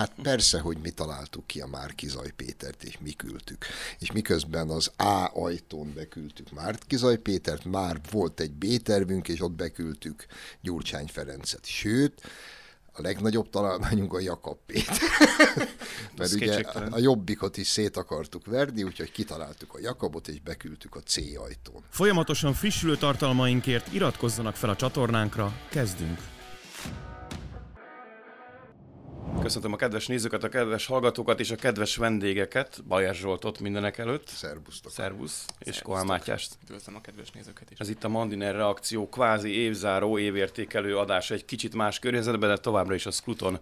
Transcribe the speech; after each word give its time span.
Hát 0.00 0.12
persze, 0.22 0.60
hogy 0.60 0.78
mi 0.82 0.90
találtuk 0.90 1.46
ki 1.46 1.60
a 1.60 1.66
Márkizaj 1.66 2.30
Pétert, 2.36 2.82
és 2.82 2.98
mi 3.00 3.10
küldtük. 3.10 3.64
És 3.98 4.12
miközben 4.12 4.68
az 4.68 4.90
A 4.96 5.30
ajtón 5.34 5.92
beküldtük 5.94 6.52
Márkizaj 6.52 7.16
Pétert, 7.16 7.64
már 7.64 8.00
volt 8.10 8.40
egy 8.40 8.52
B-tervünk, 8.52 9.28
és 9.28 9.40
ott 9.40 9.52
beküldtük 9.52 10.26
Gyurcsány 10.60 11.06
Ferencet. 11.06 11.66
Sőt, 11.66 12.20
a 12.92 13.02
legnagyobb 13.02 13.50
találmányunk 13.50 14.12
a 14.12 14.20
Jakab 14.20 14.58
Péter. 14.66 14.96
Mert 16.16 16.32
ugye 16.32 16.64
a 16.90 16.98
jobbikot 16.98 17.56
is 17.56 17.66
szét 17.66 17.96
akartuk 17.96 18.46
verni, 18.46 18.82
úgyhogy 18.82 19.12
kitaláltuk 19.12 19.74
a 19.74 19.78
Jakabot, 19.80 20.28
és 20.28 20.40
beküldtük 20.40 20.94
a 20.94 21.00
C 21.00 21.16
ajtón. 21.16 21.84
Folyamatosan 21.90 22.54
frissülő 22.54 22.96
tartalmainkért 22.96 23.92
iratkozzanak 23.92 24.56
fel 24.56 24.70
a 24.70 24.76
csatornánkra, 24.76 25.52
kezdünk! 25.68 26.39
Köszöntöm 29.42 29.72
a 29.72 29.76
kedves 29.76 30.06
nézőket, 30.06 30.44
a 30.44 30.48
kedves 30.48 30.86
hallgatókat 30.86 31.40
és 31.40 31.50
a 31.50 31.56
kedves 31.56 31.96
vendégeket, 31.96 32.84
Bajer 32.88 33.14
Zsoltot 33.14 33.60
mindenek 33.60 33.98
előtt. 33.98 34.28
Szerbusztok. 34.28 34.92
Szervusz. 34.92 35.44
És 35.58 35.82
Kohán 35.82 36.06
Mátyást. 36.06 36.56
Üdvözlöm 36.62 36.96
a 36.96 37.00
kedves 37.00 37.30
nézőket 37.30 37.70
is. 37.70 37.78
Ez 37.78 37.88
itt 37.88 38.04
a 38.04 38.08
Mandiner 38.08 38.54
reakció, 38.54 39.08
kvázi 39.08 39.50
évzáró, 39.50 40.18
évértékelő 40.18 40.96
adása 40.96 41.34
egy 41.34 41.44
kicsit 41.44 41.74
más 41.74 41.98
környezetben, 41.98 42.48
de 42.48 42.56
továbbra 42.56 42.94
is 42.94 43.06
a 43.06 43.10
Skluton 43.10 43.58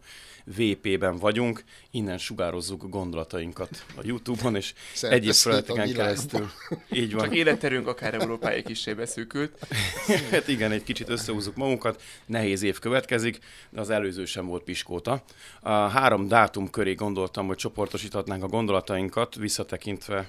VP-ben 0.57 1.17
vagyunk. 1.17 1.65
Innen 1.91 2.19
sugározzuk 2.19 2.89
gondolatainkat 2.89 3.85
a 3.97 4.01
YouTube-on 4.03 4.57
és 4.57 4.75
Szerte 4.95 5.17
egyéb 5.17 5.33
felületeken 5.33 5.93
keresztül. 5.93 6.51
Így 6.93 7.13
van. 7.15 7.25
Csak 7.25 7.35
életterünk 7.35 7.87
akár 7.87 8.15
Európáig 8.15 8.65
kisé 8.65 8.95
beszűkült. 8.95 9.67
hát 10.31 10.49
igen, 10.49 10.73
egy 10.73 10.83
kicsit 10.83 11.09
összehúzzuk 11.09 11.57
magunkat. 11.57 12.03
Nehéz 12.27 12.63
év 12.63 12.79
következik, 12.79 13.39
de 13.71 13.81
az 13.81 13.91
előző 13.91 14.25
sem 14.25 14.47
volt 14.47 14.63
piskóta. 14.63 15.23
A 15.61 15.71
három 15.71 16.29
dátum 16.29 16.71
köré 16.71 16.95
gondoltam, 16.95 17.47
hogy 17.47 17.57
csoportosíthatnánk 17.57 18.43
a 18.43 18.49
gondolatainkat, 18.49 19.35
visszatekintve 19.35 20.29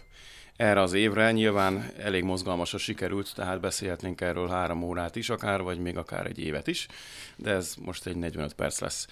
erre 0.55 0.81
az 0.81 0.93
évre. 0.93 1.31
Nyilván 1.31 1.91
elég 1.97 2.23
mozgalmasra 2.23 2.77
sikerült, 2.77 3.35
tehát 3.35 3.59
beszélhetnénk 3.59 4.21
erről 4.21 4.47
három 4.47 4.83
órát 4.83 5.15
is 5.15 5.29
akár, 5.29 5.61
vagy 5.61 5.79
még 5.79 5.97
akár 5.97 6.25
egy 6.25 6.39
évet 6.39 6.67
is, 6.67 6.87
de 7.35 7.51
ez 7.51 7.75
most 7.75 8.05
egy 8.05 8.15
45 8.15 8.53
perc 8.53 8.79
lesz. 8.79 9.07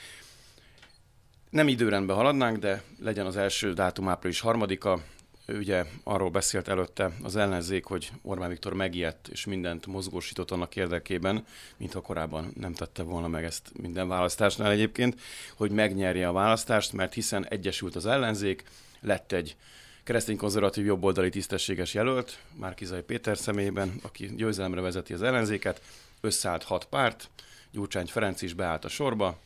Nem 1.49 1.67
időrendben 1.67 2.15
haladnánk, 2.15 2.57
de 2.57 2.83
legyen 2.99 3.25
az 3.25 3.37
első 3.37 3.73
dátum 3.73 4.07
április 4.09 4.39
harmadika. 4.39 4.99
Ugye 5.47 5.85
arról 6.03 6.29
beszélt 6.29 6.67
előtte 6.67 7.11
az 7.23 7.35
ellenzék, 7.35 7.85
hogy 7.85 8.11
Orbán 8.21 8.49
Viktor 8.49 8.73
megijedt 8.73 9.27
és 9.27 9.45
mindent 9.45 9.85
mozgósított 9.85 10.51
annak 10.51 10.75
érdekében, 10.75 11.45
mintha 11.77 12.01
korábban 12.01 12.51
nem 12.59 12.73
tette 12.73 13.03
volna 13.03 13.27
meg 13.27 13.43
ezt 13.43 13.71
minden 13.81 14.07
választásnál 14.07 14.71
egyébként, 14.71 15.21
hogy 15.55 15.71
megnyerje 15.71 16.27
a 16.27 16.31
választást, 16.31 16.93
mert 16.93 17.13
hiszen 17.13 17.45
egyesült 17.45 17.95
az 17.95 18.05
ellenzék, 18.05 18.63
lett 19.01 19.31
egy 19.31 19.55
keresztény-konzervatív 20.03 20.85
jobboldali 20.85 21.29
tisztességes 21.29 21.93
jelölt, 21.93 22.39
Márkizai 22.53 23.01
Péter 23.01 23.37
személyében, 23.37 23.99
aki 24.01 24.35
győzelemre 24.35 24.81
vezeti 24.81 25.13
az 25.13 25.21
ellenzéket, 25.21 25.81
összeállt 26.21 26.63
hat 26.63 26.85
párt, 26.85 27.29
Gyurcsány 27.71 28.05
Ferenc 28.05 28.41
is 28.41 28.53
beállt 28.53 28.85
a 28.85 28.89
sorba, 28.89 29.39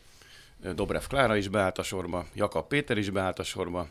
Dobrev 0.75 1.03
Klára 1.07 1.35
is 1.35 1.47
beállt 1.47 1.77
a 1.77 1.83
sorba, 1.83 2.25
Jakab 2.33 2.67
Péter 2.67 2.97
is 2.97 3.09
beállt 3.09 3.39
a 3.39 3.44
sorba, 3.44 3.88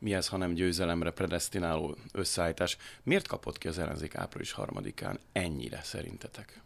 mi 0.00 0.14
ez, 0.14 0.28
hanem 0.28 0.54
győzelemre 0.54 1.10
predestináló 1.10 1.96
összeállítás. 2.12 2.76
Miért 3.02 3.26
kapott 3.26 3.58
ki 3.58 3.68
az 3.68 3.78
ellenzék 3.78 4.14
április 4.14 4.52
harmadikán 4.52 5.20
ennyire 5.32 5.80
szerintetek? 5.82 6.60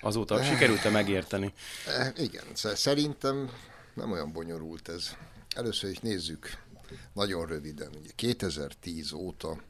Azóta 0.00 0.42
sikerült-e 0.42 0.90
megérteni? 0.90 1.52
Igen, 2.16 2.44
szerintem 2.54 3.50
nem 3.94 4.12
olyan 4.12 4.32
bonyolult 4.32 4.88
ez. 4.88 5.16
Először 5.54 5.90
is 5.90 5.98
nézzük 5.98 6.58
nagyon 7.12 7.46
röviden. 7.46 7.90
Ugye 8.00 8.10
2010 8.14 9.12
óta 9.12 9.60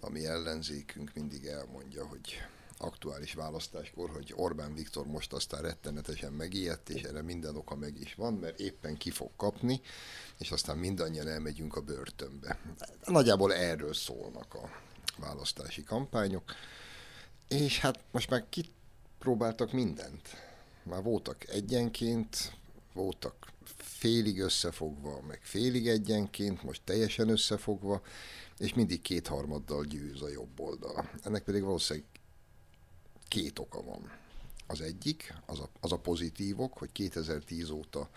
a 0.00 0.10
mi 0.10 0.26
ellenzékünk 0.26 1.10
mindig 1.14 1.46
elmondja, 1.46 2.06
hogy 2.06 2.42
aktuális 2.78 3.34
választáskor, 3.34 4.10
hogy 4.10 4.32
Orbán 4.36 4.74
Viktor 4.74 5.06
most 5.06 5.32
aztán 5.32 5.62
rettenetesen 5.62 6.32
megijedt, 6.32 6.88
és 6.88 7.02
erre 7.02 7.22
minden 7.22 7.56
oka 7.56 7.76
meg 7.76 8.00
is 8.00 8.14
van, 8.14 8.34
mert 8.34 8.60
éppen 8.60 8.96
ki 8.96 9.10
fog 9.10 9.30
kapni, 9.36 9.80
és 10.38 10.50
aztán 10.50 10.78
mindannyian 10.78 11.28
elmegyünk 11.28 11.76
a 11.76 11.80
börtönbe. 11.80 12.58
Nagyjából 13.04 13.54
erről 13.54 13.94
szólnak 13.94 14.54
a 14.54 14.70
választási 15.18 15.84
kampányok, 15.84 16.54
és 17.48 17.78
hát 17.80 18.00
most 18.10 18.30
már 18.30 18.46
kipróbáltak 18.48 19.72
mindent. 19.72 20.28
Már 20.82 21.02
voltak 21.02 21.48
egyenként, 21.48 22.52
voltak 22.92 23.52
félig 23.76 24.40
összefogva, 24.40 25.20
meg 25.20 25.40
félig 25.42 25.88
egyenként, 25.88 26.62
most 26.62 26.82
teljesen 26.84 27.28
összefogva, 27.28 28.02
és 28.58 28.74
mindig 28.74 29.00
kétharmaddal 29.00 29.84
győz 29.84 30.22
a 30.22 30.28
jobb 30.28 30.60
oldal. 30.60 31.10
Ennek 31.22 31.44
pedig 31.44 31.62
valószínűleg 31.62 32.08
két 33.28 33.58
oka 33.58 33.82
van. 33.82 34.10
Az 34.66 34.80
egyik, 34.80 35.34
az 35.46 35.58
a, 35.58 35.68
az 35.80 35.92
a 35.92 35.98
pozitívok, 35.98 36.78
hogy 36.78 36.92
2010 36.92 37.70
óta 37.70 38.10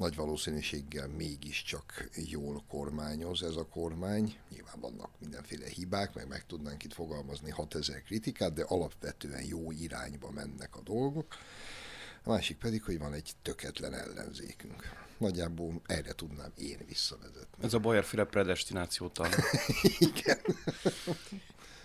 nagy 0.00 0.14
valószínűséggel 0.16 1.08
mégiscsak 1.08 2.08
jól 2.14 2.64
kormányoz 2.68 3.42
ez 3.42 3.56
a 3.56 3.66
kormány. 3.66 4.38
Nyilván 4.50 4.80
vannak 4.80 5.10
mindenféle 5.18 5.66
hibák, 5.66 6.14
meg 6.14 6.28
meg 6.28 6.46
tudnánk 6.46 6.84
itt 6.84 6.92
fogalmazni 6.92 7.50
6000 7.50 8.02
kritikát, 8.02 8.52
de 8.52 8.62
alapvetően 8.62 9.42
jó 9.42 9.70
irányba 9.70 10.30
mennek 10.30 10.76
a 10.76 10.80
dolgok. 10.80 11.36
A 12.22 12.30
másik 12.30 12.58
pedig, 12.58 12.82
hogy 12.82 12.98
van 12.98 13.12
egy 13.12 13.32
töketlen 13.42 13.94
ellenzékünk. 13.94 15.08
Nagyjából 15.18 15.80
erre 15.86 16.12
tudnám 16.12 16.52
én 16.56 16.78
visszavezetni. 16.86 17.64
Ez 17.64 17.74
a 17.74 17.78
Bajer-féle 17.78 18.24
predestinációtal. 18.24 19.28
Igen. 19.98 20.38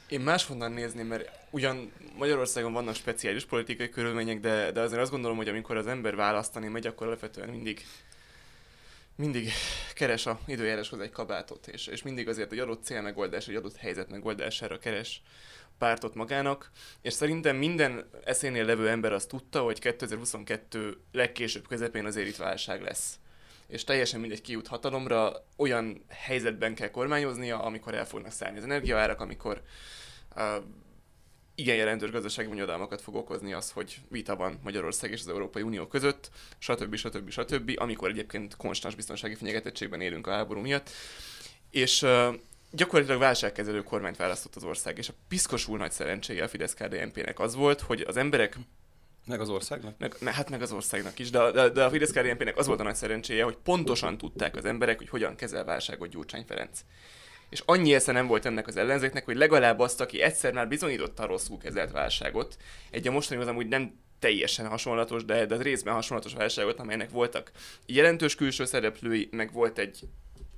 Én 0.07 0.19
máshonnan 0.19 0.71
nézném, 0.71 1.07
mert 1.07 1.29
ugyan 1.49 1.91
Magyarországon 2.17 2.73
vannak 2.73 2.95
speciális 2.95 3.45
politikai 3.45 3.89
körülmények, 3.89 4.39
de, 4.39 4.71
de 4.71 4.81
azért 4.81 5.01
azt 5.01 5.11
gondolom, 5.11 5.37
hogy 5.37 5.47
amikor 5.47 5.77
az 5.77 5.87
ember 5.87 6.15
választani 6.15 6.67
megy, 6.67 6.87
akkor 6.87 7.07
alapvetően 7.07 7.49
mindig 7.49 7.85
mindig 9.15 9.51
keres 9.93 10.25
a 10.25 10.39
időjáráshoz 10.45 10.99
egy 10.99 11.11
kabátot, 11.11 11.67
és, 11.67 11.87
és 11.87 12.03
mindig 12.03 12.27
azért 12.27 12.51
egy 12.51 12.59
adott 12.59 12.83
célmegoldás, 12.83 13.47
egy 13.47 13.55
adott 13.55 13.75
helyzet 13.75 14.09
megoldására 14.09 14.77
keres 14.77 15.21
pártot 15.77 16.15
magának, 16.15 16.71
és 17.01 17.13
szerintem 17.13 17.55
minden 17.55 18.09
eszénél 18.25 18.65
levő 18.65 18.89
ember 18.89 19.13
azt 19.13 19.29
tudta, 19.29 19.61
hogy 19.61 19.79
2022 19.79 20.97
legkésőbb 21.11 21.67
közepén 21.67 22.05
azért 22.05 22.27
itt 22.27 22.35
válság 22.35 22.81
lesz 22.81 23.19
és 23.67 23.83
teljesen 23.83 24.19
mindegy 24.19 24.41
kijut 24.41 24.67
hatalomra, 24.67 25.33
olyan 25.57 26.05
helyzetben 26.07 26.75
kell 26.75 26.89
kormányoznia, 26.89 27.59
amikor 27.63 27.93
el 27.93 28.05
fognak 28.05 28.31
szállni 28.31 28.57
az 28.57 28.63
energiaárak, 28.63 29.19
amikor 29.19 29.61
uh, 30.35 30.63
igen 31.55 31.75
jelentős 31.75 32.11
gazdasági 32.11 32.47
bonyodalmakat 32.47 33.01
fog 33.01 33.15
okozni 33.15 33.53
az, 33.53 33.71
hogy 33.71 33.97
vita 34.09 34.35
van 34.35 34.59
Magyarország 34.63 35.11
és 35.11 35.19
az 35.19 35.27
Európai 35.27 35.61
Unió 35.61 35.87
között, 35.87 36.29
stb. 36.57 36.95
stb. 36.95 37.29
stb., 37.29 37.71
amikor 37.75 38.09
egyébként 38.09 38.55
konstans 38.55 38.95
biztonsági 38.95 39.35
fenyegetettségben 39.35 40.01
élünk 40.01 40.27
a 40.27 40.31
háború 40.31 40.59
miatt. 40.59 40.89
És 41.71 42.01
uh, 42.01 42.35
gyakorlatilag 42.71 43.19
válságkezelő 43.19 43.83
kormányt 43.83 44.17
választott 44.17 44.55
az 44.55 44.63
ország, 44.63 44.97
és 44.97 45.09
a 45.09 45.13
piszkosul 45.27 45.77
nagy 45.77 45.91
szerencséje 45.91 46.43
a 46.43 46.47
fidesz 46.47 46.73
KDNP-nek 46.73 47.39
az 47.39 47.55
volt, 47.55 47.81
hogy 47.81 48.01
az 48.01 48.17
emberek 48.17 48.57
meg 49.25 49.39
az 49.39 49.49
országnak? 49.49 49.95
Meg, 49.97 50.17
hát 50.33 50.49
meg 50.49 50.61
az 50.61 50.71
országnak 50.71 51.19
is, 51.19 51.29
de, 51.29 51.51
de, 51.51 51.69
de 51.69 51.83
a 51.83 51.89
fidesz 51.89 52.11
KDNP-nek 52.11 52.57
az 52.57 52.67
volt 52.67 52.79
a 52.79 52.83
nagy 52.83 52.95
szerencséje, 52.95 53.43
hogy 53.43 53.57
pontosan 53.63 54.17
tudták 54.17 54.55
az 54.55 54.65
emberek, 54.65 54.97
hogy 54.97 55.09
hogyan 55.09 55.35
kezel 55.35 55.63
válságot 55.63 56.09
Gyurcsány 56.09 56.45
Ferenc. 56.47 56.79
És 57.49 57.61
annyi 57.65 57.93
esze 57.93 58.11
nem 58.11 58.27
volt 58.27 58.45
ennek 58.45 58.67
az 58.67 58.77
ellenzéknek, 58.77 59.25
hogy 59.25 59.35
legalább 59.35 59.79
azt, 59.79 60.01
aki 60.01 60.21
egyszer 60.21 60.53
már 60.53 60.67
bizonyította 60.67 61.23
a 61.23 61.27
rosszul 61.27 61.57
kezelt 61.57 61.91
válságot, 61.91 62.57
egy 62.91 63.07
a 63.07 63.11
mostani 63.11 63.41
az 63.41 63.47
amúgy 63.47 63.67
nem 63.67 63.99
teljesen 64.19 64.67
hasonlatos, 64.67 65.25
de, 65.25 65.45
de 65.45 65.57
részben 65.57 65.93
hasonlatos 65.93 66.33
válságot, 66.33 66.79
amelynek 66.79 67.09
voltak 67.09 67.51
jelentős 67.85 68.35
külső 68.35 68.65
szereplői, 68.65 69.29
meg 69.31 69.53
volt 69.53 69.77
egy 69.77 69.99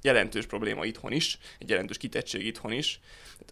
jelentős 0.02 0.46
probléma 0.46 0.86
itthon 0.86 1.12
is, 1.12 1.38
egy 1.60 1.70
jelentős 1.70 1.98
kitettség 1.98 2.46
itthon 2.46 2.72
is. 2.72 3.00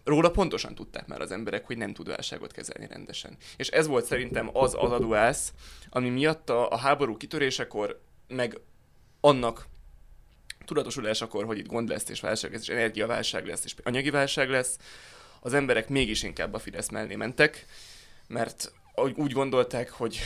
Róla 0.04 0.30
pontosan 0.30 0.74
tudták 0.74 1.06
már 1.06 1.20
az 1.20 1.30
emberek, 1.30 1.66
hogy 1.66 1.76
nem 1.76 1.92
tud 1.92 2.08
válságot 2.08 2.52
kezelni 2.52 2.86
rendesen. 2.86 3.36
És 3.56 3.68
ez 3.68 3.86
volt 3.86 4.04
szerintem 4.04 4.50
az 4.52 4.74
az 4.78 4.92
aduász, 4.92 5.52
ami 5.90 6.08
miatt 6.08 6.50
a, 6.50 6.70
a 6.70 6.76
háború 6.76 7.16
kitörésekor, 7.16 8.00
meg 8.28 8.60
annak 9.20 9.66
tudatosulásakor, 10.64 11.44
hogy 11.44 11.58
itt 11.58 11.66
gond 11.66 11.88
lesz, 11.88 12.08
és 12.08 12.20
válság 12.20 12.52
lesz, 12.52 12.60
és 12.60 12.68
energiaválság 12.68 13.46
lesz, 13.46 13.64
és 13.64 13.74
anyagi 13.82 14.10
válság 14.10 14.50
lesz, 14.50 14.78
az 15.40 15.54
emberek 15.54 15.88
mégis 15.88 16.22
inkább 16.22 16.54
a 16.54 16.58
Fidesz 16.58 16.88
mellé 16.88 17.14
mentek, 17.14 17.66
mert 18.28 18.72
úgy 19.14 19.32
gondolták, 19.32 19.90
hogy 19.90 20.18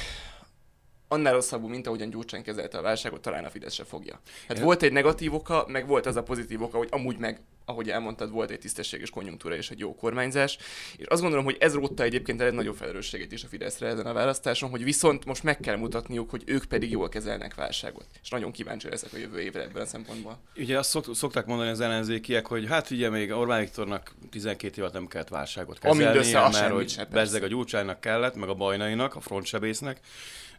annál 1.12 1.32
rosszabbul, 1.32 1.70
mint 1.70 1.86
ahogyan 1.86 2.10
Gyurcsány 2.10 2.42
kezelte 2.42 2.78
a 2.78 2.82
válságot, 2.82 3.20
talán 3.20 3.44
a 3.44 3.50
Fidesz 3.50 3.74
se 3.74 3.84
fogja. 3.84 4.20
Hát 4.48 4.58
volt 4.58 4.82
egy 4.82 4.92
negatív 4.92 5.34
oka, 5.34 5.64
meg 5.68 5.86
volt 5.86 6.06
az 6.06 6.16
a 6.16 6.22
pozitív 6.22 6.62
oka, 6.62 6.76
hogy 6.78 6.88
amúgy 6.90 7.18
meg 7.18 7.40
ahogy 7.70 7.90
elmondtad, 7.90 8.30
volt 8.30 8.50
egy 8.50 8.58
tisztességes 8.58 9.10
konjunktúra 9.10 9.54
és 9.54 9.70
egy 9.70 9.78
jó 9.78 9.94
kormányzás. 9.94 10.58
És 10.96 11.06
azt 11.06 11.20
gondolom, 11.20 11.44
hogy 11.44 11.56
ez 11.60 11.74
rótta 11.74 12.02
egyébként 12.02 12.40
egy 12.40 12.52
nagyobb 12.52 12.76
felelősséget 12.76 13.32
is 13.32 13.44
a 13.44 13.48
Fideszre 13.48 13.86
ezen 13.86 14.06
a 14.06 14.12
választáson, 14.12 14.70
hogy 14.70 14.84
viszont 14.84 15.24
most 15.24 15.42
meg 15.42 15.60
kell 15.60 15.76
mutatniuk, 15.76 16.30
hogy 16.30 16.42
ők 16.46 16.64
pedig 16.64 16.90
jól 16.90 17.08
kezelnek 17.08 17.54
válságot. 17.54 18.06
És 18.22 18.28
nagyon 18.28 18.52
kíváncsi 18.52 18.88
leszek 18.88 19.12
a 19.12 19.16
jövő 19.16 19.40
évre 19.40 19.62
ebben 19.62 19.82
a 19.82 19.86
szempontból. 19.86 20.38
Ugye 20.56 20.78
azt 20.78 20.90
szok, 20.90 21.14
szokták 21.14 21.46
mondani 21.46 21.70
az 21.70 21.80
ellenzékiek, 21.80 22.46
hogy 22.46 22.66
hát 22.66 22.90
ugye 22.90 23.10
még 23.10 23.30
Orbán 23.30 23.60
Viktornak 23.60 24.14
12 24.30 24.80
évet 24.80 24.92
nem 24.92 25.06
kellett 25.06 25.28
válságot 25.28 25.78
kezelni, 25.78 26.32
mert 26.32 26.72
hogy 26.72 27.06
bezzeg 27.10 27.42
a 27.42 27.46
gyurcsánynak 27.46 28.00
kellett, 28.00 28.34
meg 28.34 28.48
a 28.48 28.54
bajnainak, 28.54 29.14
a 29.14 29.20
frontsebésznek. 29.20 30.00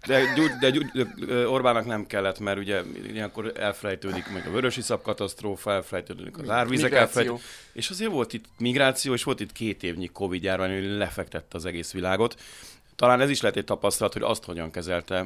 De, 0.08 0.34
de, 0.60 0.72
de 1.26 1.48
Orbánnak 1.48 1.86
nem 1.86 2.08
kellett, 2.08 2.40
mert 2.40 2.58
ugye 2.58 2.82
ilyenkor 3.12 3.52
elfelejtődik 3.56 4.32
meg 4.34 4.48
a 4.48 4.52
vörösi 4.52 4.82
szab 4.82 5.02
katasztrófa, 5.02 5.72
elfelejtődik 5.72 6.38
az 6.38 6.50
árvizek, 6.50 6.92
elfelejtődik. 6.92 7.44
És 7.74 7.90
azért 7.90 8.12
volt 8.12 8.34
itt 8.34 8.46
migráció, 8.58 9.14
és 9.14 9.24
volt 9.24 9.40
itt 9.40 9.52
két 9.52 9.84
évnyi 9.84 10.08
Covid 10.08 10.44
járvány, 10.44 10.74
hogy 10.74 10.98
lefektette 10.98 11.58
az 11.58 11.66
egész 11.66 11.92
világot. 11.92 12.40
Talán 12.96 13.22
ez 13.22 13.30
is 13.30 13.42
lehet 13.42 13.58
egy 13.58 13.66
tapasztalat, 13.66 14.14
hogy 14.14 14.22
azt 14.22 14.44
hogyan 14.44 14.72
kezelte 14.72 15.26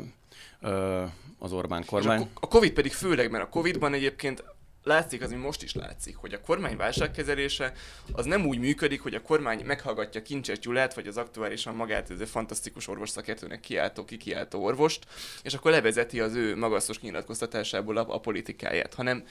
az 1.39 1.51
Orbán 1.51 1.86
kormány. 1.86 2.19
És 2.19 2.27
a 2.33 2.48
Covid 2.48 2.72
pedig 2.72 2.92
főleg, 2.92 3.31
mert 3.31 3.44
a 3.44 3.50
Covidban 3.50 3.94
egyébként 3.94 4.44
látszik, 4.86 5.22
az, 5.22 5.32
ami 5.32 5.42
most 5.42 5.64
is 5.64 5.74
látszik, 5.74 6.16
hogy 6.16 6.34
a 6.34 6.42
kormány 6.42 6.78
válságkezelése 6.78 7.74
az 8.12 8.26
nem 8.26 8.46
úgy 8.46 8.60
működik, 8.60 9.02
hogy 9.02 9.14
a 9.14 9.22
kormány 9.22 9.66
meghallgatja 9.66 10.22
Kincses 10.22 10.60
Gyulát, 10.60 10.94
vagy 10.94 11.08
az 11.08 11.18
aktuálisan 11.18 11.76
magát 11.76 12.10
ez 12.10 12.20
a 12.20 12.26
fantasztikus 12.26 12.88
orvosszakértőnek 12.88 13.60
kiáltó, 13.60 14.06
kikiáltó 14.06 14.64
orvost, 14.64 15.06
és 15.42 15.54
akkor 15.54 15.72
levezeti 15.72 16.20
az 16.20 16.36
ő 16.36 16.56
magasztos 16.56 17.00
nyilatkoztatásából 17.00 17.98
a, 17.98 18.06
a 18.08 18.20
politikáját, 18.20 18.94
hanem 18.94 19.24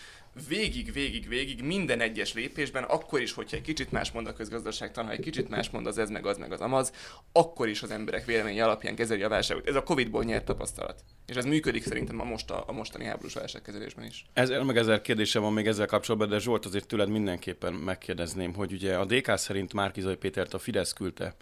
végig, 0.48 0.92
végig, 0.92 1.28
végig 1.28 1.62
minden 1.62 2.00
egyes 2.00 2.34
lépésben, 2.34 2.82
akkor 2.82 3.20
is, 3.20 3.32
hogyha 3.32 3.56
egy 3.56 3.62
kicsit 3.62 3.90
más 3.90 4.10
mond 4.10 4.26
a 4.26 4.32
közgazdaságtan, 4.32 5.06
ha 5.06 5.12
egy 5.12 5.20
kicsit 5.20 5.48
más 5.48 5.70
mond 5.70 5.86
az 5.86 5.98
ez, 5.98 6.10
meg 6.10 6.26
az, 6.26 6.38
meg 6.38 6.52
az 6.52 6.60
amaz, 6.60 6.92
akkor 7.32 7.68
is 7.68 7.82
az 7.82 7.90
emberek 7.90 8.24
véleménye 8.24 8.64
alapján 8.64 8.94
kezeli 8.94 9.22
a 9.22 9.28
válságot. 9.28 9.68
Ez 9.68 9.74
a 9.74 9.82
Covid-ból 9.82 10.24
nyert 10.24 10.44
tapasztalat. 10.44 11.04
És 11.26 11.36
ez 11.36 11.44
működik 11.44 11.82
szerintem 11.82 12.20
a, 12.20 12.24
most 12.24 12.50
a, 12.50 12.64
a 12.66 12.72
mostani 12.72 13.04
háborús 13.04 13.34
válságkezelésben 13.34 14.04
is. 14.04 14.26
Ez, 14.32 14.48
meg 14.48 14.76
ezer 14.76 15.00
kérdésem 15.00 15.42
van 15.42 15.52
még 15.52 15.66
ezzel 15.66 15.86
kapcsolatban, 15.86 16.28
de 16.28 16.38
Zsolt 16.38 16.66
azért 16.66 16.86
tőled 16.86 17.08
mindenképpen 17.08 17.72
megkérdezném, 17.72 18.54
hogy 18.54 18.72
ugye 18.72 18.96
a 18.96 19.04
DK 19.04 19.36
szerint 19.36 19.72
Márkizai 19.72 20.16
Pétert 20.16 20.54
a 20.54 20.58
Fidesz 20.58 20.92
küldte. 20.92 21.34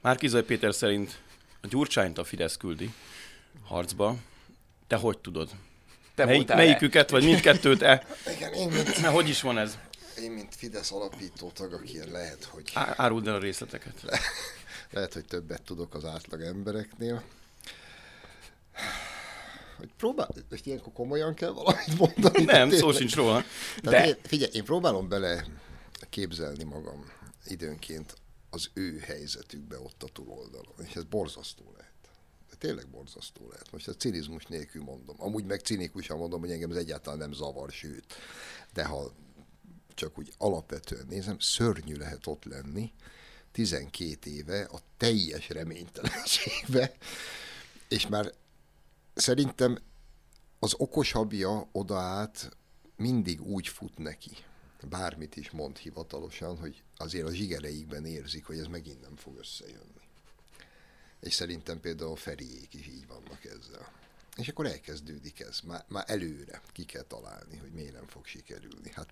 Márkizai 0.00 0.42
Péter 0.42 0.74
szerint 0.74 1.20
a 1.60 1.66
Gyurcsányt 1.66 2.18
a 2.18 2.24
Fidesz 2.24 2.56
küldi 2.56 2.90
harcba. 3.64 4.16
Te 4.86 4.96
hogy 4.96 5.18
tudod? 5.18 5.50
Te 6.16 6.24
Melyik, 6.24 6.48
melyiküket, 6.48 7.10
vagy 7.10 7.24
mindkettőt-e? 7.24 8.06
Igen, 8.36 8.52
én 8.52 8.68
mint... 8.68 9.00
Na, 9.00 9.10
hogy 9.10 9.28
is 9.28 9.40
van 9.40 9.58
ez? 9.58 9.78
Én, 10.18 10.30
mint 10.30 10.54
Fidesz 10.54 10.92
alapító 10.92 11.50
tag, 11.50 11.72
aki 11.72 12.10
lehet, 12.10 12.44
hogy... 12.44 12.70
Á, 12.74 12.94
áruld 12.96 13.26
el 13.26 13.34
a 13.34 13.38
részleteket. 13.38 14.02
Le, 14.02 14.18
lehet, 14.90 15.12
hogy 15.12 15.24
többet 15.24 15.62
tudok 15.62 15.94
az 15.94 16.04
átlag 16.04 16.40
embereknél. 16.40 17.22
Hogy 19.76 19.88
próbál, 19.96 20.28
és 20.50 20.60
ilyenkor 20.64 20.92
komolyan 20.92 21.34
kell 21.34 21.50
valamit 21.50 21.98
mondani. 21.98 22.44
Nem, 22.44 22.70
szó 22.70 22.92
sincs 22.92 23.14
róla. 23.14 23.44
De... 23.82 24.06
Én, 24.06 24.16
figyelj, 24.22 24.50
én 24.54 24.64
próbálom 24.64 25.08
bele 25.08 25.44
képzelni 26.10 26.64
magam 26.64 27.12
időnként 27.46 28.14
az 28.50 28.70
ő 28.74 28.98
helyzetükbe 28.98 29.78
ott 29.78 30.02
a 30.02 30.08
túloldalon, 30.12 30.74
és 30.88 30.94
ez 30.94 31.04
borzasztó 31.04 31.64
lehet 31.76 31.85
tényleg 32.58 32.88
borzasztó 32.88 33.48
lehet. 33.48 33.72
Most 33.72 33.88
a 33.88 33.94
cinizmus 33.94 34.46
nélkül 34.46 34.82
mondom. 34.82 35.16
Amúgy 35.18 35.44
meg 35.44 35.60
cinikusan 35.60 36.18
mondom, 36.18 36.40
hogy 36.40 36.50
engem 36.50 36.70
ez 36.70 36.76
egyáltalán 36.76 37.18
nem 37.18 37.32
zavar, 37.32 37.70
sőt. 37.70 38.14
De 38.72 38.84
ha 38.84 39.12
csak 39.94 40.18
úgy 40.18 40.32
alapvetően 40.38 41.06
nézem, 41.08 41.38
szörnyű 41.38 41.94
lehet 41.94 42.26
ott 42.26 42.44
lenni 42.44 42.92
12 43.52 44.30
éve 44.30 44.62
a 44.62 44.78
teljes 44.96 45.48
reménytelenségbe, 45.48 46.92
és 47.88 48.06
már 48.06 48.32
szerintem 49.14 49.78
az 50.58 50.74
okosabbja 50.76 51.68
odaát 51.72 52.56
mindig 52.96 53.42
úgy 53.42 53.68
fut 53.68 53.98
neki, 53.98 54.30
bármit 54.88 55.36
is 55.36 55.50
mond 55.50 55.76
hivatalosan, 55.76 56.58
hogy 56.58 56.82
azért 56.96 57.26
a 57.26 57.34
zsigereikben 57.34 58.04
érzik, 58.04 58.44
hogy 58.44 58.58
ez 58.58 58.66
megint 58.66 59.00
nem 59.00 59.16
fog 59.16 59.38
összejönni 59.38 60.05
és 61.20 61.34
szerintem 61.34 61.80
például 61.80 62.16
Feriék 62.16 62.74
is 62.74 62.86
így 62.86 63.06
vannak 63.06 63.44
ezzel. 63.44 63.92
És 64.36 64.48
akkor 64.48 64.66
elkezdődik 64.66 65.40
ez, 65.40 65.60
már, 65.60 65.84
már 65.88 66.04
előre 66.06 66.62
ki 66.72 66.84
kell 66.84 67.02
találni, 67.02 67.56
hogy 67.56 67.70
miért 67.72 67.92
nem 67.92 68.06
fog 68.06 68.26
sikerülni. 68.26 68.90
Hát 68.92 69.08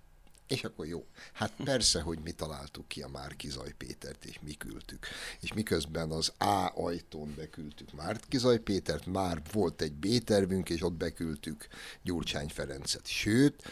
és 0.46 0.64
akkor 0.64 0.86
jó. 0.86 1.06
Hát 1.32 1.52
persze, 1.64 2.00
hogy 2.00 2.18
mi 2.18 2.32
találtuk 2.32 2.88
ki 2.88 3.02
a 3.02 3.08
Márkizaj 3.08 3.72
Pétert, 3.72 4.24
és 4.24 4.38
mi 4.42 4.52
küldtük. 4.52 5.06
És 5.40 5.52
miközben 5.52 6.10
az 6.10 6.32
A 6.38 6.72
ajtón 6.74 7.34
beküldtük 7.36 7.92
Márkizaj 7.92 8.58
Pétert, 8.58 9.06
már 9.06 9.42
volt 9.52 9.82
egy 9.82 9.92
B 9.92 10.24
tervünk, 10.24 10.70
és 10.70 10.82
ott 10.82 10.92
beküldtük 10.92 11.66
Gyurcsány 12.02 12.48
Ferencet. 12.48 13.06
Sőt, 13.06 13.62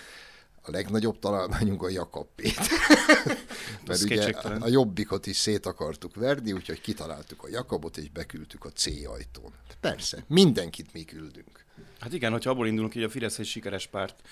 a 0.63 0.71
legnagyobb 0.71 1.19
találmányunk 1.19 1.83
a 1.83 1.89
Jakab 1.89 2.27
Péter. 2.35 2.67
Mert 3.87 4.03
ugye 4.03 4.33
a 4.61 4.69
jobbikot 4.69 5.27
is 5.27 5.37
szét 5.37 5.67
akartuk 5.67 6.15
verni, 6.15 6.53
úgyhogy 6.53 6.81
kitaláltuk 6.81 7.43
a 7.43 7.49
Jakabot, 7.49 7.97
és 7.97 8.11
beküldtük 8.11 8.65
a 8.65 8.69
C 8.69 8.87
ajtón. 8.87 9.53
Persze, 9.81 10.25
mindenkit 10.27 10.93
mi 10.93 11.05
küldünk. 11.05 11.65
Hát 12.01 12.13
igen, 12.13 12.33
hogyha 12.33 12.51
abból 12.51 12.67
indulunk, 12.67 12.93
hogy 12.93 13.03
a 13.03 13.09
Fidesz 13.09 13.39
egy 13.39 13.47
sikeres 13.47 13.87
párt, 13.87 14.23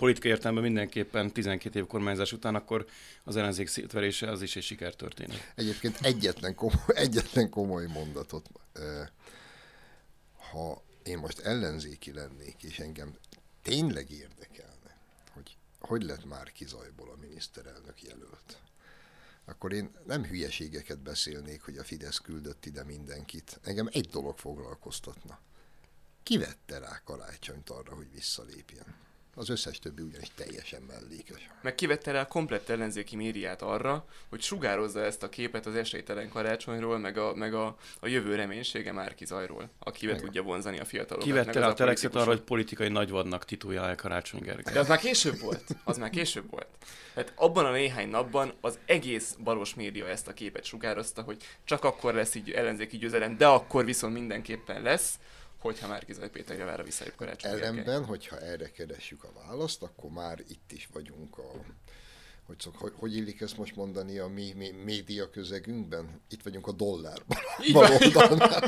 politikai 0.00 0.30
értelemben 0.30 0.64
mindenképpen 0.64 1.32
12 1.32 1.78
év 1.78 1.86
kormányzás 1.86 2.32
után, 2.32 2.54
akkor 2.54 2.86
az 3.24 3.36
ellenzék 3.36 3.66
szétverése 3.66 4.30
az 4.30 4.42
is 4.42 4.56
egy 4.56 4.62
sikertörténet. 4.62 5.52
Egyébként 5.54 5.98
egyetlen 6.00 6.54
komoly, 6.54 6.94
egyetlen 7.04 7.50
komoly 7.50 7.86
mondatot. 7.86 8.46
Ha 10.50 10.82
én 11.02 11.18
most 11.18 11.38
ellenzéki 11.38 12.12
lennék, 12.12 12.62
és 12.62 12.78
engem 12.78 13.14
tényleg 13.62 14.10
érdekel, 14.10 14.69
hogy 15.90 16.02
lett 16.02 16.24
már 16.24 16.52
kizajból 16.52 17.10
a 17.10 17.16
miniszterelnök 17.16 18.02
jelölt? 18.02 18.60
Akkor 19.44 19.72
én 19.72 19.90
nem 20.06 20.24
hülyeségeket 20.24 20.98
beszélnék, 20.98 21.62
hogy 21.62 21.76
a 21.78 21.84
Fidesz 21.84 22.18
küldött 22.18 22.66
ide 22.66 22.84
mindenkit. 22.84 23.60
Engem 23.62 23.88
egy 23.92 24.08
dolog 24.08 24.38
foglalkoztatna. 24.38 25.38
Ki 26.22 26.38
vette 26.38 26.78
rá 26.78 27.02
karácsonyt 27.04 27.70
arra, 27.70 27.94
hogy 27.94 28.12
visszalépjen? 28.12 28.94
Az 29.34 29.48
összes 29.48 29.78
többi 29.78 30.02
ugyanis 30.02 30.28
teljesen 30.34 30.82
mellékes. 30.82 31.48
Meg 31.62 31.74
kivette 31.74 32.12
rá 32.12 32.20
a 32.20 32.26
komplett 32.26 32.68
ellenzéki 32.68 33.16
médiát 33.16 33.62
arra, 33.62 34.04
hogy 34.28 34.42
sugározza 34.42 35.04
ezt 35.04 35.22
a 35.22 35.28
képet 35.28 35.66
az 35.66 35.74
esélytelen 35.74 36.28
karácsonyról, 36.28 36.98
meg 36.98 37.18
a, 37.18 37.34
meg 37.34 37.54
a, 37.54 37.76
a 38.00 38.06
jövő 38.06 38.34
reménysége 38.34 38.92
már 38.92 39.14
kizajról, 39.14 39.70
akivel 39.78 40.20
tudja 40.20 40.42
vonzani 40.42 40.78
a 40.78 40.84
fiatalokat. 40.84 41.24
Kivette 41.24 41.60
rá 41.60 41.68
a 41.68 41.74
telexet 41.74 42.14
arra, 42.14 42.24
hogy 42.24 42.40
politikai 42.40 42.88
nagyvadnak 42.88 43.44
titulálja 43.44 43.94
Karácsony 43.94 44.40
Gergely. 44.40 44.72
De 44.72 44.80
az 44.80 44.88
már 44.88 44.98
később 44.98 45.38
volt. 45.38 45.64
Az 45.84 45.98
már 45.98 46.10
később 46.10 46.50
volt. 46.50 46.68
Hát 47.14 47.32
abban 47.36 47.64
a 47.64 47.70
néhány 47.70 48.08
napban 48.08 48.52
az 48.60 48.78
egész 48.86 49.36
balos 49.42 49.74
média 49.74 50.08
ezt 50.08 50.28
a 50.28 50.32
képet 50.32 50.64
sugározta, 50.64 51.22
hogy 51.22 51.42
csak 51.64 51.84
akkor 51.84 52.14
lesz 52.14 52.34
így 52.34 52.50
ellenzéki 52.50 52.98
győzelem, 52.98 53.36
de 53.36 53.46
akkor 53.46 53.84
viszont 53.84 54.14
mindenképpen 54.14 54.82
lesz 54.82 55.18
hogyha 55.60 55.88
már 55.88 56.04
Gizai 56.04 56.28
Péter 56.28 56.58
javára 56.58 56.82
visszajött 56.82 57.14
karácsony. 57.14 57.50
Ellenben, 57.50 58.04
hogyha 58.04 58.40
erre 58.40 58.70
keressük 58.70 59.24
a 59.24 59.32
választ, 59.34 59.82
akkor 59.82 60.10
már 60.10 60.44
itt 60.48 60.72
is 60.72 60.88
vagyunk 60.92 61.38
a 61.38 61.50
hogy, 62.46 62.60
szok, 62.60 62.76
hogy, 62.76 62.92
hogy 62.96 63.16
illik 63.16 63.40
ezt 63.40 63.56
most 63.56 63.76
mondani 63.76 64.18
a 64.18 64.26
mi, 64.26 64.52
mi 64.56 64.70
média 64.84 65.30
közegünkben? 65.30 66.20
Itt 66.28 66.42
vagyunk 66.42 66.66
a 66.66 66.72
dollárban. 66.72 67.38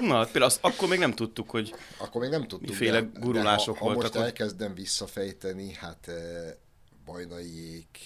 Na, 0.00 0.14
hát 0.14 0.24
például 0.24 0.42
azt, 0.42 0.58
akkor 0.60 0.88
még 0.88 0.98
nem 0.98 1.14
tudtuk, 1.14 1.50
hogy 1.50 1.74
akkor 1.98 2.20
még 2.20 2.30
nem 2.30 2.46
tudtuk, 2.46 2.68
miféle 2.68 3.00
de, 3.00 3.20
gurulások 3.20 3.74
de 3.74 3.80
ha, 3.80 3.86
voltak. 3.86 4.12
Ha 4.12 4.18
most 4.18 4.28
elkezdem 4.30 4.74
visszafejteni, 4.74 5.72
hát 5.72 6.08
eh, 6.08 6.54
Bajnaiék 7.04 7.98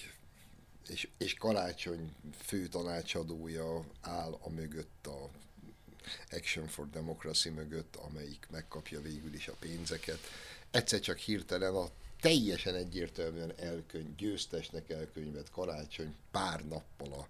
és, 0.88 1.08
és 1.18 1.34
Karácsony 1.34 2.12
fő 2.44 2.66
tanácsadója 2.66 3.84
áll 4.00 4.38
a 4.40 4.50
mögött 4.50 5.06
a 5.06 5.30
Action 6.30 6.66
for 6.66 6.90
Democracy 6.90 7.50
mögött, 7.50 7.96
amelyik 7.96 8.46
megkapja 8.50 9.00
végül 9.00 9.34
is 9.34 9.48
a 9.48 9.54
pénzeket. 9.58 10.18
Egyszer 10.70 11.00
csak 11.00 11.18
hirtelen 11.18 11.74
a 11.74 11.88
teljesen 12.20 12.74
egyértelműen 12.74 13.52
elkönyv, 13.58 14.16
győztesnek 14.16 14.90
elkönyvet 14.90 15.50
karácsony 15.50 16.14
pár 16.30 16.64
nappal 16.64 17.12
a 17.12 17.26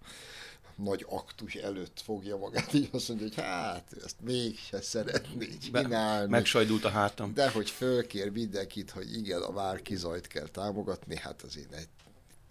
nagy 0.76 1.06
aktus 1.08 1.54
előtt 1.54 2.00
fogja 2.00 2.36
magát, 2.36 2.72
így 2.72 2.88
azt 2.92 3.08
mondja, 3.08 3.26
hogy 3.26 3.36
hát, 3.36 3.96
ezt 4.04 4.16
mégse 4.20 4.80
szeretné 4.80 5.48
csinálni. 5.62 6.30
Megsajdult 6.30 6.84
a 6.84 6.88
hátam. 6.88 7.34
De 7.34 7.50
hogy 7.50 7.70
fölkér 7.70 8.30
mindenkit, 8.30 8.90
hogy 8.90 9.16
igen, 9.16 9.42
a 9.42 9.50
Márkizajt 9.50 10.26
kell 10.26 10.48
támogatni, 10.48 11.16
hát 11.16 11.42
azért 11.42 11.72
egy 11.72 11.88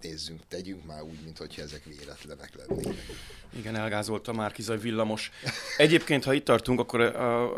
nézzünk, 0.08 0.42
tegyünk 0.48 0.86
már 0.86 1.02
úgy, 1.02 1.20
mintha 1.24 1.62
ezek 1.62 1.84
véletlenek 1.84 2.52
lennének. 2.56 3.06
Igen, 3.58 3.76
elgázolta 3.76 4.34
már 4.34 4.52
Kizaj 4.52 4.78
villamos. 4.78 5.32
Egyébként, 5.78 6.24
ha 6.24 6.34
itt 6.34 6.46
tartunk, 6.46 6.80
akkor 6.80 7.02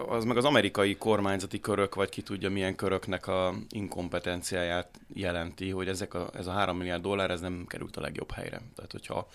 az 0.10 0.24
meg 0.24 0.38
az 0.38 0.46
amerikai 0.46 0.96
kormányzati 0.96 1.60
körök, 1.60 1.96
vagy 1.96 2.10
ki 2.10 2.22
tudja 2.22 2.50
milyen 2.50 2.76
köröknek 2.76 3.28
a 3.28 3.56
inkompetenciáját 3.70 5.00
jelenti, 5.14 5.70
hogy 5.70 5.88
ezek 5.88 6.14
a, 6.14 6.30
ez 6.34 6.48
a 6.48 6.52
3 6.52 6.78
milliárd 6.78 7.02
dollár, 7.02 7.32
ez 7.32 7.40
nem 7.42 7.66
került 7.68 7.98
a 7.98 8.02
legjobb 8.02 8.32
helyre. 8.32 8.62
Tehát, 8.76 8.92
hogyha 8.92 9.30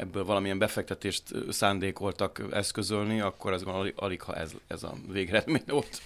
ebből 0.00 0.24
valamilyen 0.24 0.58
befektetést 0.58 1.22
szándékoltak 1.48 2.42
eszközölni, 2.50 3.20
akkor 3.20 3.52
az 3.52 3.62
alig, 3.62 3.92
alig 3.96 4.22
ha 4.22 4.34
ez, 4.34 4.52
ez 4.66 4.82
a 4.82 4.94
végeredmény 5.12 5.62
volt. 5.66 6.00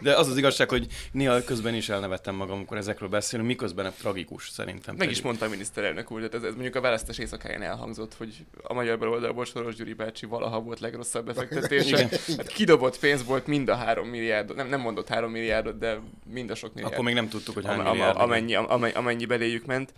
De 0.00 0.16
az 0.16 0.28
az 0.28 0.36
igazság, 0.36 0.68
hogy 0.68 0.86
néha 1.12 1.44
közben 1.44 1.74
is 1.74 1.88
elnevettem 1.88 2.34
magam, 2.34 2.56
amikor 2.56 2.76
ezekről 2.76 3.08
beszélünk, 3.08 3.48
miközben 3.48 3.92
tragikus 3.98 4.48
szerintem. 4.48 4.94
Meg 4.96 5.10
is 5.10 5.22
mondta 5.22 5.44
a 5.44 5.48
miniszterelnök 5.48 6.10
úr, 6.10 6.22
ez, 6.22 6.42
ez 6.42 6.52
mondjuk 6.52 6.74
a 6.74 6.80
választás 6.80 7.18
éjszakáján 7.18 7.62
elhangzott, 7.62 8.14
hogy 8.14 8.44
a 8.62 8.74
magyar 8.74 8.98
baloldalból 8.98 9.44
Soros 9.44 9.74
Gyuri 9.74 9.92
bácsi 9.92 10.26
valaha 10.26 10.60
volt 10.60 10.80
legrosszabb 10.80 11.26
befektetése. 11.26 12.08
hát 12.36 12.46
kidobott 12.46 12.98
pénz 12.98 13.24
volt 13.24 13.46
mind 13.46 13.68
a 13.68 13.74
három 13.74 14.08
milliárd, 14.08 14.54
nem, 14.54 14.68
nem 14.68 14.80
mondott 14.80 15.08
három 15.08 15.30
milliárdot, 15.30 15.78
de 15.78 16.00
mind 16.32 16.50
a 16.50 16.54
sok 16.54 16.74
milliárd. 16.74 16.92
Akkor 16.92 17.04
még 17.04 17.14
nem 17.14 17.28
tudtuk, 17.28 17.54
hogy 17.54 17.64
hány 17.64 17.80
milliárd. 17.80 18.16
Amennyi, 18.16 18.54
amennyi, 18.54 18.92
amennyi 18.92 19.26
beléjük 19.26 19.66
ment. 19.66 19.92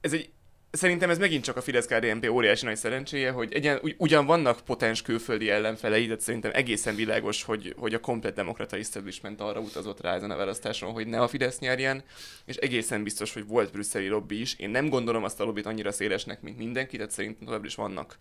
Ez 0.00 0.12
egy 0.12 0.30
Szerintem 0.72 1.10
ez 1.10 1.18
megint 1.18 1.44
csak 1.44 1.56
a 1.56 1.60
fidesz 1.60 1.86
KDNP 1.86 2.30
óriási 2.30 2.64
nagy 2.64 2.76
szerencséje, 2.76 3.30
hogy 3.30 3.52
egyen, 3.52 3.80
ugyan 3.96 4.26
vannak 4.26 4.60
potens 4.60 5.02
külföldi 5.02 5.50
ellenfelei, 5.50 6.06
de 6.06 6.18
szerintem 6.18 6.50
egészen 6.54 6.94
világos, 6.94 7.42
hogy, 7.42 7.74
hogy 7.76 7.94
a 7.94 8.00
komplet 8.00 8.34
demokrata 8.34 8.76
establishment 8.76 9.40
arra 9.40 9.60
utazott 9.60 10.00
rá 10.00 10.14
ezen 10.14 10.30
a 10.30 10.36
választáson, 10.36 10.92
hogy 10.92 11.06
ne 11.06 11.20
a 11.20 11.28
Fidesz 11.28 11.58
nyerjen, 11.58 12.02
és 12.44 12.56
egészen 12.56 13.02
biztos, 13.02 13.32
hogy 13.32 13.46
volt 13.46 13.72
brüsszeli 13.72 14.08
lobby 14.08 14.40
is. 14.40 14.54
Én 14.58 14.70
nem 14.70 14.88
gondolom 14.88 15.24
azt 15.24 15.40
a 15.40 15.44
lobbit 15.44 15.66
annyira 15.66 15.92
szélesnek, 15.92 16.42
mint 16.42 16.58
mindenki, 16.58 16.96
tehát 16.96 17.12
szerintem 17.12 17.46
tovább 17.46 17.64
is 17.64 17.74
vannak, 17.74 18.16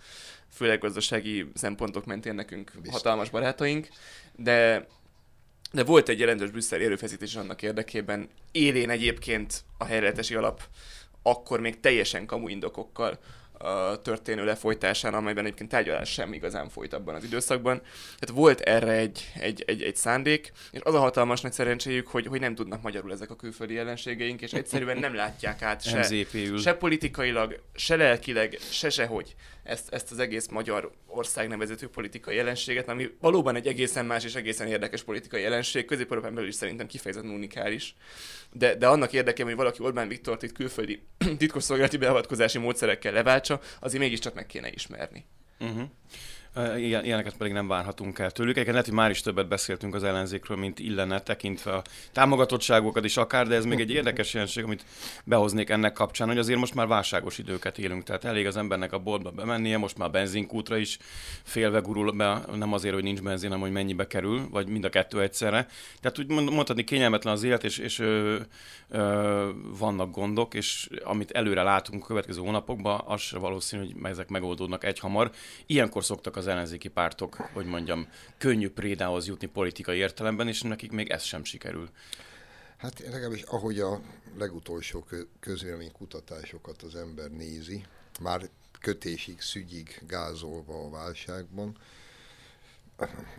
főleg 0.53 0.79
gazdasági 0.79 1.45
szempontok 1.53 2.05
mentén 2.05 2.35
nekünk 2.35 2.71
biztos. 2.75 3.01
hatalmas 3.01 3.29
barátaink, 3.29 3.87
de 4.35 4.87
de 5.71 5.83
volt 5.83 6.09
egy 6.09 6.19
jelentős 6.19 6.49
brüsszeli 6.49 6.83
erőfeszítés 6.83 7.35
annak 7.35 7.61
érdekében, 7.61 8.29
élén 8.51 8.89
egyébként 8.89 9.63
a 9.77 9.85
helyreállítási 9.85 10.35
alap 10.35 10.61
akkor 11.23 11.59
még 11.59 11.79
teljesen 11.79 12.25
kamu 12.25 12.47
indokokkal 12.47 13.19
történő 14.01 14.45
lefolytásán, 14.45 15.13
amelyben 15.13 15.45
egyébként 15.45 15.69
tárgyalás 15.69 16.09
sem 16.09 16.33
igazán 16.33 16.69
folyt 16.69 16.93
abban 16.93 17.15
az 17.15 17.23
időszakban. 17.23 17.81
Tehát 18.19 18.41
volt 18.41 18.59
erre 18.59 18.91
egy, 18.91 19.31
egy, 19.39 19.63
egy, 19.67 19.81
egy 19.81 19.95
szándék, 19.95 20.51
és 20.71 20.79
az 20.83 20.93
a 20.93 20.99
hatalmas 20.99 21.41
nagy 21.41 21.53
szerencséjük, 21.53 22.07
hogy, 22.07 22.25
hogy 22.27 22.39
nem 22.39 22.55
tudnak 22.55 22.81
magyarul 22.81 23.11
ezek 23.11 23.29
a 23.29 23.35
külföldi 23.35 23.77
ellenségeink, 23.77 24.41
és 24.41 24.53
egyszerűen 24.53 24.97
nem 24.97 25.15
látják 25.15 25.61
át 25.61 25.83
se, 25.83 26.25
se 26.57 26.73
politikailag, 26.73 27.61
se 27.75 27.95
lelkileg, 27.95 28.57
se 28.69 28.89
sehogy 28.89 29.35
ezt, 29.63 29.93
ezt 29.93 30.11
az 30.11 30.19
egész 30.19 30.47
magyar 30.47 30.91
ország 31.07 31.47
nevezető 31.47 31.89
politikai 31.89 32.35
jelenséget, 32.35 32.89
ami 32.89 33.09
valóban 33.19 33.55
egy 33.55 33.67
egészen 33.67 34.05
más 34.05 34.23
és 34.23 34.35
egészen 34.35 34.67
érdekes 34.67 35.03
politikai 35.03 35.41
jelenség, 35.41 35.85
közép 35.85 36.19
belül 36.21 36.47
is 36.47 36.55
szerintem 36.55 36.87
kifejezetten 36.87 37.31
unikális. 37.31 37.95
De, 38.51 38.75
de 38.75 38.87
annak 38.87 39.13
érdekében, 39.13 39.47
hogy 39.47 39.61
valaki 39.61 39.83
Orbán 39.83 40.07
Viktort 40.07 40.43
itt 40.43 40.51
külföldi 40.51 41.01
titkosszolgálati 41.37 41.97
beavatkozási 41.97 42.57
módszerekkel 42.57 43.13
leváltsa, 43.13 43.59
azért 43.79 44.01
mégiscsak 44.01 44.33
meg 44.33 44.45
kéne 44.45 44.69
ismerni. 44.69 45.25
Uh-huh. 45.59 45.89
Ilyen, 46.55 47.05
ilyeneket 47.05 47.37
pedig 47.37 47.53
nem 47.53 47.67
várhatunk 47.67 48.19
el 48.19 48.31
tőlük. 48.31 48.51
Egyébként 48.51 48.75
lehet, 48.75 48.85
hogy 48.85 48.97
már 48.97 49.09
is 49.09 49.21
többet 49.21 49.47
beszéltünk 49.47 49.95
az 49.95 50.03
ellenzékről, 50.03 50.57
mint 50.57 50.79
illene, 50.79 51.21
tekintve 51.21 51.73
a 51.73 51.81
támogatottságokat 52.11 53.05
is 53.05 53.17
akár, 53.17 53.47
de 53.47 53.55
ez 53.55 53.65
még 53.65 53.79
egy 53.79 53.91
érdekes 53.91 54.33
jelenség, 54.33 54.63
amit 54.63 54.85
behoznék 55.23 55.69
ennek 55.69 55.93
kapcsán, 55.93 56.27
hogy 56.27 56.37
azért 56.37 56.59
most 56.59 56.73
már 56.73 56.87
válságos 56.87 57.37
időket 57.37 57.77
élünk. 57.77 58.03
Tehát 58.03 58.23
elég 58.23 58.47
az 58.47 58.57
embernek 58.57 58.93
a 58.93 58.99
boltba 58.99 59.31
bemennie, 59.31 59.77
most 59.77 59.97
már 59.97 60.11
benzinkútra 60.11 60.77
is 60.77 60.97
félve 61.43 61.79
gurul 61.79 62.11
be, 62.11 62.41
nem 62.53 62.73
azért, 62.73 62.93
hogy 62.93 63.03
nincs 63.03 63.21
benzin, 63.21 63.49
hanem 63.49 63.63
hogy 63.63 63.73
mennyibe 63.73 64.07
kerül, 64.07 64.47
vagy 64.49 64.67
mind 64.67 64.83
a 64.83 64.89
kettő 64.89 65.21
egyszerre. 65.21 65.67
Tehát 66.01 66.19
úgy 66.19 66.27
mondhatni 66.27 66.83
kényelmetlen 66.83 67.33
az 67.33 67.43
élet, 67.43 67.63
és, 67.63 67.77
és 67.77 67.99
ö, 67.99 68.39
ö, 68.89 69.49
vannak 69.77 70.11
gondok, 70.11 70.53
és 70.53 70.89
amit 71.03 71.31
előre 71.31 71.63
látunk 71.63 72.03
a 72.03 72.07
következő 72.07 72.39
hónapokban, 72.39 73.01
az 73.05 73.31
valószínű, 73.31 73.81
hogy 73.81 74.11
ezek 74.11 74.29
megoldódnak 74.29 74.83
egy 74.83 74.99
hamar. 74.99 75.31
Ilyenkor 75.65 76.03
szoktak 76.03 76.39
az 76.41 76.47
ellenzéki 76.47 76.87
pártok, 76.87 77.35
hogy 77.35 77.65
mondjam, 77.65 78.07
könnyű 78.37 78.69
prédához 78.69 79.27
jutni 79.27 79.47
politikai 79.47 79.97
értelemben, 79.97 80.47
és 80.47 80.61
nekik 80.61 80.91
még 80.91 81.09
ez 81.09 81.23
sem 81.23 81.43
sikerül. 81.43 81.89
Hát 82.77 82.99
legalábbis 82.99 83.41
ahogy 83.41 83.79
a 83.79 84.01
legutolsó 84.37 85.05
közvéleménykutatásokat 85.39 86.81
az 86.81 86.95
ember 86.95 87.31
nézi, 87.31 87.85
már 88.21 88.49
kötésig, 88.79 89.41
szügyig 89.41 90.01
gázolva 90.07 90.85
a 90.85 90.89
válságban, 90.89 91.77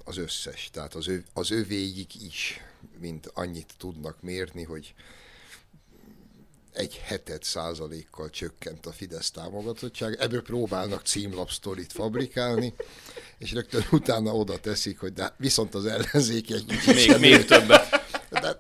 az 0.04 0.16
összes, 0.16 0.70
tehát 0.72 0.94
az, 0.94 1.08
ő, 1.08 1.24
az 1.32 1.50
övéig 1.50 2.22
is, 2.22 2.60
mint 2.98 3.30
annyit 3.34 3.74
tudnak 3.76 4.22
mérni, 4.22 4.62
hogy 4.62 4.94
egy 6.72 6.96
hetet 7.04 7.42
százalékkal 7.42 8.30
csökkent 8.30 8.86
a 8.86 8.92
Fidesz 8.92 9.30
támogatottság, 9.30 10.16
ebből 10.20 10.42
próbálnak 10.42 11.06
címlapsztorit 11.06 11.92
fabrikálni, 11.92 12.74
és 13.38 13.52
rögtön 13.52 13.84
utána 13.90 14.34
oda 14.34 14.58
teszik, 14.60 14.98
hogy 14.98 15.12
de 15.12 15.34
viszont 15.36 15.74
az 15.74 15.86
ellenzék 15.86 16.50
egy 16.50 16.64
még, 16.86 17.18
még 17.18 17.44
többet. 17.44 18.00
De, 18.30 18.56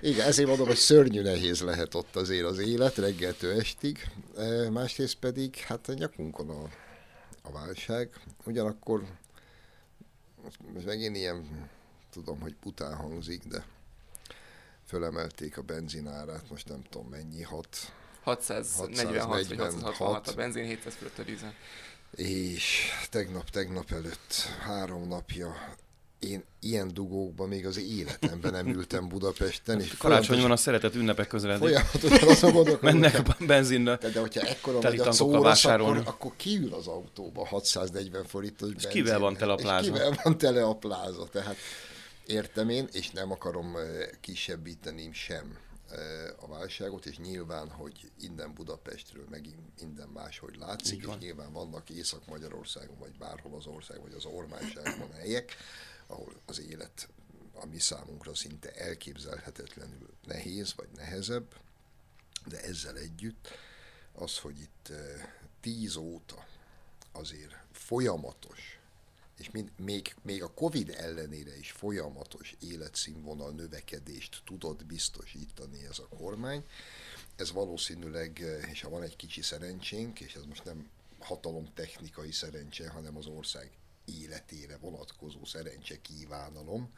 igen, 0.00 0.26
ezért 0.26 0.48
mondom, 0.48 0.66
hogy 0.66 0.76
szörnyű 0.76 1.22
nehéz 1.22 1.60
lehet 1.60 1.94
ott 1.94 2.16
azért 2.16 2.44
az 2.44 2.58
élet 2.58 2.96
reggeltől 2.96 3.60
estig, 3.60 4.08
e, 4.36 4.70
másrészt 4.70 5.14
pedig 5.14 5.56
hát 5.56 5.88
a 5.88 5.92
nyakunkon 5.92 6.50
a, 6.50 6.68
a 7.42 7.52
válság, 7.52 8.10
ugyanakkor 8.44 9.04
most 10.72 10.86
megint 10.86 11.16
ilyen, 11.16 11.70
tudom, 12.10 12.40
hogy 12.40 12.54
pután 12.54 12.94
hangzik, 12.94 13.42
de 13.44 13.64
fölemelték 14.92 15.58
a 15.58 15.62
benzinárát, 15.62 16.50
most 16.50 16.68
nem 16.68 16.82
tudom 16.90 17.08
mennyi, 17.08 17.42
6... 17.42 17.66
646 18.22 19.28
vagy 19.28 19.58
666 19.58 20.28
a 20.28 20.34
benzin, 20.34 20.64
700 20.64 20.94
fölött 20.94 21.18
a 21.18 21.22
dízel. 21.22 21.54
És 22.10 22.90
tegnap, 23.10 23.50
tegnap 23.50 23.90
előtt 23.90 24.34
három 24.60 25.08
napja 25.08 25.54
én 26.18 26.44
ilyen 26.60 26.94
dugókban 26.94 27.48
még 27.48 27.66
az 27.66 27.78
életemben 27.78 28.52
nem 28.52 28.66
ültem 28.66 29.08
Budapesten. 29.08 29.80
És 29.80 29.96
Karácsony 29.96 30.40
van 30.40 30.50
a 30.50 30.56
szeretet 30.56 30.94
ünnepek 30.94 31.26
közeledik. 31.26 31.68
Folyamatosan 31.68 32.28
azon 32.28 32.52
gondolkodom. 32.52 33.00
Mennek 33.00 33.18
a 33.28 33.44
benzinnel. 33.46 33.96
De, 33.96 34.08
de 34.08 34.20
hogyha 34.20 34.40
ekkora 34.40 34.78
megy 34.82 34.98
a 34.98 35.12
szórasz, 35.12 35.64
akkor, 35.64 36.02
akkor 36.04 36.32
kiül 36.36 36.74
az 36.74 36.86
autóba 36.86 37.46
640 37.46 38.24
forintos 38.24 38.68
benzin. 38.68 38.88
És 38.88 38.94
kivel 38.94 39.18
van 39.18 39.36
tele 39.36 39.52
a 39.52 39.56
pláza? 39.56 39.86
És 39.86 39.92
kivel 39.92 40.20
van 40.22 40.38
tele 40.38 40.62
a 40.62 40.74
pláza. 40.74 41.28
Tehát 41.32 41.56
értem 42.26 42.68
én, 42.68 42.88
és 42.92 43.10
nem 43.10 43.30
akarom 43.30 43.76
kisebbíteni 44.20 45.12
sem 45.12 45.58
a 46.40 46.46
válságot, 46.46 47.06
és 47.06 47.18
nyilván, 47.18 47.70
hogy 47.70 48.10
innen 48.20 48.54
Budapestről 48.54 49.26
megint 49.30 49.80
minden 49.80 50.08
máshogy 50.08 50.56
látszik, 50.56 51.06
és 51.06 51.08
nyilván 51.18 51.52
vannak 51.52 51.90
Észak-Magyarországon, 51.90 52.98
vagy 52.98 53.18
bárhol 53.18 53.54
az 53.54 53.66
ország, 53.66 54.00
vagy 54.00 54.12
az 54.12 54.24
ormányságban 54.24 55.12
helyek, 55.20 55.56
ahol 56.06 56.32
az 56.46 56.60
élet 56.60 57.08
a 57.54 57.66
mi 57.66 57.78
számunkra 57.78 58.34
szinte 58.34 58.70
elképzelhetetlenül 58.70 60.10
nehéz, 60.24 60.74
vagy 60.76 60.88
nehezebb, 60.96 61.54
de 62.46 62.60
ezzel 62.60 62.96
együtt 62.96 63.48
az, 64.12 64.38
hogy 64.38 64.60
itt 64.60 64.92
tíz 65.60 65.96
óta 65.96 66.46
azért 67.12 67.56
folyamatos 67.72 68.80
és 69.42 69.50
mind, 69.50 69.70
még, 69.76 70.14
még 70.22 70.42
a 70.42 70.54
Covid 70.54 70.90
ellenére 70.90 71.58
is 71.58 71.70
folyamatos 71.70 72.54
életszínvonal 72.60 73.50
növekedést 73.50 74.42
tudott 74.44 74.84
biztosítani 74.84 75.84
ez 75.84 75.98
a 75.98 76.08
kormány. 76.16 76.64
Ez 77.36 77.52
valószínűleg, 77.52 78.38
és 78.70 78.80
ha 78.80 78.88
van 78.88 79.02
egy 79.02 79.16
kicsi 79.16 79.42
szerencsénk, 79.42 80.20
és 80.20 80.34
ez 80.34 80.44
most 80.44 80.64
nem 80.64 80.90
hatalomtechnikai 81.18 82.32
szerencse, 82.32 82.90
hanem 82.90 83.16
az 83.16 83.26
ország 83.26 83.70
életére 84.04 84.76
vonatkozó 84.76 85.44
szerencse 85.44 86.00
kívánalom, 86.00 86.92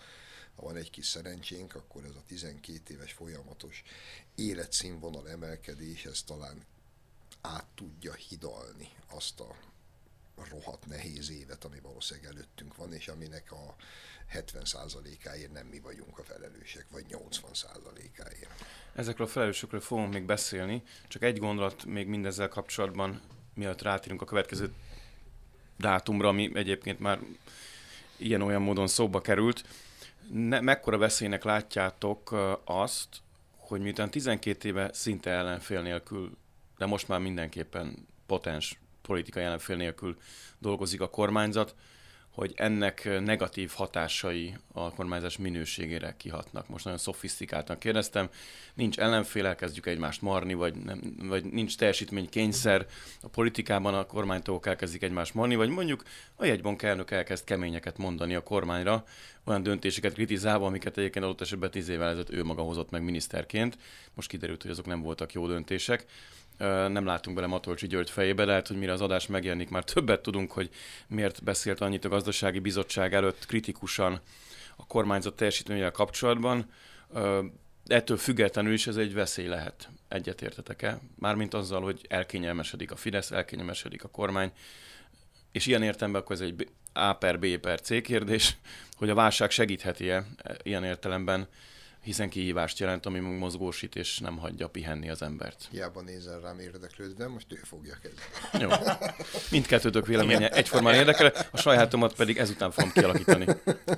ha 0.56 0.62
van 0.62 0.76
egy 0.76 0.90
kis 0.90 1.06
szerencsénk, 1.06 1.74
akkor 1.74 2.04
ez 2.04 2.14
a 2.14 2.22
12 2.26 2.94
éves 2.94 3.12
folyamatos 3.12 3.82
életszínvonal 4.34 5.28
emelkedés, 5.28 6.04
ez 6.04 6.22
talán 6.22 6.64
át 7.40 7.66
tudja 7.74 8.12
hidalni 8.12 8.88
azt 9.10 9.40
a 9.40 9.56
rohadt 10.50 10.86
nehéz 10.86 11.30
évet, 11.30 11.64
ami 11.64 11.80
valószínűleg 11.82 12.30
előttünk 12.30 12.76
van, 12.76 12.92
és 12.92 13.08
aminek 13.08 13.52
a 13.52 13.74
70%-áért 14.32 15.52
nem 15.52 15.66
mi 15.66 15.80
vagyunk 15.80 16.18
a 16.18 16.22
felelősek, 16.22 16.86
vagy 16.90 17.04
80%-áért. 17.10 18.64
Ezekről 18.94 19.26
a 19.26 19.30
felelősökről 19.30 19.80
fogunk 19.80 20.12
még 20.12 20.24
beszélni, 20.24 20.82
csak 21.08 21.22
egy 21.22 21.38
gondolat 21.38 21.84
még 21.84 22.06
mindezzel 22.06 22.48
kapcsolatban, 22.48 23.20
mielőtt 23.54 23.82
rátérünk 23.82 24.22
a 24.22 24.24
következő 24.24 24.72
dátumra, 25.78 26.28
ami 26.28 26.50
egyébként 26.54 26.98
már 26.98 27.18
ilyen-olyan 28.16 28.62
módon 28.62 28.86
szóba 28.86 29.20
került. 29.20 29.64
Ne, 30.30 30.60
mekkora 30.60 30.98
veszélynek 30.98 31.44
látjátok 31.44 32.34
azt, 32.64 33.08
hogy 33.56 33.80
miután 33.80 34.10
12 34.10 34.68
éve 34.68 34.92
szinte 34.92 35.30
ellenfél 35.30 35.82
nélkül 35.82 36.36
de 36.78 36.86
most 36.86 37.08
már 37.08 37.20
mindenképpen 37.20 38.06
potens 38.26 38.78
politikai 39.06 39.42
ellenfél 39.42 39.76
nélkül 39.76 40.16
dolgozik 40.58 41.00
a 41.00 41.10
kormányzat, 41.10 41.74
hogy 42.34 42.52
ennek 42.56 43.20
negatív 43.24 43.70
hatásai 43.74 44.56
a 44.72 44.90
kormányzás 44.94 45.36
minőségére 45.36 46.14
kihatnak. 46.16 46.68
Most 46.68 46.84
nagyon 46.84 46.98
szofisztikáltan 46.98 47.78
kérdeztem, 47.78 48.28
nincs 48.74 48.98
ellenfél, 48.98 49.46
elkezdjük 49.46 49.86
egymást 49.86 50.22
marni, 50.22 50.54
vagy, 50.54 50.74
nem, 50.74 51.16
vagy 51.22 51.44
nincs 51.44 51.76
teljesítménykényszer 51.76 52.86
a 53.22 53.28
politikában, 53.28 53.94
a 53.94 54.06
kormánytók 54.06 54.66
elkezdik 54.66 55.02
egymást 55.02 55.34
marni, 55.34 55.54
vagy 55.54 55.68
mondjuk 55.68 56.02
a 56.36 56.44
jegybank 56.44 56.82
elnök 56.82 57.10
elkezd 57.10 57.44
keményeket 57.44 57.98
mondani 57.98 58.34
a 58.34 58.42
kormányra, 58.42 59.04
olyan 59.44 59.62
döntéseket 59.62 60.12
kritizálva, 60.12 60.66
amiket 60.66 60.98
egyébként 60.98 61.24
adott 61.24 61.40
esetben 61.40 61.70
tíz 61.70 61.88
évvel 61.88 62.08
ezelőtt 62.08 62.30
ő 62.30 62.44
maga 62.44 62.62
hozott 62.62 62.90
meg 62.90 63.02
miniszterként. 63.02 63.78
Most 64.14 64.28
kiderült, 64.28 64.62
hogy 64.62 64.70
azok 64.70 64.86
nem 64.86 65.02
voltak 65.02 65.32
jó 65.32 65.46
döntések 65.46 66.06
nem 66.58 67.04
látunk 67.04 67.36
bele 67.36 67.48
Matolcsi 67.48 67.86
György 67.86 68.10
fejébe, 68.10 68.44
lehet, 68.44 68.68
hogy 68.68 68.76
mire 68.76 68.92
az 68.92 69.00
adás 69.00 69.26
megjelenik, 69.26 69.70
már 69.70 69.84
többet 69.84 70.20
tudunk, 70.20 70.52
hogy 70.52 70.70
miért 71.06 71.44
beszélt 71.44 71.80
annyit 71.80 72.04
a 72.04 72.08
gazdasági 72.08 72.58
bizottság 72.58 73.14
előtt 73.14 73.46
kritikusan 73.46 74.20
a 74.76 74.86
kormányzat 74.86 75.36
teljesítményével 75.36 75.90
kapcsolatban. 75.90 76.70
Ettől 77.86 78.16
függetlenül 78.16 78.72
is 78.72 78.86
ez 78.86 78.96
egy 78.96 79.14
veszély 79.14 79.46
lehet. 79.46 79.88
Egyetértetek-e? 80.08 81.00
Mármint 81.18 81.54
azzal, 81.54 81.82
hogy 81.82 82.00
elkényelmesedik 82.08 82.90
a 82.90 82.96
Fidesz, 82.96 83.30
elkényelmesedik 83.30 84.04
a 84.04 84.08
kormány, 84.08 84.52
és 85.52 85.66
ilyen 85.66 85.82
értelemben 85.82 86.22
akkor 86.22 86.34
ez 86.36 86.42
egy 86.42 86.68
A 86.92 87.12
per 87.12 87.38
B 87.38 87.56
per 87.56 87.80
C 87.80 88.02
kérdés, 88.02 88.56
hogy 88.96 89.10
a 89.10 89.14
válság 89.14 89.50
segítheti-e 89.50 90.26
ilyen 90.62 90.84
értelemben 90.84 91.48
hiszen 92.04 92.28
kihívást 92.28 92.78
jelent, 92.78 93.06
ami 93.06 93.18
mozgósít, 93.18 93.96
és 93.96 94.18
nem 94.18 94.38
hagyja 94.38 94.68
pihenni 94.68 95.10
az 95.10 95.22
embert. 95.22 95.68
Hiába 95.70 96.00
nézel 96.00 96.40
rám 96.40 96.58
érdeklődve, 96.58 97.28
most 97.28 97.46
ő 97.48 97.60
fogja 97.62 97.94
kezdeni. 98.02 98.72
Jó. 98.72 98.94
Mindkettőtök 99.50 100.06
véleménye 100.06 100.50
egyformán 100.50 100.94
érdekel, 100.94 101.32
a 101.50 101.56
sajátomat 101.56 102.14
pedig 102.14 102.38
ezután 102.38 102.70
fogom 102.70 102.92
kialakítani. 102.92 103.46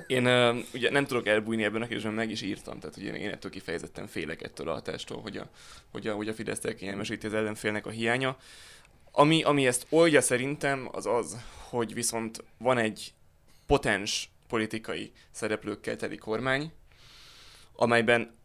Én 0.07 0.27
uh, 0.27 0.57
ugye 0.73 0.91
nem 0.91 1.05
tudok 1.05 1.27
elbújni 1.27 1.63
ebben 1.63 1.81
a 1.81 1.85
kérdésben, 1.85 2.13
meg 2.13 2.31
is 2.31 2.41
írtam, 2.41 2.79
tehát 2.79 2.97
ugye 2.97 3.13
én 3.13 3.29
ettől 3.29 3.51
kifejezetten 3.51 4.07
félek 4.07 4.41
ettől 4.41 4.69
a 4.69 4.73
hatástól, 4.73 5.21
hogy 5.21 5.37
a, 5.37 5.49
hogy 5.91 6.07
a, 6.07 6.13
hogy 6.13 6.27
a 6.27 6.33
Fidesz 6.33 6.63
elkényelmesíti 6.63 7.25
az 7.25 7.33
ellenfélnek 7.33 7.85
a 7.85 7.89
hiánya. 7.89 8.37
Ami, 9.11 9.43
ami 9.43 9.67
ezt 9.67 9.85
oldja 9.89 10.21
szerintem, 10.21 10.89
az 10.91 11.05
az, 11.05 11.37
hogy 11.69 11.93
viszont 11.93 12.43
van 12.57 12.77
egy 12.77 13.13
potens 13.65 14.29
politikai 14.47 15.11
szereplőkkel 15.31 15.95
teli 15.95 16.17
kormány, 16.17 16.71
amelyben 17.77 18.35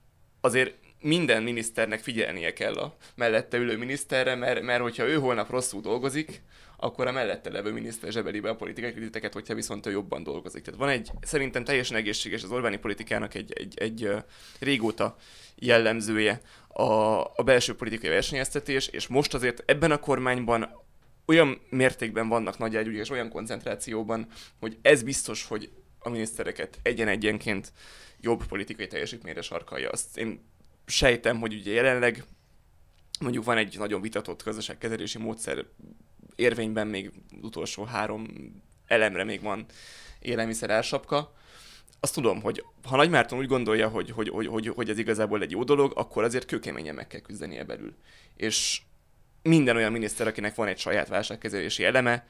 azért 0.41 0.75
minden 1.01 1.43
miniszternek 1.43 2.01
figyelnie 2.01 2.53
kell 2.53 2.75
a 2.75 2.97
mellette 3.15 3.57
ülő 3.57 3.77
miniszterre, 3.77 4.35
mert, 4.35 4.63
mert 4.63 4.83
hogyha 4.83 5.09
ő 5.09 5.15
holnap 5.15 5.51
rosszul 5.51 5.81
dolgozik, 5.81 6.43
akkor 6.77 7.07
a 7.07 7.13
mellette 7.13 7.51
levő 7.51 7.73
miniszter 7.73 8.13
zsebeli 8.13 8.41
be 8.41 8.51
a 8.51 8.57
politikai 8.57 8.93
kritikeket, 8.93 9.33
hogyha 9.33 9.55
viszont 9.55 9.87
ő 9.87 9.91
jobban 9.91 10.23
dolgozik. 10.23 10.63
Tehát 10.63 10.81
van 10.81 10.89
egy, 10.89 11.11
szerintem 11.21 11.65
teljesen 11.65 11.97
egészséges 11.97 12.43
az 12.43 12.51
Orbáni 12.51 12.77
politikának 12.77 13.35
egy, 13.35 13.53
egy, 13.53 13.79
egy 13.79 14.11
régóta 14.61 15.17
jellemzője 15.55 16.41
a, 16.69 16.83
a 17.21 17.43
belső 17.45 17.75
politikai 17.75 18.11
versenyeztetés, 18.11 18.87
és 18.87 19.07
most 19.07 19.35
azért 19.35 19.63
ebben 19.67 19.91
a 19.91 19.99
kormányban 19.99 20.83
olyan 21.27 21.61
mértékben 21.71 22.29
vannak 22.29 22.59
nagy 22.59 22.77
ágyúk, 22.77 22.95
és 22.95 23.11
olyan 23.11 23.29
koncentrációban, 23.29 24.27
hogy 24.61 24.79
ez 24.83 25.03
biztos, 25.03 25.45
hogy 25.45 25.71
a 25.99 26.09
minisztereket 26.09 26.79
egyen-egyenként 26.83 27.73
jobb 28.23 28.47
politikai 28.47 28.87
teljesítményre 28.87 29.43
sarkalja. 29.43 29.91
Azt 29.91 30.19
én 30.19 30.41
sejtem, 30.87 31.41
hogy 31.41 31.55
ugye 31.55 31.73
jelenleg 31.73 32.25
mondjuk 33.21 33.45
van 33.45 33.57
egy 33.57 33.79
nagyon 33.79 34.01
vitatott 34.01 34.43
gazdaságkezelési 34.43 35.19
módszer 35.19 35.65
érvényben 36.37 36.87
még 36.87 37.13
utolsó 37.43 37.85
három 37.85 38.27
elemre 38.87 39.25
még 39.25 39.43
van 39.43 39.67
élelmiszer 40.21 40.71
ársapka. 40.71 41.35
Azt 42.01 42.15
tudom, 42.15 42.43
hogy 42.43 42.65
ha 42.83 42.97
Nagy 42.97 43.11
Márton 43.11 43.39
úgy 43.39 43.47
gondolja, 43.47 43.89
hogy, 43.89 44.11
hogy, 44.11 44.29
hogy, 44.29 44.47
hogy, 44.47 44.69
hogy 44.69 44.91
ez 44.91 44.99
igazából 44.99 45.43
egy 45.43 45.51
jó 45.51 45.65
dolog, 45.65 45.93
akkor 45.95 46.25
azért 46.25 46.47
kőkeményen 46.47 46.95
meg 46.95 47.07
kell 47.07 47.21
küzdenie 47.21 47.65
belül. 47.65 47.95
És 48.37 48.83
minden 49.43 49.77
olyan 49.77 49.93
miniszter, 49.93 50.27
akinek 50.27 50.55
van 50.55 50.69
egy 50.69 50.79
saját 50.79 51.09
válságkezelési 51.09 51.85
eleme, 51.85 52.27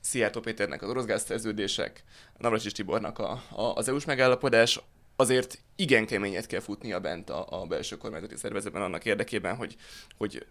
Szijjártó 0.00 0.40
Péternek 0.40 0.82
az 0.82 0.88
orosz 0.88 1.22
szerződések, 1.22 2.04
Navracsis 2.38 2.72
Tibornak 2.72 3.18
a, 3.18 3.42
a, 3.50 3.62
az 3.62 3.88
EU-s 3.88 4.04
megállapodás, 4.04 4.80
azért 5.22 5.58
igen 5.76 6.06
keményet 6.06 6.46
kell 6.46 6.60
futnia 6.60 7.00
bent 7.00 7.30
a, 7.30 7.62
a 7.62 7.66
belső 7.66 7.96
kormányzati 7.96 8.36
szervezetben 8.36 8.82
annak 8.82 9.04
érdekében, 9.04 9.56
hogy, 9.56 9.76
hogy 10.16 10.46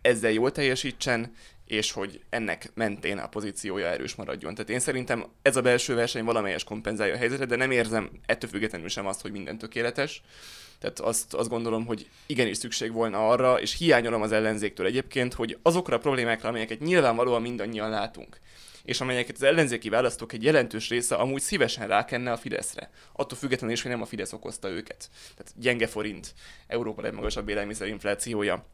ezzel 0.00 0.30
jól 0.30 0.52
teljesítsen, 0.52 1.34
és 1.66 1.92
hogy 1.92 2.20
ennek 2.30 2.70
mentén 2.74 3.18
a 3.18 3.28
pozíciója 3.28 3.86
erős 3.86 4.14
maradjon. 4.14 4.54
Tehát 4.54 4.70
én 4.70 4.80
szerintem 4.80 5.24
ez 5.42 5.56
a 5.56 5.60
belső 5.60 5.94
verseny 5.94 6.24
valamelyes 6.24 6.64
kompenzálja 6.64 7.14
a 7.14 7.16
helyzetet, 7.16 7.48
de 7.48 7.56
nem 7.56 7.70
érzem 7.70 8.10
ettől 8.26 8.50
függetlenül 8.50 8.88
sem 8.88 9.06
azt, 9.06 9.20
hogy 9.20 9.32
minden 9.32 9.58
tökéletes. 9.58 10.22
Tehát 10.78 11.00
azt, 11.00 11.34
azt 11.34 11.48
gondolom, 11.48 11.86
hogy 11.86 12.08
igenis 12.26 12.56
szükség 12.56 12.92
volna 12.92 13.28
arra, 13.28 13.60
és 13.60 13.76
hiányolom 13.76 14.22
az 14.22 14.32
ellenzéktől 14.32 14.86
egyébként, 14.86 15.34
hogy 15.34 15.58
azokra 15.62 15.96
a 15.96 15.98
problémákra, 15.98 16.48
amelyeket 16.48 16.80
nyilvánvalóan 16.80 17.42
mindannyian 17.42 17.90
látunk, 17.90 18.38
és 18.86 19.00
amelyeket 19.00 19.36
az 19.36 19.42
ellenzéki 19.42 19.88
választók 19.88 20.32
egy 20.32 20.42
jelentős 20.42 20.88
része 20.88 21.14
amúgy 21.14 21.40
szívesen 21.40 21.88
rákenne 21.88 22.32
a 22.32 22.36
Fideszre. 22.36 22.90
Attól 23.12 23.38
függetlenül 23.38 23.74
is, 23.74 23.82
hogy 23.82 23.90
nem 23.90 24.02
a 24.02 24.06
Fidesz 24.06 24.32
okozta 24.32 24.68
őket. 24.68 25.10
Tehát 25.36 25.52
gyenge 25.56 25.86
forint, 25.86 26.34
Európa 26.66 27.02
legmagasabb 27.02 27.48
élelmiszerinflációja, 27.48 28.66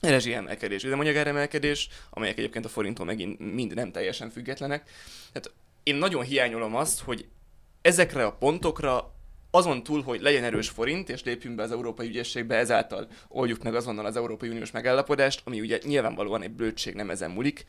rezsiemelkedés, 0.00 0.84
üzemanyagáremelkedés, 0.84 1.88
amelyek 2.10 2.38
egyébként 2.38 2.64
a 2.64 2.68
forinttól 2.68 3.06
megint 3.06 3.38
mind 3.54 3.74
nem 3.74 3.92
teljesen 3.92 4.30
függetlenek. 4.30 4.90
Tehát 5.32 5.52
én 5.82 5.94
nagyon 5.94 6.24
hiányolom 6.24 6.76
azt, 6.76 7.00
hogy 7.00 7.28
ezekre 7.82 8.24
a 8.24 8.32
pontokra 8.32 9.13
azon 9.54 9.82
túl, 9.82 10.02
hogy 10.02 10.20
legyen 10.20 10.44
erős 10.44 10.68
forint, 10.68 11.08
és 11.08 11.22
lépjünk 11.22 11.56
be 11.56 11.62
az 11.62 11.70
Európai 11.70 12.08
Ügyészségbe, 12.08 12.56
ezáltal 12.56 13.08
oldjuk 13.28 13.62
meg 13.62 13.74
azonnal 13.74 14.06
az 14.06 14.16
Európai 14.16 14.48
Uniós 14.48 14.70
megállapodást, 14.70 15.40
ami 15.44 15.60
ugye 15.60 15.78
nyilvánvalóan 15.84 16.42
egy 16.42 16.50
blödség, 16.50 16.94
nem 16.94 17.10
ezen 17.10 17.30
múlik. 17.30 17.64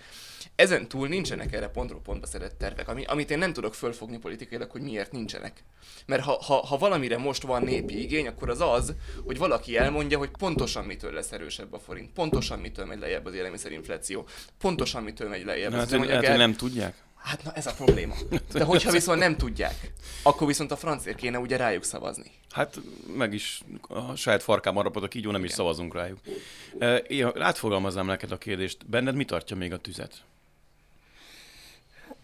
Ezen 0.55 0.87
túl 0.87 1.07
nincsenek 1.07 1.53
erre 1.53 1.67
pontról 1.67 2.01
pontba 2.01 2.27
szedett 2.27 2.57
tervek, 2.57 2.87
ami, 2.87 3.03
amit 3.03 3.31
én 3.31 3.37
nem 3.37 3.53
tudok 3.53 3.73
fölfogni 3.73 4.17
politikailag, 4.17 4.71
hogy 4.71 4.81
miért 4.81 5.11
nincsenek. 5.11 5.63
Mert 6.05 6.23
ha, 6.23 6.43
ha, 6.43 6.55
ha 6.55 6.77
valamire 6.77 7.17
most 7.17 7.43
van 7.43 7.63
népi 7.63 8.01
igény, 8.01 8.27
akkor 8.27 8.49
az 8.49 8.61
az, 8.61 8.93
hogy 9.25 9.37
valaki 9.37 9.77
elmondja, 9.77 10.17
hogy 10.17 10.29
pontosan 10.39 10.85
mitől 10.85 11.13
lesz 11.13 11.31
erősebb 11.31 11.73
a 11.73 11.79
forint, 11.79 12.11
pontosan 12.13 12.59
mitől 12.59 12.85
megy 12.85 12.99
lejjebb 12.99 13.25
az 13.25 13.33
élelmiszerinfláció, 13.33 14.25
pontosan 14.59 15.03
mitől 15.03 15.29
megy 15.29 15.45
lejjebb 15.45 15.71
Na, 15.71 15.77
hát, 15.77 15.91
hát, 15.91 16.25
hát, 16.25 16.37
nem 16.37 16.53
tudják. 16.53 17.04
Hát 17.25 17.43
na 17.43 17.51
ez 17.51 17.65
a 17.65 17.73
probléma. 17.73 18.15
De 18.51 18.63
hogyha 18.63 18.91
viszont 18.99 19.19
nem 19.19 19.37
tudják, 19.37 19.91
akkor 20.23 20.47
viszont 20.47 20.71
a 20.71 20.77
francért 20.77 21.17
kéne 21.17 21.39
ugye 21.39 21.57
rájuk 21.57 21.83
szavazni. 21.83 22.31
Hát 22.49 22.79
meg 23.17 23.33
is 23.33 23.61
a 23.81 24.15
saját 24.15 24.43
farkában 24.43 24.83
rapadok, 24.83 25.13
így 25.13 25.23
jó 25.23 25.31
nem 25.31 25.39
Igen. 25.39 25.51
is 25.51 25.55
szavazunk 25.55 25.93
rájuk. 25.93 26.19
Én 27.07 27.31
átfogalmaznám 27.39 28.05
neked 28.05 28.31
a 28.31 28.37
kérdést. 28.37 28.85
Benned 28.87 29.15
mi 29.15 29.25
tartja 29.25 29.55
még 29.55 29.73
a 29.73 29.77
tüzet? 29.77 30.23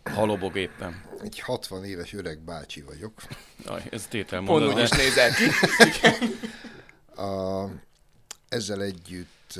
Halobog 0.04 0.56
éppen. 0.56 1.04
Egy 1.22 1.40
60 1.40 1.84
éves 1.84 2.14
öreg 2.14 2.40
bácsi 2.40 2.82
vagyok. 2.82 3.22
Aj, 3.66 3.84
ez 3.92 4.08
tétel 4.08 4.42
mondod, 4.42 4.74
Pont 4.74 4.76
de... 4.76 4.84
is 4.84 4.90
nézel 4.90 5.34
ki. 5.34 5.44
a, 7.22 7.66
ezzel 8.50 8.82
együtt 8.82 9.60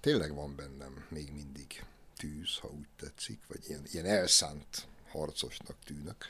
tényleg 0.00 0.34
van 0.34 0.54
bennem 0.56 1.04
még 1.08 1.32
mindig 1.34 1.84
tűz, 2.20 2.56
ha 2.56 2.68
úgy 2.68 2.88
tetszik, 2.96 3.40
vagy 3.48 3.60
ilyen, 3.68 3.82
ilyen 3.92 4.04
elszánt 4.04 4.86
harcosnak 5.08 5.76
tűnök. 5.84 6.24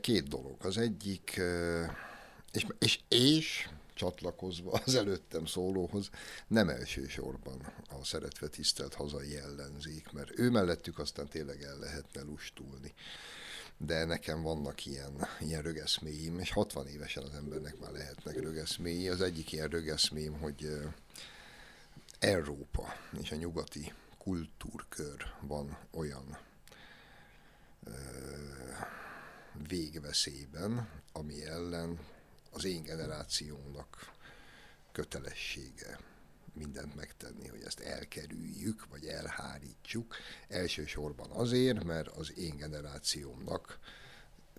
Két 0.00 0.28
dolog. 0.28 0.64
Az 0.64 0.78
egyik, 0.78 1.40
és, 2.52 2.66
és, 2.78 3.00
és 3.08 3.68
csatlakozva 3.94 4.70
az 4.84 4.94
előttem 4.94 5.46
szólóhoz, 5.46 6.10
nem 6.46 6.68
elsősorban 6.68 7.72
a 7.88 8.04
szeretve 8.04 8.48
tisztelt 8.48 8.94
hazai 8.94 9.36
ellenzék, 9.36 10.12
mert 10.12 10.38
ő 10.38 10.50
mellettük 10.50 10.98
aztán 10.98 11.28
tényleg 11.28 11.62
el 11.62 11.78
lehetne 11.78 12.22
lustulni. 12.22 12.94
De 13.76 14.04
nekem 14.04 14.42
vannak 14.42 14.86
ilyen, 14.86 15.28
ilyen 15.40 15.62
rögeszméim, 15.62 16.38
és 16.38 16.50
60 16.50 16.86
évesen 16.86 17.22
az 17.22 17.34
embernek 17.34 17.78
már 17.78 17.92
lehetnek 17.92 18.40
rögeszméi. 18.40 19.08
Az 19.08 19.20
egyik 19.20 19.52
ilyen 19.52 19.68
rögeszmém, 19.68 20.38
hogy 20.38 20.68
Európa 22.18 22.94
és 23.20 23.30
a 23.30 23.36
nyugati 23.36 23.92
kultúrkör 24.24 25.34
van 25.40 25.78
olyan 25.90 26.38
végveszélyben, 29.68 30.88
ami 31.12 31.44
ellen 31.44 31.98
az 32.50 32.64
én 32.64 32.82
generációnak 32.82 34.12
kötelessége 34.92 35.98
mindent 36.52 36.94
megtenni, 36.94 37.48
hogy 37.48 37.62
ezt 37.62 37.80
elkerüljük, 37.80 38.86
vagy 38.88 39.04
elhárítsuk. 39.06 40.16
Elsősorban 40.48 41.30
azért, 41.30 41.84
mert 41.84 42.08
az 42.08 42.38
én 42.38 42.56
generációmnak 42.56 43.78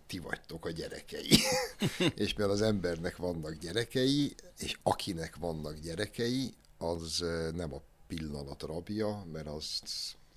ti 0.08 0.20
vagytok 0.20 0.66
a 0.66 0.72
gyerekei. 0.72 1.38
és 2.24 2.34
mert 2.34 2.50
az 2.50 2.62
embernek 2.62 3.18
vannak 3.18 3.54
gyerekei, 3.54 4.36
és 4.58 4.80
akinek 4.84 5.36
vannak 5.36 5.78
gyerekei, 5.78 6.54
az 6.78 7.24
nem 7.54 7.74
a 7.74 7.82
pillanat 8.08 8.62
rabja, 8.62 9.26
mert 9.32 9.48
az, 9.48 9.82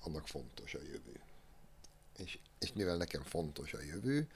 annak 0.00 0.26
fontos 0.26 0.74
a 0.74 0.82
jövő. 0.82 1.20
És, 2.16 2.38
és 2.58 2.72
mivel 2.72 2.96
nekem 2.96 3.22
fontos 3.22 3.74
a 3.74 3.82
jövő, 3.82 4.28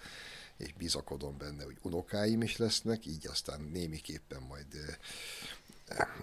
és 0.57 0.73
bizakodom 0.73 1.37
benne, 1.37 1.65
hogy 1.65 1.79
unokáim 1.83 2.43
is 2.43 2.57
lesznek, 2.57 3.07
így 3.07 3.27
aztán 3.27 3.61
némiképpen 3.61 4.43
majd 4.43 4.99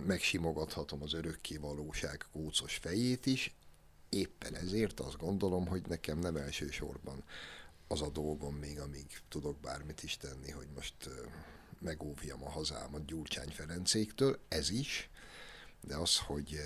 megsimogathatom 0.06 1.02
az 1.02 1.14
örökké 1.14 1.58
valóság 1.58 2.26
kócos 2.32 2.76
fejét 2.76 3.26
is. 3.26 3.54
Éppen 4.10 4.56
ezért 4.56 5.00
azt 5.00 5.18
gondolom, 5.18 5.68
hogy 5.68 5.82
nekem 5.88 6.20
nem 6.20 6.36
elsősorban 6.36 7.24
az 7.88 8.02
a 8.02 8.10
dolgom 8.10 8.56
még, 8.56 8.80
amíg 8.80 9.22
tudok 9.30 9.58
bármit 9.58 10.04
is 10.04 10.18
tenni, 10.18 10.52
hogy 10.52 10.68
most 10.76 10.96
megóvjam 11.80 12.44
a 12.44 12.50
hazámat 12.50 13.06
Gyurcsány 13.06 13.50
Ferencéktől, 13.50 14.40
ez 14.48 14.70
is, 14.70 15.10
de 15.82 15.96
az, 15.96 16.18
hogy 16.18 16.60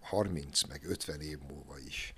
30 0.00 0.62
meg 0.62 0.84
50 0.84 1.20
év 1.20 1.38
múlva 1.38 1.78
is 1.78 2.14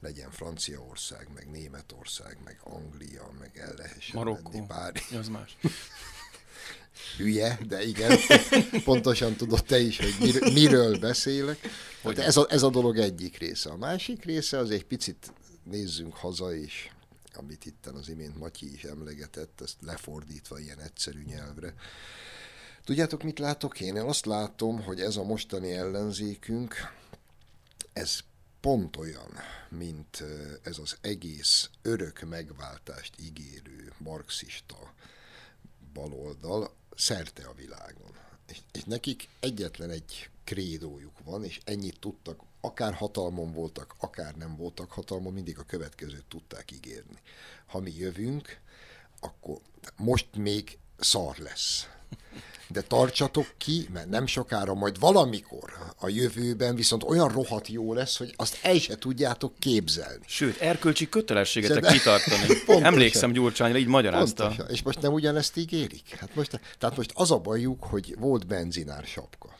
legyen 0.00 0.30
Franciaország, 0.30 1.28
meg 1.34 1.50
Németország, 1.50 2.38
meg 2.44 2.60
Anglia, 2.62 3.30
meg 3.38 3.58
el 3.58 3.74
lehessen 3.76 4.16
Marokkó. 4.16 4.50
menni 4.52 4.66
bár... 4.66 4.92
Az 5.18 5.28
más. 5.28 5.56
Hülye, 7.16 7.58
de 7.66 7.84
igen, 7.84 8.18
pontosan 8.84 9.36
tudod 9.36 9.64
te 9.64 9.78
is, 9.78 9.98
hogy 9.98 10.14
mir- 10.20 10.52
miről 10.52 10.98
beszélek. 10.98 11.58
Hát 12.02 12.18
ez, 12.18 12.36
a, 12.36 12.46
ez 12.50 12.62
a 12.62 12.70
dolog 12.70 12.98
egyik 12.98 13.38
része. 13.38 13.70
A 13.70 13.76
másik 13.76 14.24
része 14.24 14.58
az 14.58 14.70
egy 14.70 14.84
picit 14.84 15.32
nézzünk 15.62 16.14
haza, 16.14 16.54
és 16.54 16.88
amit 17.34 17.66
itt 17.66 17.86
az 17.86 18.08
imént 18.08 18.38
Matyi 18.38 18.72
is 18.72 18.84
emlegetett, 18.84 19.60
ezt 19.60 19.76
lefordítva 19.80 20.58
ilyen 20.58 20.80
egyszerű 20.80 21.22
nyelvre. 21.22 21.74
Tudjátok, 22.88 23.22
mit 23.22 23.38
látok 23.38 23.80
én? 23.80 23.96
Én 23.96 24.02
azt 24.02 24.26
látom, 24.26 24.82
hogy 24.82 25.00
ez 25.00 25.16
a 25.16 25.24
mostani 25.24 25.72
ellenzékünk, 25.72 26.74
ez 27.92 28.18
pont 28.60 28.96
olyan, 28.96 29.30
mint 29.68 30.24
ez 30.62 30.78
az 30.78 30.96
egész 31.00 31.70
örök 31.82 32.20
megváltást 32.20 33.14
ígérő 33.20 33.92
marxista 33.98 34.92
baloldal 35.92 36.74
szerte 36.96 37.46
a 37.46 37.54
világon. 37.54 38.10
És, 38.46 38.58
és 38.72 38.84
nekik 38.84 39.28
egyetlen 39.40 39.90
egy 39.90 40.30
krédójuk 40.44 41.24
van, 41.24 41.44
és 41.44 41.60
ennyit 41.64 42.00
tudtak, 42.00 42.40
akár 42.60 42.94
hatalmon 42.94 43.52
voltak, 43.52 43.94
akár 43.98 44.34
nem 44.34 44.56
voltak 44.56 44.90
hatalmon, 44.92 45.32
mindig 45.32 45.58
a 45.58 45.64
következőt 45.64 46.24
tudták 46.28 46.70
ígérni. 46.70 47.18
Ha 47.66 47.80
mi 47.80 47.92
jövünk, 47.96 48.60
akkor 49.20 49.58
most 49.96 50.36
még 50.36 50.78
szar 50.98 51.36
lesz 51.36 51.88
de 52.68 52.80
tartsatok 52.80 53.46
ki, 53.58 53.88
mert 53.92 54.08
nem 54.08 54.26
sokára, 54.26 54.74
majd 54.74 54.98
valamikor 54.98 55.72
a 55.96 56.08
jövőben 56.08 56.74
viszont 56.74 57.02
olyan 57.02 57.28
rohadt 57.28 57.68
jó 57.68 57.94
lesz, 57.94 58.16
hogy 58.16 58.34
azt 58.36 58.58
el 58.62 58.78
se 58.78 58.96
tudjátok 58.96 59.58
képzelni. 59.58 60.24
Sőt, 60.26 60.60
erkölcsi 60.60 61.08
kötelességetek 61.08 61.82
de... 61.82 61.92
kitartani. 61.92 62.46
Pontosan. 62.46 62.84
Emlékszem 62.84 63.32
Gyurcsányra, 63.32 63.78
így 63.78 63.86
magyarázta. 63.86 64.46
Pontosan. 64.46 64.72
És 64.72 64.82
most 64.82 65.00
nem 65.00 65.12
ugyanezt 65.12 65.56
ígérik? 65.56 66.16
Hát 66.18 66.34
most, 66.34 66.60
tehát 66.78 66.96
most 66.96 67.12
az 67.14 67.30
a 67.30 67.38
bajuk, 67.38 67.84
hogy 67.84 68.14
volt 68.18 68.46
benzinár 68.46 69.04
sapka. 69.04 69.56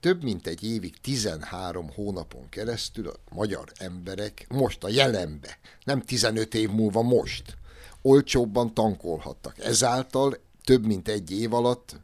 Több 0.00 0.22
mint 0.22 0.46
egy 0.46 0.64
évig, 0.64 1.00
13 1.00 1.90
hónapon 1.94 2.48
keresztül 2.48 3.08
a 3.08 3.34
magyar 3.34 3.72
emberek 3.78 4.46
most 4.48 4.84
a 4.84 4.88
jelenbe, 4.88 5.58
nem 5.84 6.00
15 6.00 6.54
év 6.54 6.70
múlva 6.70 7.02
most, 7.02 7.56
olcsóbban 8.02 8.74
tankolhattak. 8.74 9.58
Ezáltal 9.58 10.36
több 10.64 10.86
mint 10.86 11.08
egy 11.08 11.30
év 11.40 11.54
alatt 11.54 11.96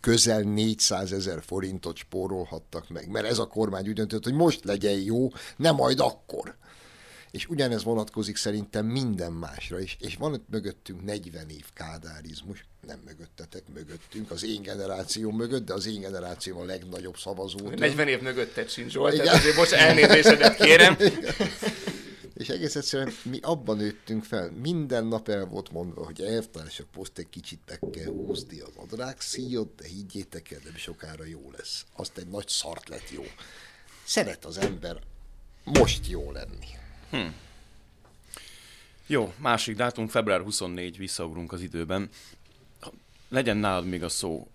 közel 0.00 0.40
400 0.40 1.12
ezer 1.12 1.42
forintot 1.46 1.96
spórolhattak 1.96 2.88
meg, 2.88 3.08
mert 3.08 3.26
ez 3.26 3.38
a 3.38 3.46
kormány 3.46 3.88
úgy 3.88 3.94
döntött, 3.94 4.24
hogy 4.24 4.34
most 4.34 4.64
legyen 4.64 5.00
jó, 5.00 5.28
nem 5.56 5.74
majd 5.74 6.00
akkor. 6.00 6.56
És 7.30 7.48
ugyanez 7.48 7.84
vonatkozik 7.84 8.36
szerintem 8.36 8.86
minden 8.86 9.32
másra 9.32 9.80
is. 9.80 9.96
És 10.00 10.16
van 10.16 10.34
itt 10.34 10.48
mögöttünk 10.50 11.04
40 11.04 11.48
év 11.48 11.64
kádárizmus, 11.74 12.66
nem 12.86 12.98
mögöttetek, 13.04 13.62
mögöttünk, 13.74 14.30
az 14.30 14.44
én 14.44 14.62
generáció 14.62 15.30
mögött, 15.30 15.66
de 15.66 15.72
az 15.72 15.86
én 15.86 16.00
generáció 16.00 16.60
a 16.60 16.64
legnagyobb 16.64 17.16
szavazó. 17.16 17.68
40 17.76 18.08
év 18.08 18.20
mögötted 18.20 18.68
sincs, 18.68 18.92
Zsolt, 18.92 19.16
tehát 19.16 19.34
azért 19.34 19.56
most 19.56 19.72
elnézésedet 19.72 20.56
kérem. 20.56 20.96
És 22.36 22.48
egész 22.48 22.76
egyszerűen 22.76 23.12
mi 23.22 23.38
abban 23.42 23.76
nőttünk 23.76 24.24
fel, 24.24 24.50
minden 24.50 25.06
nap 25.06 25.28
el 25.28 25.44
volt 25.44 25.72
mondva, 25.72 26.04
hogy 26.04 26.20
elvtársak, 26.20 26.86
poszt 26.90 27.18
egy 27.18 27.28
kicsit 27.28 27.60
meg 27.66 27.80
kell 27.92 28.12
húzni 28.12 28.60
az 28.60 28.72
adrák 28.76 29.20
szíjat, 29.20 29.74
de 29.74 29.86
higgyétek 29.86 30.50
el, 30.50 30.60
nem 30.64 30.76
sokára 30.76 31.24
jó 31.24 31.50
lesz. 31.56 31.84
Azt 31.92 32.18
egy 32.18 32.28
nagy 32.28 32.48
szart 32.48 32.88
lett 32.88 33.10
jó. 33.10 33.22
Szeret 34.04 34.44
az 34.44 34.58
ember 34.58 35.00
most 35.64 36.06
jó 36.06 36.32
lenni. 36.32 36.66
Hm. 37.10 37.26
Jó, 39.06 39.32
másik 39.38 39.76
dátum, 39.76 40.08
február 40.08 40.40
24, 40.40 40.98
visszaugrunk 40.98 41.52
az 41.52 41.60
időben 41.60 42.08
legyen 43.28 43.56
nálad 43.56 43.86
még 43.86 44.02
a 44.02 44.08
szó. 44.08 44.48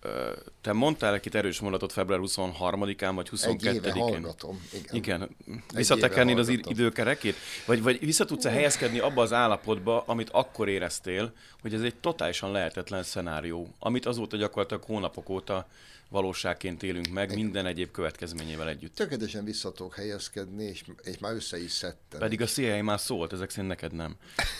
Te 0.60 0.72
mondtál 0.72 1.14
egy 1.14 1.36
erős 1.36 1.60
mondatot 1.60 1.92
február 1.92 2.20
23-án, 2.22 3.12
vagy 3.14 3.28
22-én. 3.36 3.82
Egy 3.84 3.90
hallgatom, 3.90 4.66
igen. 4.72 4.94
Igen. 4.94 5.36
Visszatekernéd 5.74 6.38
az 6.38 6.48
időkerekét? 6.48 7.36
Vagy, 7.66 7.82
vagy 7.82 7.98
vissza 8.00 8.24
tudsz-e 8.24 8.50
helyezkedni 8.50 8.98
abba 8.98 9.22
az 9.22 9.32
állapotba, 9.32 10.02
amit 10.06 10.30
akkor 10.30 10.68
éreztél, 10.68 11.32
hogy 11.60 11.74
ez 11.74 11.82
egy 11.82 11.94
totálisan 11.96 12.52
lehetetlen 12.52 13.02
szenárió, 13.02 13.68
amit 13.78 14.06
azóta 14.06 14.36
gyakorlatilag 14.36 14.82
hónapok 14.82 15.28
óta 15.28 15.66
valóságként 16.08 16.82
élünk 16.82 17.08
meg, 17.08 17.24
Igen. 17.24 17.38
minden 17.38 17.66
egyéb 17.66 17.90
következményével 17.90 18.68
együtt. 18.68 18.94
Tökéletesen 18.94 19.44
vissza 19.44 19.72
tudok 19.72 19.94
helyezkedni, 19.94 20.64
és, 20.64 20.84
és 21.02 21.18
már 21.18 21.34
össze 21.34 21.62
is 21.62 21.70
szedtem. 21.72 22.20
Pedig 22.20 22.40
a 22.40 22.46
CIA 22.46 22.82
már 22.82 23.00
szólt, 23.00 23.32
ezek 23.32 23.50
szerint 23.50 23.68
neked 23.68 23.92
nem. 23.92 24.16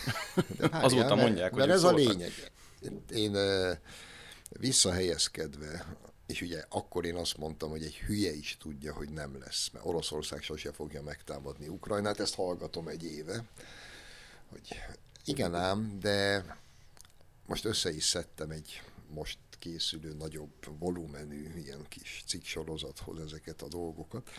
De 0.59 0.69
Azóta 0.71 1.15
mondják, 1.15 1.51
mert, 1.51 1.51
hogy 1.51 1.59
Mert 1.59 1.71
ez 1.71 1.79
szóltak. 1.81 1.99
a 1.99 2.09
lényeg. 2.09 2.31
Én 3.09 3.37
visszahelyezkedve, 4.49 5.97
és 6.25 6.41
ugye 6.41 6.63
akkor 6.69 7.05
én 7.05 7.15
azt 7.15 7.37
mondtam, 7.37 7.69
hogy 7.69 7.83
egy 7.83 7.95
hülye 7.95 8.33
is 8.33 8.57
tudja, 8.59 8.93
hogy 8.93 9.09
nem 9.09 9.39
lesz, 9.39 9.69
mert 9.73 9.85
Oroszország 9.85 10.41
sose 10.41 10.71
fogja 10.71 11.01
megtámadni 11.01 11.67
Ukrajnát, 11.67 12.19
ezt 12.19 12.35
hallgatom 12.35 12.87
egy 12.87 13.03
éve, 13.03 13.43
hogy 14.49 14.81
igen 15.25 15.55
ám, 15.55 15.99
de 15.99 16.45
most 17.45 17.65
össze 17.65 17.93
is 17.93 18.03
szedtem 18.03 18.49
egy 18.49 18.81
most 19.09 19.37
készülő 19.59 20.13
nagyobb 20.13 20.79
volumenű 20.79 21.51
ilyen 21.55 21.85
kis 21.89 22.23
cikksorozathoz 22.27 23.19
ezeket 23.19 23.61
a 23.61 23.67
dolgokat. 23.67 24.29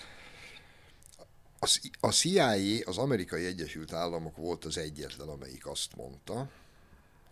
A 2.01 2.11
CIA, 2.11 2.81
az 2.85 2.99
Amerikai 2.99 3.45
Egyesült 3.45 3.93
Államok 3.93 4.37
volt 4.37 4.65
az 4.65 4.79
egyetlen, 4.79 5.29
amelyik 5.29 5.67
azt 5.67 5.97
mondta, 5.97 6.51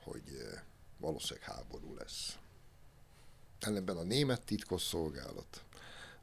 hogy 0.03 0.23
valószínűleg 1.03 1.49
háború 1.49 1.95
lesz. 1.95 2.37
Ellenben 3.61 3.97
a 3.97 4.03
német 4.03 4.45
titkosszolgálat, 4.45 5.65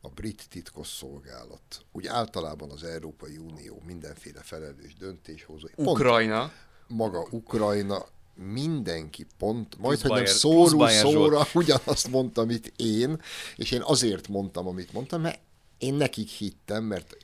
a 0.02 0.10
brit 0.10 0.50
titkosszolgálat, 0.50 1.86
úgy 1.92 2.08
általában 2.08 2.72
az 2.72 2.84
Európai 2.84 3.38
Unió 3.38 3.82
mindenféle 3.86 4.42
felelős 4.42 4.94
döntéshozó. 4.96 5.68
Ukrajna. 5.76 6.52
Maga 6.88 7.28
Ukrajna, 7.32 8.06
mindenki 8.36 9.26
pont, 9.38 9.78
majd 9.78 10.02
hogy 10.02 10.12
nem 10.12 10.26
szóró 10.26 10.88
szóra 10.88 11.48
ugyanazt 11.54 12.08
mondta, 12.08 12.42
amit 12.42 12.74
én, 12.76 13.22
és 13.56 13.72
én 13.72 13.82
azért 13.82 14.28
mondtam, 14.28 14.68
amit 14.68 14.94
mondtam, 14.94 15.22
mert 15.22 15.40
én 15.78 15.94
nekik 15.94 16.30
hittem, 16.30 16.84
mert 16.84 17.18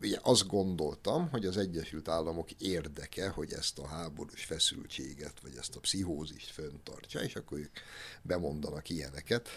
ugye 0.00 0.18
azt 0.22 0.46
gondoltam, 0.46 1.28
hogy 1.28 1.46
az 1.46 1.56
Egyesült 1.56 2.08
Államok 2.08 2.50
érdeke, 2.50 3.28
hogy 3.28 3.52
ezt 3.52 3.78
a 3.78 3.86
háborús 3.86 4.44
feszültséget, 4.44 5.40
vagy 5.42 5.56
ezt 5.58 5.76
a 5.76 5.80
pszichózist 5.80 6.50
föntartsa, 6.50 7.22
és 7.22 7.36
akkor 7.36 7.58
ők 7.58 7.78
bemondanak 8.22 8.88
ilyeneket. 8.88 9.48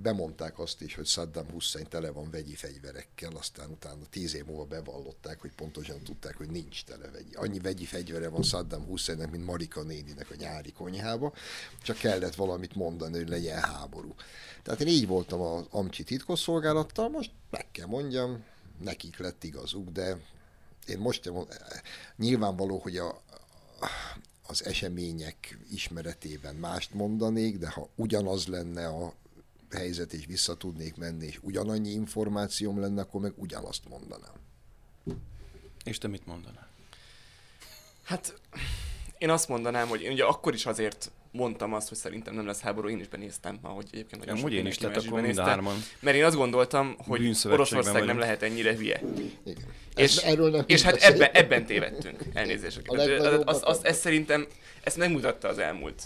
Bemondták 0.00 0.58
azt 0.58 0.80
is, 0.80 0.94
hogy 0.94 1.06
Saddam 1.06 1.50
Hussein 1.50 1.86
tele 1.88 2.10
van 2.10 2.30
vegyi 2.30 2.54
fegyverekkel, 2.54 3.32
aztán 3.36 3.70
utána 3.70 4.06
tíz 4.10 4.34
év 4.34 4.44
múlva 4.44 4.64
bevallották, 4.64 5.40
hogy 5.40 5.52
pontosan 5.52 6.02
tudták, 6.02 6.36
hogy 6.36 6.50
nincs 6.50 6.84
tele 6.84 7.10
vegyi. 7.10 7.34
Annyi 7.34 7.58
vegyi 7.58 7.84
fegyvere 7.84 8.28
van 8.28 8.42
Saddam 8.42 8.84
Husseinnek, 8.84 9.30
mint 9.30 9.44
Marika 9.44 9.82
néninek 9.82 10.30
a 10.30 10.34
nyári 10.38 10.72
konyhába, 10.72 11.32
csak 11.82 11.96
kellett 11.96 12.34
valamit 12.34 12.74
mondani, 12.74 13.16
hogy 13.16 13.28
legyen 13.28 13.60
háború. 13.60 14.14
Tehát 14.62 14.80
én 14.80 14.88
így 14.88 15.06
voltam 15.06 15.40
az 15.40 15.66
Amcsi 15.70 16.04
titkosszolgálattal, 16.04 17.08
most 17.08 17.30
meg 17.50 17.66
kell 17.70 17.86
mondjam, 17.86 18.44
nekik 18.80 19.18
lett 19.18 19.44
igazuk, 19.44 19.88
de 19.90 20.16
én 20.86 20.98
most 20.98 21.32
nyilvánvaló, 22.16 22.78
hogy 22.78 22.96
a, 22.96 23.22
az 24.46 24.64
események 24.64 25.58
ismeretében 25.70 26.54
mást 26.54 26.94
mondanék, 26.94 27.58
de 27.58 27.70
ha 27.70 27.88
ugyanaz 27.94 28.46
lenne 28.46 28.86
a 28.86 29.12
helyzet, 29.70 30.12
és 30.12 30.26
vissza 30.26 30.56
tudnék 30.56 30.96
menni, 30.96 31.26
és 31.26 31.38
ugyanannyi 31.42 31.90
információm 31.90 32.80
lenne, 32.80 33.00
akkor 33.00 33.20
meg 33.20 33.32
ugyanazt 33.36 33.88
mondanám. 33.88 34.34
És 35.84 35.98
te 35.98 36.08
mit 36.08 36.26
mondanál? 36.26 36.68
Hát 38.02 38.40
én 39.18 39.30
azt 39.30 39.48
mondanám, 39.48 39.88
hogy 39.88 40.00
én 40.00 40.12
ugye 40.12 40.24
akkor 40.24 40.54
is 40.54 40.66
azért 40.66 41.10
mondtam 41.30 41.74
azt, 41.74 41.88
hogy 41.88 41.98
szerintem 41.98 42.34
nem 42.34 42.46
lesz 42.46 42.60
háború, 42.60 42.88
én 42.88 43.00
is 43.00 43.08
benéztem, 43.08 43.58
ahogy 43.62 43.86
egyébként 43.92 44.24
nagyon 44.24 44.38
Amúgy 44.38 44.52
sok 44.52 44.60
én 44.60 44.66
is, 44.66 44.76
tehát 44.76 44.96
akkor 44.96 45.20
mind 45.20 45.38
hárman. 45.38 45.76
Mert 46.00 46.16
én 46.16 46.24
azt 46.24 46.36
gondoltam, 46.36 46.96
hogy 46.98 47.36
Oroszország 47.44 47.92
nem 47.92 48.02
vagyunk. 48.02 48.18
lehet 48.18 48.42
ennyire 48.42 48.76
hülye. 48.76 49.00
Igen. 49.44 49.64
És, 49.96 50.16
erről 50.16 50.50
nem 50.50 50.64
és 50.66 50.82
hát 50.82 50.96
ebben, 50.96 51.30
ebben 51.32 51.66
tévedtünk. 51.66 52.22
Elnézést. 52.32 52.78
A 52.86 52.92
Tehát, 52.92 53.08
legnagyobb 53.08 53.46
az, 53.46 53.56
az, 53.56 53.62
az, 53.64 53.76
akar- 53.76 53.86
ez 53.86 53.98
szerintem, 53.98 54.46
ezt 54.82 54.96
megmutatta 54.96 55.48
az 55.48 55.58
elmúlt 55.58 56.02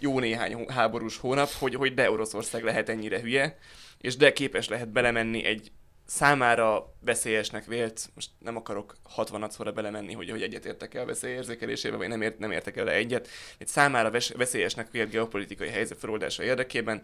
jó 0.00 0.18
néhány 0.18 0.64
háborús 0.68 1.16
hónap, 1.16 1.50
hogy, 1.50 1.74
hogy 1.74 1.94
de 1.94 2.10
Oroszország 2.10 2.64
lehet 2.64 2.88
ennyire 2.88 3.20
hülye, 3.20 3.58
és 3.98 4.16
de 4.16 4.32
képes 4.32 4.68
lehet 4.68 4.88
belemenni 4.88 5.44
egy 5.44 5.72
számára 6.06 6.94
veszélyesnek 7.00 7.64
vélt, 7.64 8.10
most 8.14 8.30
nem 8.38 8.56
akarok 8.56 8.96
60 9.02 9.50
szóra 9.50 9.72
belemenni, 9.72 10.12
hogy, 10.12 10.30
hogy 10.30 10.42
egyetértek-e 10.42 11.00
a 11.00 11.04
veszélyérzékelésével, 11.04 11.98
vagy 11.98 12.08
nem, 12.08 12.22
ért, 12.22 12.38
nem 12.38 12.50
értek 12.50 12.76
el 12.76 12.90
egyet, 12.90 13.28
egy 13.58 13.66
számára 13.66 14.10
ves, 14.10 14.28
veszélyesnek 14.28 14.90
vélt 14.90 15.10
geopolitikai 15.10 15.68
helyzet 15.68 15.98
feloldása 15.98 16.42
érdekében 16.42 17.02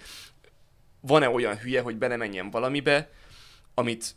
van-e 1.00 1.28
olyan 1.28 1.58
hülye, 1.58 1.80
hogy 1.80 1.96
belemenjen 1.96 2.50
valamibe, 2.50 3.10
amit 3.74 4.14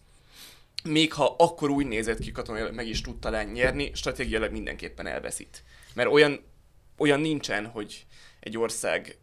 még 0.84 1.14
ha 1.14 1.36
akkor 1.38 1.70
úgy 1.70 1.86
nézett 1.86 2.20
ki 2.20 2.32
katonailag 2.32 2.74
meg 2.74 2.88
is 2.88 3.02
tud 3.02 3.20
talán 3.20 3.48
nyerni, 3.48 3.92
stratégiailag 3.94 4.52
mindenképpen 4.52 5.08
elveszít. 5.08 5.64
Mert 5.94 6.12
olyan, 6.12 6.44
olyan 6.98 7.20
nincsen, 7.20 7.66
hogy 7.66 8.06
egy 8.40 8.58
ország 8.58 9.18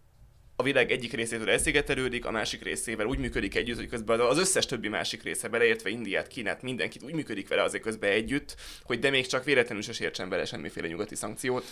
a 0.60 0.62
világ 0.62 0.90
egyik 0.90 1.12
részétől 1.12 1.50
elszigetelődik, 1.50 2.24
a 2.24 2.30
másik 2.30 2.62
részével 2.62 3.06
úgy 3.06 3.18
működik 3.18 3.54
együtt, 3.54 3.76
hogy 3.76 3.88
közben 3.88 4.20
az 4.20 4.38
összes 4.38 4.66
többi 4.66 4.88
másik 4.88 5.22
része, 5.22 5.48
beleértve 5.48 5.90
Indiát, 5.90 6.26
Kínát, 6.26 6.62
mindenkit 6.62 7.02
úgy 7.02 7.14
működik 7.14 7.48
vele 7.48 7.62
azért 7.62 7.82
közben 7.82 8.10
együtt, 8.10 8.56
hogy 8.82 8.98
de 8.98 9.10
még 9.10 9.26
csak 9.26 9.44
véletlenül 9.44 9.82
se 9.82 9.92
sértsen 9.92 10.28
bele 10.28 10.44
semmiféle 10.44 10.86
nyugati 10.86 11.14
szankciót, 11.14 11.64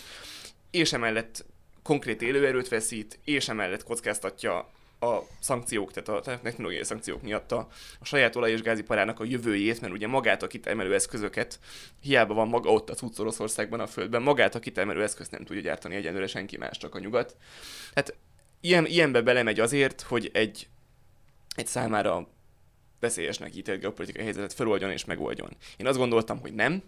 és 0.70 0.92
emellett 0.92 1.44
konkrét 1.83 2.22
élőerőt 2.22 2.68
veszít, 2.68 3.18
és 3.24 3.48
emellett 3.48 3.85
kockáztatja 3.85 4.70
a 5.01 5.18
szankciók, 5.40 5.92
tehát 5.92 6.27
a 6.27 6.40
technológiai 6.42 6.85
szankciók 6.85 7.22
miatt 7.22 7.53
a, 7.53 7.68
a 8.01 8.05
saját 8.05 8.37
olaj- 8.37 8.53
és 8.53 8.62
gáziparának 8.62 9.20
a 9.20 9.24
jövőjét, 9.24 9.81
mert 9.81 9.92
ugye 9.92 10.07
magát 10.07 10.42
a 10.42 10.46
kitermelő 10.46 10.94
eszközöket, 10.94 11.59
hiába 12.01 12.35
van 12.35 12.48
maga 12.48 12.70
ott 12.70 12.90
a 12.90 12.94
cucc 12.94 13.18
Oroszországban 13.18 13.81
a 13.81 13.87
földben, 13.87 14.22
magát 14.22 14.55
a 14.55 14.59
kitermelő 14.59 15.03
eszközt 15.03 15.31
nem 15.31 15.44
tudja 15.44 15.62
gyártani 15.62 15.94
egyenlőre 15.94 16.27
senki 16.27 16.57
más, 16.57 16.79
csak 16.79 16.94
a 16.94 16.98
nyugat. 16.98 17.37
Hát 17.94 18.16
ilyen, 18.61 18.87
ilyenbe 18.87 19.23
belemegy 19.23 19.61
azért, 19.61 20.01
hogy 20.01 20.31
egy, 20.33 20.68
egy 21.57 21.66
számára 21.66 22.29
veszélyesnek 23.01 23.57
ítélt 23.57 23.81
geopolitikai 23.81 24.23
helyzetet 24.23 24.53
feloldjon 24.53 24.90
és 24.90 25.05
megoldjon. 25.05 25.57
Én 25.77 25.87
azt 25.87 25.99
gondoltam, 25.99 26.40
hogy 26.40 26.53
nem, 26.53 26.83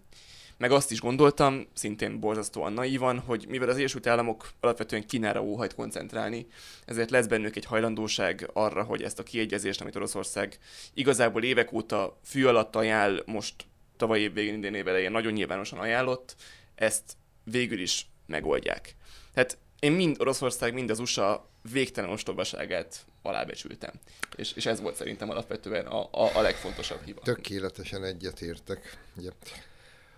meg 0.60 0.70
azt 0.72 0.90
is 0.90 1.00
gondoltam, 1.00 1.66
szintén 1.74 2.20
borzasztóan 2.20 2.72
naívan, 2.72 3.18
hogy 3.18 3.46
mivel 3.48 3.68
az 3.68 3.76
Egyesült 3.76 4.06
Államok 4.06 4.50
alapvetően 4.60 5.06
Kínára 5.06 5.42
óhajt 5.42 5.74
koncentrálni, 5.74 6.46
ezért 6.84 7.10
lesz 7.10 7.26
bennük 7.26 7.56
egy 7.56 7.64
hajlandóság 7.64 8.50
arra, 8.52 8.82
hogy 8.82 9.02
ezt 9.02 9.18
a 9.18 9.22
kiegyezést, 9.22 9.80
amit 9.80 9.96
Oroszország 9.96 10.58
igazából 10.94 11.42
évek 11.42 11.72
óta 11.72 12.18
fű 12.24 12.44
alatt 12.44 12.76
ajánl, 12.76 13.22
most 13.26 13.54
tavaly 13.96 14.20
év 14.20 14.32
végén, 14.32 14.54
idén 14.54 14.74
év 14.74 14.88
elején 14.88 15.10
nagyon 15.10 15.32
nyilvánosan 15.32 15.78
ajánlott, 15.78 16.36
ezt 16.74 17.16
végül 17.44 17.80
is 17.80 18.06
megoldják. 18.26 18.94
Tehát 19.34 19.58
én 19.80 19.92
mind 19.92 20.20
Oroszország, 20.20 20.74
mind 20.74 20.90
az 20.90 20.98
USA 20.98 21.48
végtelen 21.72 22.10
ostobaságát 22.10 23.06
alábecsültem. 23.22 23.92
És, 24.36 24.52
és 24.52 24.66
ez 24.66 24.80
volt 24.80 24.96
szerintem 24.96 25.30
alapvetően 25.30 25.86
a, 25.86 26.08
a, 26.10 26.36
a 26.36 26.40
legfontosabb 26.40 27.04
hiba. 27.04 27.20
Tökéletesen 27.20 28.04
egyetértek. 28.04 28.98
Ugye. 29.16 29.30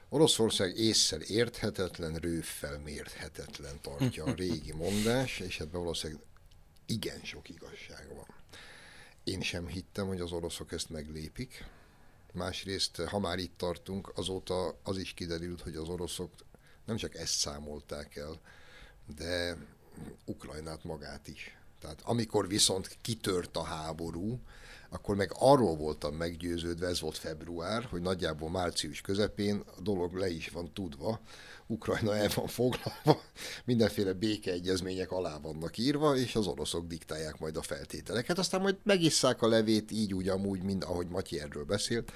Oroszország 0.08 0.78
észszel 0.78 1.20
érthetetlen, 1.20 2.14
rőffel 2.14 2.78
mérhetetlen 2.78 3.80
tartja 3.80 4.24
a 4.24 4.32
régi 4.42 4.72
mondás, 4.72 5.38
és 5.40 5.60
ebben 5.60 5.80
valószínűleg 5.80 6.22
igen 6.86 7.20
sok 7.22 7.48
igazság 7.48 8.08
van. 8.14 8.26
Én 9.24 9.40
sem 9.40 9.66
hittem, 9.66 10.06
hogy 10.06 10.20
az 10.20 10.32
oroszok 10.32 10.72
ezt 10.72 10.90
meglépik. 10.90 11.64
Másrészt, 12.32 12.96
ha 12.96 13.18
már 13.18 13.38
itt 13.38 13.56
tartunk, 13.56 14.12
azóta 14.14 14.78
az 14.82 14.98
is 14.98 15.12
kiderült, 15.14 15.60
hogy 15.60 15.76
az 15.76 15.88
oroszok 15.88 16.30
nem 16.84 16.96
csak 16.96 17.14
ezt 17.14 17.34
számolták 17.34 18.16
el, 18.16 18.40
de 19.16 19.56
Ukrajnát 20.24 20.84
magát 20.84 21.28
is. 21.28 21.56
Tehát 21.80 22.00
amikor 22.04 22.48
viszont 22.48 22.98
kitört 23.00 23.56
a 23.56 23.62
háború, 23.62 24.40
akkor 24.90 25.16
meg 25.16 25.30
arról 25.38 25.76
voltam 25.76 26.14
meggyőződve, 26.14 26.86
ez 26.86 27.00
volt 27.00 27.18
február, 27.18 27.84
hogy 27.84 28.00
nagyjából 28.00 28.50
március 28.50 29.00
közepén 29.00 29.62
a 29.76 29.80
dolog 29.80 30.14
le 30.14 30.30
is 30.30 30.48
van 30.48 30.72
tudva, 30.72 31.20
Ukrajna 31.66 32.16
el 32.16 32.28
van 32.34 32.46
foglalva, 32.46 33.22
mindenféle 33.64 34.12
békeegyezmények 34.12 35.10
alá 35.10 35.38
vannak 35.38 35.78
írva, 35.78 36.16
és 36.16 36.34
az 36.34 36.46
oroszok 36.46 36.86
diktálják 36.86 37.38
majd 37.38 37.56
a 37.56 37.62
feltételeket. 37.62 38.38
Aztán 38.38 38.60
majd 38.60 38.76
megisszák 38.82 39.42
a 39.42 39.48
levét 39.48 39.90
így 39.90 40.14
úgy 40.14 40.28
amúgy, 40.28 40.62
mind 40.62 40.82
ahogy 40.82 41.08
Matyi 41.08 41.40
erről 41.40 41.64
beszélt, 41.64 42.12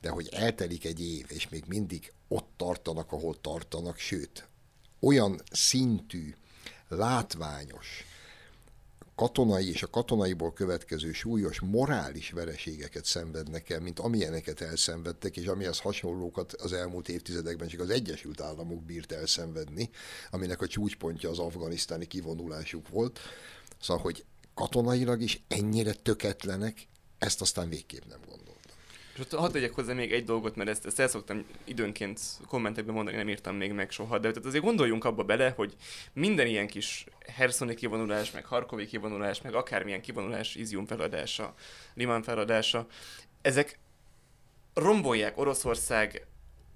de 0.00 0.08
hogy 0.08 0.28
eltelik 0.32 0.84
egy 0.84 1.00
év, 1.00 1.26
és 1.28 1.48
még 1.48 1.64
mindig 1.66 2.12
ott 2.28 2.48
tartanak, 2.56 3.12
ahol 3.12 3.40
tartanak, 3.40 3.98
sőt, 3.98 4.48
olyan 5.00 5.40
szintű, 5.50 6.34
látványos, 6.88 8.04
katonai 9.20 9.68
és 9.68 9.82
a 9.82 9.90
katonaiból 9.90 10.52
következő 10.52 11.12
súlyos 11.12 11.60
morális 11.60 12.30
vereségeket 12.30 13.04
szenvednek 13.04 13.70
el, 13.70 13.80
mint 13.80 13.98
amilyeneket 13.98 14.60
elszenvedtek, 14.60 15.36
és 15.36 15.46
amihez 15.46 15.78
hasonlókat 15.78 16.52
az 16.52 16.72
elmúlt 16.72 17.08
évtizedekben 17.08 17.68
csak 17.68 17.80
az 17.80 17.90
Egyesült 17.90 18.40
Államok 18.40 18.82
bírt 18.82 19.12
elszenvedni, 19.12 19.90
aminek 20.30 20.60
a 20.60 20.66
csúcspontja 20.66 21.30
az 21.30 21.38
afganisztáni 21.38 22.06
kivonulásuk 22.06 22.88
volt. 22.88 23.18
Szóval, 23.80 24.02
hogy 24.02 24.24
katonailag 24.54 25.20
is 25.20 25.42
ennyire 25.48 25.92
töketlenek, 25.92 26.86
ezt 27.18 27.40
aztán 27.40 27.68
végképp 27.68 28.04
nem 28.08 28.20
gondoltam. 28.28 28.59
És 29.14 29.20
ott 29.20 29.32
hadd 29.32 29.52
tegyek 29.52 29.74
hozzá 29.74 29.92
még 29.92 30.12
egy 30.12 30.24
dolgot, 30.24 30.56
mert 30.56 30.68
ezt, 30.68 30.86
ezt 30.86 31.00
el 31.00 31.08
szoktam 31.08 31.44
időnként 31.64 32.20
kommentekben 32.48 32.94
mondani, 32.94 33.16
nem 33.16 33.28
írtam 33.28 33.56
még 33.56 33.72
meg 33.72 33.90
soha, 33.90 34.18
de 34.18 34.30
tehát 34.30 34.46
azért 34.46 34.64
gondoljunk 34.64 35.04
abba 35.04 35.24
bele, 35.24 35.52
hogy 35.56 35.74
minden 36.12 36.46
ilyen 36.46 36.66
kis 36.66 37.04
Herszoni 37.26 37.74
kivonulás, 37.74 38.30
meg 38.30 38.44
Harkovi 38.44 38.86
kivonulás, 38.86 39.42
meg 39.42 39.54
akármilyen 39.54 40.00
kivonulás, 40.00 40.54
Izium 40.54 40.86
feladása, 40.86 41.54
Liman 41.94 42.22
feladása, 42.22 42.86
ezek 43.42 43.78
rombolják 44.74 45.38
Oroszország 45.38 46.26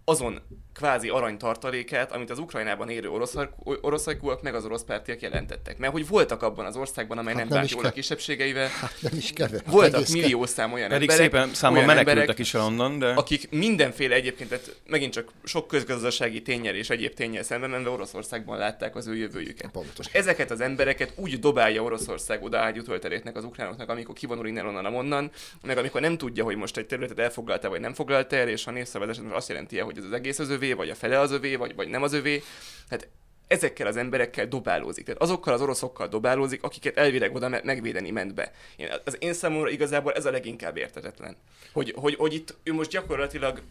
azon 0.04 0.40
kvázi 0.74 1.08
aranytartalékát, 1.08 2.12
amit 2.12 2.30
az 2.30 2.38
Ukrajnában 2.38 2.88
érő 2.88 3.08
oroszak, 3.10 3.52
oroszakúak 3.80 4.42
meg 4.42 4.54
az 4.54 4.64
orosz 4.64 4.82
pártiak 4.82 5.20
jelentettek. 5.20 5.78
Mert 5.78 5.92
hogy 5.92 6.08
voltak 6.08 6.42
abban 6.42 6.64
az 6.64 6.76
országban, 6.76 7.18
amely 7.18 7.34
Hát 7.34 7.42
nem 7.42 7.48
nem 7.48 7.58
bánt 7.58 7.70
is 7.70 7.76
jól 7.76 7.84
a 7.84 7.90
kisebbségeivel, 7.90 8.68
Nem 9.00 9.12
is 9.16 9.32
kevés. 9.32 9.60
voltak 9.66 10.08
millió 10.08 10.46
szám 10.46 10.72
olyan 10.72 10.88
Pedig 10.88 11.10
emberek, 11.10 11.32
szépen 11.32 11.54
számon 11.54 11.76
olyan 11.76 11.88
menekültek 11.88 12.20
emberek, 12.20 12.38
is 12.38 12.54
onnan, 12.54 12.98
de... 12.98 13.08
akik 13.08 13.50
mindenféle 13.50 14.14
egyébként, 14.14 14.48
tehát 14.48 14.76
megint 14.86 15.12
csak 15.12 15.32
sok 15.44 15.66
közgazdasági 15.66 16.42
tényel 16.42 16.74
és 16.74 16.90
egyéb 16.90 17.14
tényel 17.14 17.42
szemben 17.42 17.70
menve 17.70 17.90
Oroszországban 17.90 18.58
látták 18.58 18.96
az 18.96 19.06
ő 19.06 19.16
jövőjüket. 19.16 19.70
Pontos. 19.70 20.06
Ezeket 20.12 20.50
az 20.50 20.60
embereket 20.60 21.12
úgy 21.16 21.38
dobálja 21.38 21.82
Oroszország 21.82 22.42
oda 22.42 22.58
ágyútölteléknek 22.58 23.36
az 23.36 23.44
ukránoknak, 23.44 23.88
amikor 23.88 24.14
kivonul 24.14 24.46
innen 24.46 24.66
onnan 24.66 24.94
onnan, 24.94 25.30
meg 25.62 25.78
amikor 25.78 26.00
nem 26.00 26.16
tudja, 26.16 26.44
hogy 26.44 26.56
most 26.56 26.76
egy 26.76 26.86
területet 26.86 27.18
elfoglalta 27.18 27.68
vagy 27.68 27.80
nem 27.80 27.94
foglalta 27.94 28.36
el, 28.36 28.48
és 28.48 28.64
ha 28.64 28.70
népszavazás 28.70 29.16
azt 29.32 29.48
jelenti, 29.48 29.78
hogy 29.78 29.93
ez 29.98 30.04
az 30.04 30.12
egész 30.12 30.38
az 30.38 30.50
övé, 30.50 30.72
vagy 30.72 30.90
a 30.90 30.94
fele 30.94 31.18
az 31.18 31.30
övé, 31.30 31.57
vagy, 31.57 31.74
vagy 31.74 31.88
nem 31.88 32.02
az 32.02 32.12
övé. 32.12 32.42
Hát 32.90 33.09
ezekkel 33.46 33.87
az 33.87 33.96
emberekkel 33.96 34.46
dobálózik. 34.46 35.04
Tehát 35.04 35.20
azokkal 35.20 35.54
az 35.54 35.61
oroszokkal 35.61 36.09
dobálózik, 36.09 36.62
akiket 36.62 36.96
elvileg 36.96 37.35
oda 37.35 37.48
me- 37.48 37.64
megvédeni 37.64 38.11
ment 38.11 38.35
be. 38.35 38.52
Én, 38.76 38.88
az 39.04 39.16
én 39.18 39.33
számomra 39.33 39.70
igazából 39.70 40.12
ez 40.12 40.26
a 40.26 40.30
leginkább 40.30 40.76
értetetlen. 40.76 41.37
Hogy, 41.72 41.94
hogy, 41.96 42.14
hogy 42.14 42.35
itt 42.35 42.54
ő 42.62 42.72
most 42.72 42.90
gyakorlatilag 42.90 43.62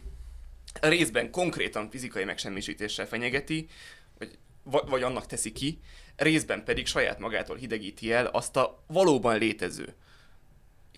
részben 0.82 1.32
konkrétan 1.32 1.90
fizikai 1.90 2.24
megsemmisítéssel 2.24 3.08
fenyegeti, 3.08 3.68
vagy, 4.64 4.82
vagy, 4.90 5.04
annak 5.04 5.26
teszi 5.26 5.52
ki, 5.52 5.80
részben 6.16 6.64
pedig 6.64 6.88
saját 6.88 7.20
magától 7.20 7.56
hidegíti 7.56 8.12
el 8.12 8.26
azt 8.26 8.56
a 8.58 8.84
valóban 8.88 9.38
létező, 9.38 9.94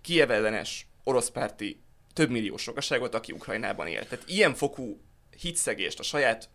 kievellenes 0.01 0.87
oroszpárti 1.03 1.79
több 2.13 2.29
milliós 2.29 2.61
sokaságot, 2.61 3.15
aki 3.15 3.31
Ukrajnában 3.31 3.87
él. 3.87 4.07
Tehát 4.07 4.25
ilyen 4.27 4.53
fokú 4.53 4.99
hitszegést 5.37 5.99
a 5.99 6.03
saját 6.03 6.49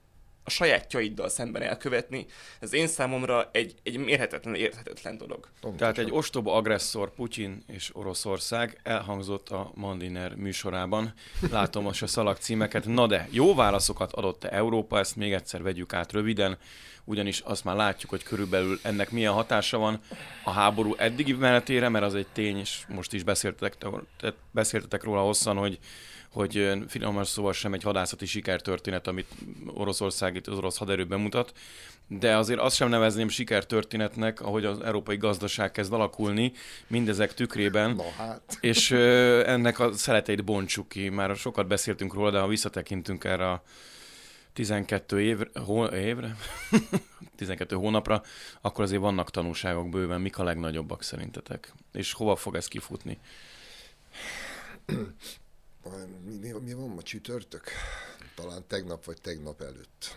a 0.45 0.51
sajátjaiddal 0.51 1.29
szemben 1.29 1.63
elkövetni, 1.63 2.27
ez 2.61 2.73
én 2.73 2.87
számomra 2.87 3.49
egy, 3.53 3.75
egy 3.83 3.97
mérhetetlen, 3.97 4.55
érthetetlen 4.55 5.17
dolog. 5.17 5.49
Tehát 5.77 5.99
egy 5.99 6.11
ostoba 6.11 6.55
agresszor, 6.55 7.15
Putyin 7.15 7.65
és 7.67 7.91
Oroszország 7.93 8.81
elhangzott 8.83 9.49
a 9.49 9.71
Mandiner 9.75 10.35
műsorában. 10.35 11.15
Látom 11.51 11.83
most 11.83 12.03
a 12.03 12.07
szalag 12.07 12.37
címeket. 12.37 12.87
Na 12.87 13.07
de, 13.07 13.29
jó 13.31 13.55
válaszokat 13.55 14.13
adott-e 14.13 14.49
Európa? 14.49 14.99
Ezt 14.99 15.17
még 15.17 15.33
egyszer 15.33 15.63
vegyük 15.63 15.93
át 15.93 16.13
röviden, 16.13 16.59
ugyanis 17.05 17.41
azt 17.41 17.65
már 17.65 17.77
látjuk, 17.77 18.11
hogy 18.11 18.23
körülbelül 18.23 18.79
ennek 18.83 19.11
milyen 19.11 19.33
hatása 19.33 19.79
van 19.79 20.01
a 20.45 20.51
háború 20.51 20.95
eddigi 20.97 21.33
menetére, 21.33 21.89
mert 21.89 22.05
az 22.05 22.15
egy 22.15 22.27
tény, 22.33 22.59
és 22.59 22.85
most 22.89 23.13
is 23.13 23.23
beszéltetek, 23.23 23.77
te- 24.21 24.35
beszéltetek 24.51 25.03
róla 25.03 25.23
hosszan, 25.23 25.57
hogy 25.57 25.79
hogy 26.33 26.73
finoman 26.89 27.25
szóval 27.25 27.53
sem 27.53 27.75
egy 27.75 27.83
hadászati 27.83 28.27
sikertörténet, 28.27 29.07
amit 29.07 29.29
Oroszország 29.67 30.35
itt 30.35 30.47
az 30.47 30.57
orosz 30.57 30.77
haderő 30.77 31.05
bemutat, 31.05 31.53
de 32.07 32.37
azért 32.37 32.61
azt 32.61 32.77
sem 32.77 32.89
nevezném 32.89 33.29
sikertörténetnek, 33.29 34.41
ahogy 34.41 34.65
az 34.65 34.81
európai 34.81 35.17
gazdaság 35.17 35.71
kezd 35.71 35.93
alakulni, 35.93 36.53
mindezek 36.87 37.35
tükrében, 37.35 37.95
Na 37.95 38.11
hát. 38.17 38.59
és 38.61 38.91
ö, 38.91 39.43
ennek 39.47 39.79
a 39.79 39.93
szeleteit 39.93 40.45
bontsuk 40.45 40.89
ki. 40.89 41.09
Már 41.09 41.37
sokat 41.37 41.67
beszéltünk 41.67 42.15
róla, 42.15 42.31
de 42.31 42.39
ha 42.39 42.47
visszatekintünk 42.47 43.25
erre 43.25 43.51
a 43.51 43.63
12 44.53 45.21
évre, 45.21 45.61
hó, 45.61 45.87
évre? 45.87 46.37
12 47.37 47.77
hónapra, 47.77 48.23
akkor 48.61 48.85
azért 48.85 49.01
vannak 49.01 49.31
tanulságok 49.31 49.89
bőven. 49.89 50.21
Mik 50.21 50.39
a 50.39 50.45
legnagyobbak 50.45 51.03
szerintetek? 51.03 51.73
És 51.93 52.13
hova 52.13 52.37
fog 52.37 52.55
ez 52.55 52.67
kifutni? 52.67 53.19
Mi, 56.25 56.37
mi, 56.37 56.51
mi 56.51 56.73
van 56.73 56.89
ma 56.89 57.03
csütörtök? 57.03 57.65
Talán 58.35 58.67
tegnap 58.67 59.05
vagy 59.05 59.21
tegnap 59.21 59.61
előtt 59.61 60.17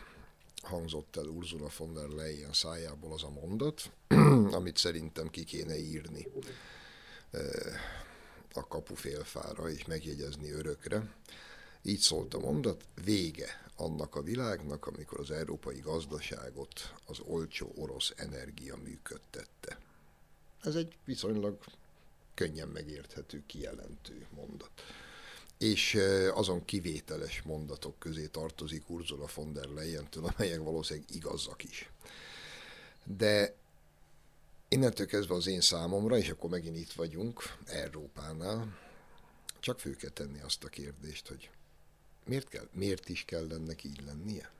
hangzott 0.61 1.15
el 1.15 1.25
Ursula 1.25 1.69
von 1.77 1.93
der 1.93 2.07
Leyen 2.07 2.53
szájából 2.53 3.13
az 3.13 3.23
a 3.23 3.29
mondat, 3.29 3.91
amit 4.57 4.77
szerintem 4.77 5.29
ki 5.29 5.43
kéne 5.43 5.77
írni 5.77 6.27
a 8.53 8.67
kapufélfára 8.67 9.69
és 9.69 9.85
megjegyezni 9.85 10.51
örökre. 10.51 11.13
Így 11.81 11.99
szólt 11.99 12.33
a 12.33 12.39
mondat, 12.39 12.85
vége 13.03 13.63
annak 13.75 14.15
a 14.15 14.21
világnak, 14.21 14.87
amikor 14.87 15.19
az 15.19 15.31
európai 15.31 15.79
gazdaságot 15.79 16.93
az 17.05 17.19
olcsó 17.19 17.73
orosz 17.75 18.13
energia 18.15 18.75
működtette. 18.75 19.77
Ez 20.61 20.75
egy 20.75 20.97
viszonylag 21.05 21.57
könnyen 22.33 22.67
megérthető, 22.67 23.43
kijelentő 23.45 24.27
mondat. 24.29 24.71
És 25.57 25.97
azon 26.33 26.65
kivételes 26.65 27.41
mondatok 27.41 27.99
közé 27.99 28.25
tartozik 28.25 28.89
Ursula 28.89 29.27
von 29.35 29.53
der 29.53 29.67
Leyen-től, 29.67 30.25
amelyek 30.25 30.59
valószínűleg 30.59 31.09
igazak 31.11 31.63
is. 31.63 31.89
De 33.03 33.55
innentől 34.67 35.05
kezdve 35.05 35.35
az 35.35 35.47
én 35.47 35.61
számomra, 35.61 36.17
és 36.17 36.29
akkor 36.29 36.49
megint 36.49 36.77
itt 36.77 36.91
vagyunk, 36.91 37.41
Európánál, 37.65 38.79
csak 39.59 39.79
fő 39.79 39.95
kell 39.95 40.09
tenni 40.09 40.39
azt 40.39 40.63
a 40.63 40.67
kérdést, 40.67 41.27
hogy 41.27 41.49
miért, 42.25 42.47
kell, 42.47 42.67
miért 42.71 43.09
is 43.09 43.25
kell 43.25 43.51
ennek 43.51 43.83
így 43.83 44.03
lennie? 44.05 44.51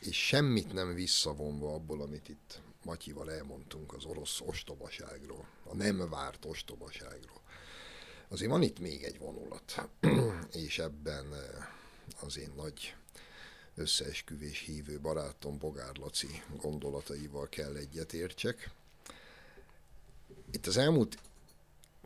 És 0.00 0.26
semmit 0.26 0.72
nem 0.72 0.94
visszavonva 0.94 1.74
abból, 1.74 2.02
amit 2.02 2.28
itt 2.28 2.60
Matyival 2.84 3.32
elmondtunk 3.32 3.94
az 3.94 4.04
orosz 4.04 4.40
ostobaságról, 4.40 5.48
a 5.64 5.74
nem 5.74 6.08
várt 6.10 6.44
ostobaságról. 6.44 7.40
Azért 8.32 8.50
van 8.50 8.62
itt 8.62 8.78
még 8.78 9.02
egy 9.02 9.18
vonulat, 9.18 9.88
és 10.66 10.78
ebben 10.78 11.34
eh, 11.34 11.66
az 12.20 12.38
én 12.38 12.52
nagy 12.56 12.94
összeesküvés 13.74 14.58
hívő 14.58 15.00
barátom 15.00 15.58
Bogár 15.58 15.96
Laci 15.96 16.42
gondolataival 16.56 17.48
kell 17.48 17.76
egyetértsek. 17.76 18.70
Itt 20.50 20.66
az 20.66 20.76
elmúlt 20.76 21.18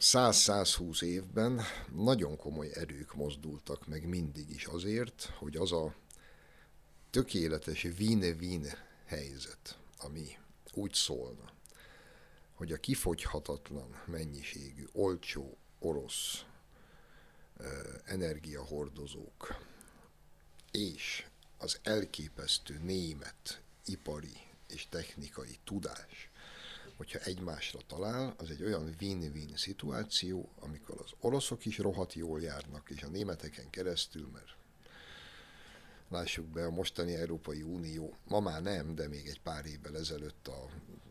100-120 0.00 1.02
évben 1.02 1.60
nagyon 1.94 2.36
komoly 2.36 2.70
erők 2.74 3.14
mozdultak 3.14 3.86
meg 3.86 4.08
mindig 4.08 4.50
is 4.50 4.64
azért, 4.64 5.32
hogy 5.38 5.56
az 5.56 5.72
a 5.72 5.94
tökéletes 7.10 7.82
vine-vine 7.82 8.86
helyzet, 9.04 9.78
ami 9.98 10.38
úgy 10.72 10.92
szólna, 10.92 11.52
hogy 12.54 12.72
a 12.72 12.76
kifogyhatatlan 12.76 14.02
mennyiségű, 14.06 14.86
olcsó 14.92 15.58
orosz 15.78 16.44
energiahordozók. 18.04 19.64
És 20.70 21.26
az 21.58 21.78
elképesztő 21.82 22.78
német 22.78 23.60
ipari 23.84 24.36
és 24.68 24.88
technikai 24.88 25.58
tudás 25.64 26.30
hogyha 26.96 27.18
egymásra 27.18 27.78
talál, 27.86 28.34
az 28.38 28.50
egy 28.50 28.62
olyan 28.62 28.94
win-win 29.00 29.56
szituáció, 29.56 30.48
amikor 30.60 31.00
az 31.04 31.10
oroszok 31.20 31.64
is 31.64 31.78
rohadt 31.78 32.14
jól 32.14 32.40
járnak, 32.40 32.90
és 32.90 33.02
a 33.02 33.08
németeken 33.08 33.70
keresztül, 33.70 34.28
mert 34.32 34.54
lássuk 36.08 36.46
be, 36.46 36.64
a 36.64 36.70
mostani 36.70 37.14
Európai 37.14 37.62
Unió, 37.62 38.16
ma 38.28 38.40
már 38.40 38.62
nem, 38.62 38.94
de 38.94 39.08
még 39.08 39.26
egy 39.26 39.40
pár 39.40 39.66
évvel 39.66 39.96
ezelőtt 39.96 40.48
a 40.48 40.68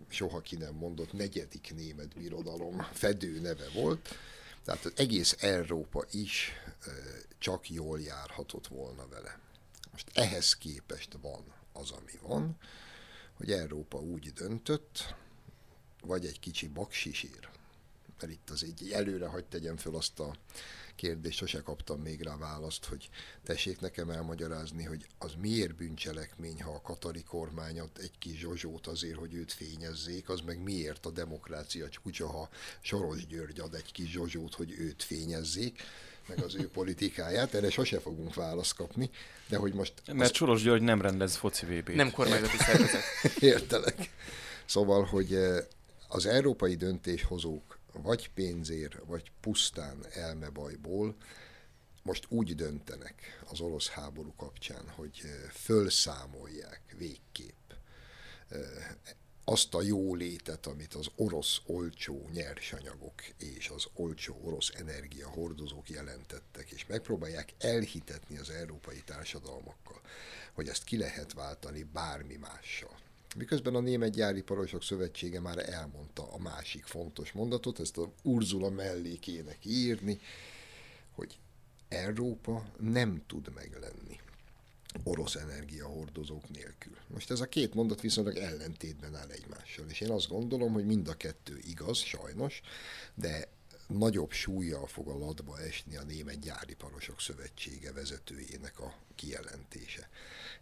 soha 0.08 0.42
ki 0.42 0.56
nem 0.56 0.74
mondott 0.74 1.14
negyedik 1.14 1.74
német 1.76 2.16
birodalom 2.16 2.88
fedő 2.94 3.40
neve 3.40 3.70
volt, 3.74 4.10
tehát 4.66 4.86
az 4.86 4.92
egész 4.96 5.36
Európa 5.40 6.06
is 6.12 6.52
csak 7.38 7.70
jól 7.70 8.02
járhatott 8.02 8.68
volna 8.68 9.08
vele. 9.08 9.40
Most 9.92 10.12
ehhez 10.14 10.54
képest 10.54 11.18
van 11.22 11.54
az, 11.74 11.92
ami 11.92 12.20
van, 12.22 12.58
hogy 13.34 13.52
Európa 13.52 13.98
úgy 13.98 14.34
döntött, 14.34 15.16
vagy 16.02 16.26
egy 16.26 16.40
kicsi 16.40 16.68
baksisír. 16.68 17.50
Mert 18.20 18.32
itt 18.32 18.50
az 18.50 18.64
így 18.64 18.92
előre 18.92 19.28
hagyd 19.28 19.46
tegyem 19.46 19.78
föl 19.78 19.96
azt 19.96 20.20
a 20.20 20.36
kérdést, 20.96 21.38
sose 21.38 21.62
kaptam 21.62 22.00
még 22.00 22.22
rá 22.22 22.38
választ, 22.38 22.86
hogy 22.86 23.10
tessék 23.44 23.80
nekem 23.80 24.10
elmagyarázni, 24.10 24.84
hogy 24.84 25.08
az 25.18 25.32
miért 25.40 25.76
bűncselekmény, 25.76 26.62
ha 26.62 26.72
a 26.72 26.82
katari 26.82 27.24
kormányat 27.24 27.98
egy 27.98 28.18
kis 28.20 28.40
zsozsót 28.40 28.88
azért, 28.88 29.18
hogy 29.18 29.34
őt 29.34 29.54
fényezzék, 29.54 30.30
az 30.30 30.40
meg 30.46 30.64
miért 30.64 31.06
a 31.06 31.12
demokrácia 31.12 31.90
csúcsa, 31.90 32.28
ha 32.28 32.50
Soros 32.82 33.26
György 33.28 33.60
ad 33.60 33.74
egy 33.74 33.92
kis 33.92 34.10
zsozsót, 34.10 34.54
hogy 34.54 34.72
őt 34.72 35.04
fényezzék, 35.04 35.82
meg 36.28 36.44
az 36.44 36.56
ő 36.56 36.70
politikáját, 36.70 37.54
erre 37.54 37.70
sose 37.70 38.00
fogunk 38.00 38.34
választ 38.34 38.76
kapni, 38.76 39.10
de 39.48 39.58
hogy 39.58 39.74
most... 39.74 39.94
Mert 40.06 40.30
az... 40.30 40.36
Soros 40.36 40.62
György 40.62 40.82
nem 40.82 41.02
rendez 41.02 41.36
foci 41.36 41.66
vb 41.66 41.90
Nem 41.90 42.12
kormányzati 42.12 42.58
szervezet. 42.58 43.04
Értelek. 43.40 44.10
Szóval, 44.66 45.04
hogy 45.04 45.34
eh, 45.34 45.64
az 46.08 46.26
európai 46.26 46.76
döntéshozók 46.76 47.75
vagy 48.02 48.30
pénzért, 48.30 48.96
vagy 49.06 49.32
pusztán 49.40 50.06
elmebajból 50.14 51.16
most 52.04 52.26
úgy 52.30 52.56
döntenek 52.56 53.44
az 53.50 53.60
orosz 53.60 53.88
háború 53.88 54.34
kapcsán, 54.36 54.90
hogy 54.90 55.22
fölszámolják 55.52 56.82
végképp 56.98 57.72
azt 59.44 59.74
a 59.74 59.82
jó 59.82 60.16
létet, 60.16 60.66
amit 60.66 60.94
az 60.94 61.08
orosz 61.16 61.62
olcsó 61.66 62.30
nyersanyagok 62.34 63.22
és 63.38 63.70
az 63.70 63.86
olcsó 63.94 64.40
orosz 64.44 64.72
energiahordozók 64.76 65.90
jelentettek, 65.90 66.72
és 66.72 66.86
megpróbálják 66.86 67.54
elhitetni 67.60 68.38
az 68.38 68.50
európai 68.50 69.02
társadalmakkal, 69.06 70.02
hogy 70.54 70.68
ezt 70.68 70.84
ki 70.84 70.98
lehet 70.98 71.34
váltani 71.34 71.84
bármi 71.84 72.36
mással. 72.36 73.00
Miközben 73.38 73.76
a 73.76 73.80
Német 73.80 74.14
Gyáriparosok 74.14 74.84
Szövetsége 74.84 75.40
már 75.40 75.70
elmondta 75.70 76.34
a 76.34 76.38
másik 76.38 76.86
fontos 76.86 77.32
mondatot, 77.32 77.80
ezt 77.80 77.98
a 77.98 78.12
Urzula 78.22 78.70
mellékének 78.70 79.58
írni, 79.66 80.20
hogy 81.12 81.38
Európa 81.90 82.66
nem 82.80 83.24
tud 83.28 83.54
meglenni 83.54 84.20
orosz 85.04 85.36
energiahordozók 85.36 86.50
nélkül. 86.50 86.98
Most 87.08 87.32
ez 87.32 87.40
a 87.40 87.46
két 87.46 87.74
mondat 87.74 88.02
viszonylag 88.02 88.36
ellentétben 88.36 89.16
áll 89.16 89.30
egymással, 89.30 89.86
és 89.90 90.00
én 90.00 90.12
azt 90.12 90.28
gondolom, 90.28 90.74
hogy 90.74 90.86
mind 90.86 91.08
a 91.08 91.14
kettő 91.14 91.60
igaz, 91.68 91.98
sajnos, 91.98 92.62
de 93.14 93.48
nagyobb 93.88 94.32
súlyjal 94.32 94.88
fog 94.88 95.08
a 95.08 95.18
latba 95.18 95.60
esni 95.60 95.96
a 95.96 96.04
Német 96.04 96.40
Gyáriparosok 96.40 97.22
Szövetsége 97.22 97.92
vezetőjének 97.92 98.80
a 98.80 98.94
kijelentése. 99.16 100.10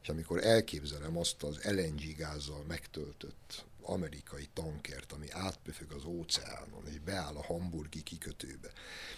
És 0.01 0.09
amikor 0.09 0.43
elképzelem 0.45 1.17
azt 1.17 1.43
az 1.43 1.63
LNG 1.63 2.15
gázzal 2.17 2.63
megtöltött 2.67 3.65
amerikai 3.81 4.49
tankert, 4.53 5.11
ami 5.11 5.31
átpöfög 5.31 5.91
az 5.91 6.05
óceánon, 6.05 6.87
és 6.87 6.99
beáll 6.99 7.35
a 7.35 7.43
hamburgi 7.43 8.03
kikötőbe. 8.03 8.71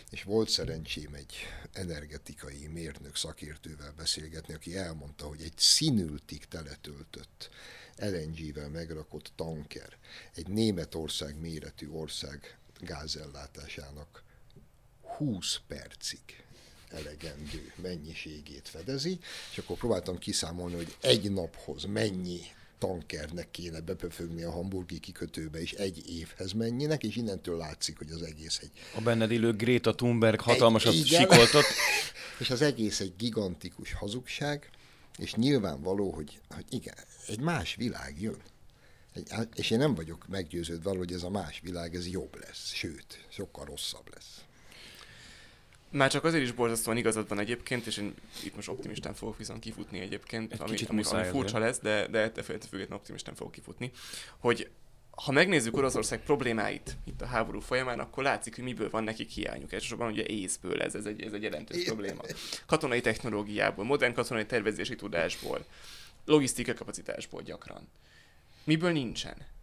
És 0.10 0.24
volt 0.24 0.50
szerencsém 0.50 1.13
egy 1.13 1.34
energetikai 1.74 2.68
mérnök 2.68 3.15
szakértővel 3.15 3.94
beszélgetni, 3.98 4.54
aki 4.54 4.78
elmondta, 4.78 5.28
hogy 5.28 5.41
egy 5.41 5.58
színültig 5.58 6.46
teletöltött 6.46 7.50
LNG-vel 7.98 8.70
megrakott 8.70 9.32
tanker 9.36 9.98
egy 10.34 10.48
Németország 10.48 11.39
méretű 11.39 11.89
ország 11.89 12.58
gázellátásának 12.80 14.24
20 15.18 15.60
percig 15.68 16.44
elegendő 16.90 17.74
mennyiségét 17.82 18.70
fedezi, 18.70 19.20
és 19.52 19.58
akkor 19.58 19.78
próbáltam 19.78 20.18
kiszámolni, 20.18 20.76
hogy 20.76 20.96
egy 21.02 21.32
naphoz 21.32 21.84
mennyi 21.84 22.40
tankernek 22.78 23.52
kéne 23.52 23.80
bepöfögni 23.80 24.44
a 24.44 24.52
hamburgi 24.52 25.00
kikötőbe, 25.00 25.62
és 25.62 25.72
egy 25.72 26.10
évhez 26.10 26.52
mennyinek, 26.52 27.04
és 27.04 27.16
innentől 27.16 27.58
látszik, 27.58 27.98
hogy 27.98 28.12
az 28.12 28.22
egész 28.22 28.60
egy... 28.62 28.72
A 28.96 29.02
benned 29.02 29.32
élő 29.32 29.54
Greta 29.54 29.96
Thunberg 29.96 30.40
hatalmasat 30.40 30.94
egy, 30.94 31.06
sikoltott. 31.06 31.66
és 32.40 32.50
az 32.50 32.62
egész 32.62 33.00
egy 33.00 33.14
gigantikus 33.18 33.94
hazugság, 33.94 34.70
és 35.18 35.34
nyilvánvaló, 35.34 36.12
hogy, 36.12 36.39
hogy 36.49 36.66
igen, 36.70 36.95
egy 37.28 37.39
más 37.39 37.76
világ 37.76 38.22
jön. 38.22 38.41
Egy, 39.16 39.47
és 39.55 39.70
én 39.70 39.78
nem 39.78 39.95
vagyok 39.95 40.28
meggyőződve 40.28 40.97
hogy 40.97 41.13
ez 41.13 41.24
a 41.24 41.30
más 41.30 41.59
világ, 41.63 41.95
ez 41.95 42.09
jobb 42.09 42.39
lesz, 42.39 42.74
sőt, 42.74 43.26
sokkal 43.30 43.66
rosszabb 43.66 44.09
lesz. 44.13 44.43
Már 45.89 46.11
csak 46.11 46.24
azért 46.24 46.43
is 46.43 46.51
borzasztóan 46.51 46.97
igazad 46.97 47.28
van 47.28 47.39
egyébként, 47.39 47.86
és 47.86 47.97
én 47.97 48.13
itt 48.43 48.55
most 48.55 48.68
optimistán 48.68 49.13
fogok 49.13 49.38
viszont 49.38 49.59
kifutni 49.59 49.99
egyébként, 49.99 50.51
Egy 50.51 50.61
ami, 50.61 50.70
kicsit 50.70 50.89
ami, 50.89 51.03
ami 51.03 51.24
furcsa 51.24 51.59
lesz, 51.59 51.80
de, 51.80 52.07
de 52.07 52.20
ettől 52.20 52.43
függetlenül 52.43 52.95
optimistán 52.95 53.36
fogok 53.36 53.51
kifutni, 53.51 53.91
hogy 54.38 54.70
ha 55.16 55.32
megnézzük 55.32 55.78
Oroszország 55.78 56.24
problémáit 56.24 56.97
itt 57.03 57.22
a 57.22 57.26
háború 57.26 57.59
folyamán, 57.59 57.99
akkor 57.99 58.24
látszik, 58.24 58.55
hogy 58.55 58.63
miből 58.63 58.89
van 58.89 59.03
nekik 59.03 59.30
hiányuk. 59.30 59.74
Elsősorban 59.74 60.11
ugye 60.11 60.26
észből 60.26 60.82
ez, 60.82 60.95
ez, 60.95 61.05
egy, 61.05 61.22
ez 61.22 61.34
egy 61.34 61.41
jelentős 61.41 61.84
probléma. 61.84 62.22
Katonai 62.66 63.01
technológiából, 63.01 63.86
modern 63.86 64.13
katonai 64.13 64.45
tervezési 64.45 64.95
tudásból, 64.95 65.66
logisztikai 66.26 66.74
kapacitásból 66.74 67.41
gyakran. 67.41 67.88
Miből 68.66 68.91
nincsen? 68.91 69.53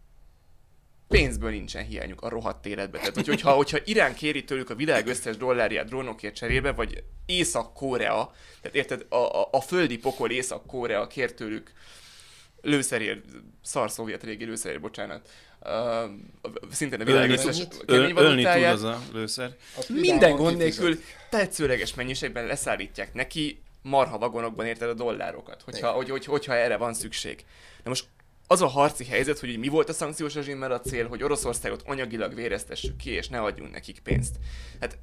pénzből 1.13 1.49
nincsen 1.49 1.85
hiányuk 1.85 2.21
a 2.21 2.29
rohadt 2.29 2.65
életbe. 2.65 2.97
Tehát, 2.97 3.15
hogy, 3.15 3.27
hogyha, 3.27 3.51
hogyha 3.51 3.77
Irán 3.85 4.13
kéri 4.13 4.43
tőlük 4.43 4.69
a 4.69 4.75
világ 4.75 5.07
összes 5.07 5.37
dollárját 5.37 5.85
drónokért 5.85 6.35
cserébe, 6.35 6.71
vagy 6.71 7.03
Észak-Korea, 7.25 8.33
tehát 8.61 8.75
érted, 8.75 9.05
a, 9.09 9.15
a, 9.15 9.47
a 9.51 9.61
földi 9.61 9.97
pokol 9.97 10.31
Észak-Korea 10.31 11.07
kér 11.07 11.33
tőlük 11.33 11.71
lőszerért, 12.61 13.25
szar 13.61 13.91
szovjet 13.91 14.23
régi 14.23 14.45
lőszerért, 14.45 14.81
bocsánat, 14.81 15.29
uh, 15.61 15.69
szintén 16.71 17.01
a 17.01 17.03
világ 17.03 17.29
összes 17.29 17.67
kemény 17.85 18.13
valutáját, 18.13 18.73
az 18.73 18.83
a 18.83 19.01
lőszer. 19.13 19.55
Minden 19.87 20.35
gond 20.35 20.57
nélkül 20.57 20.99
tetszőleges 21.29 21.93
mennyiségben 21.93 22.45
leszállítják 22.45 23.13
neki 23.13 23.61
marha 23.81 24.17
vagonokban 24.17 24.65
érted 24.65 24.89
a 24.89 24.93
dollárokat, 24.93 25.61
hogyha, 25.61 25.91
hogy, 25.91 26.09
hogy, 26.09 26.25
hogyha 26.25 26.55
erre 26.55 26.77
van 26.77 26.93
szükség. 26.93 27.45
De 27.83 27.89
most 27.89 28.05
az 28.47 28.61
a 28.61 28.67
harci 28.67 29.05
helyzet, 29.05 29.39
hogy 29.39 29.57
mi 29.57 29.67
volt 29.67 29.89
a 29.89 29.93
szankciós 29.93 30.33
rezsimmel 30.33 30.71
a 30.71 30.79
cél, 30.79 31.07
hogy 31.07 31.23
Oroszországot 31.23 31.83
anyagilag 31.85 32.35
véreztessük 32.35 32.95
ki, 32.95 33.09
és 33.09 33.27
ne 33.27 33.41
adjunk 33.41 33.71
nekik 33.71 33.99
pénzt. 33.99 34.35
Hát 34.79 34.97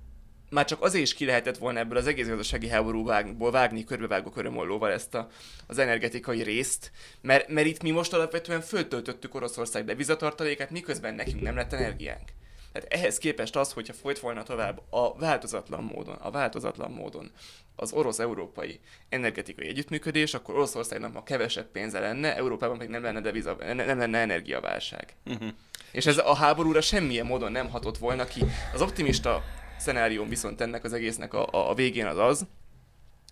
már 0.50 0.64
csak 0.64 0.82
azért 0.82 1.04
is 1.04 1.14
ki 1.14 1.24
lehetett 1.24 1.58
volna 1.58 1.78
ebből 1.78 1.98
az 1.98 2.06
egész 2.06 2.26
gazdasági 2.26 2.68
háborúból 2.68 3.50
vágni 3.50 3.84
körbevágó 3.84 4.30
körömollóval 4.30 4.90
ezt 4.90 5.14
a, 5.14 5.28
az 5.66 5.78
energetikai 5.78 6.42
részt, 6.42 6.90
mert, 7.20 7.48
mert 7.48 7.66
itt 7.66 7.82
mi 7.82 7.90
most 7.90 8.12
alapvetően 8.12 8.60
föltöltöttük 8.60 9.34
Oroszország 9.34 9.84
devizatartalékát, 9.84 10.70
miközben 10.70 11.14
nekünk 11.14 11.40
nem 11.40 11.56
lett 11.56 11.72
energiánk. 11.72 12.28
Tehát 12.72 12.92
ehhez 12.92 13.18
képest 13.18 13.56
az, 13.56 13.72
hogyha 13.72 13.92
folyt 13.92 14.18
volna 14.18 14.42
tovább 14.42 14.82
a 14.90 15.18
változatlan 15.18 15.84
módon, 15.84 16.14
a 16.14 16.30
változatlan 16.30 16.90
módon 16.90 17.30
az 17.76 17.92
orosz-európai 17.92 18.80
energetikai 19.08 19.66
együttműködés, 19.66 20.34
akkor 20.34 20.54
Oroszországnak 20.54 21.12
ma 21.12 21.22
kevesebb 21.22 21.70
pénze 21.70 22.00
lenne, 22.00 22.36
Európában 22.36 22.76
pedig 22.76 22.90
nem 22.90 23.02
lenne, 23.02 23.20
deviza, 23.20 23.56
ne- 23.58 23.84
nem 23.84 23.98
lenne 23.98 24.18
energiaválság. 24.18 25.14
Uh-huh. 25.26 25.48
És 25.92 26.06
ez 26.06 26.18
a 26.18 26.34
háborúra 26.34 26.80
semmilyen 26.80 27.26
módon 27.26 27.52
nem 27.52 27.70
hatott 27.70 27.98
volna 27.98 28.24
ki. 28.24 28.44
Az 28.74 28.82
optimista 28.82 29.42
szenárium 29.78 30.28
viszont 30.28 30.60
ennek 30.60 30.84
az 30.84 30.92
egésznek 30.92 31.34
a, 31.34 31.46
a, 31.46 31.70
a 31.70 31.74
végén 31.74 32.06
az 32.06 32.18
az, 32.18 32.46